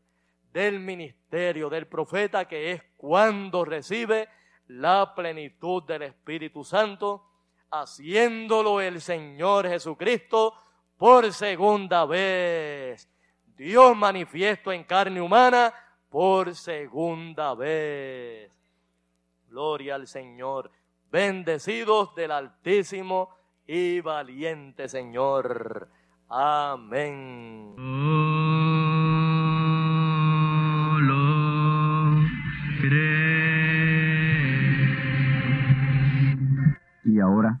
del 0.52 0.80
ministerio 0.80 1.70
del 1.70 1.86
profeta, 1.86 2.48
que 2.48 2.72
es 2.72 2.82
cuando 2.96 3.64
recibe 3.64 4.28
la 4.66 5.14
plenitud 5.14 5.84
del 5.84 6.02
Espíritu 6.02 6.64
Santo, 6.64 7.30
haciéndolo 7.70 8.80
el 8.80 9.00
Señor 9.00 9.68
Jesucristo 9.68 10.52
por 10.96 11.32
segunda 11.32 12.04
vez. 12.06 13.08
Dios 13.56 13.96
manifiesto 13.96 14.72
en 14.72 14.84
carne 14.84 15.20
humana 15.20 15.72
por 16.10 16.54
segunda 16.54 17.54
vez. 17.54 18.52
Gloria 19.48 19.94
al 19.94 20.06
Señor. 20.06 20.70
Bendecidos 21.10 22.14
del 22.14 22.32
Altísimo 22.32 23.30
y 23.66 24.00
valiente 24.00 24.88
Señor. 24.88 25.88
Amén. 26.28 27.74
Y 37.04 37.20
ahora 37.20 37.60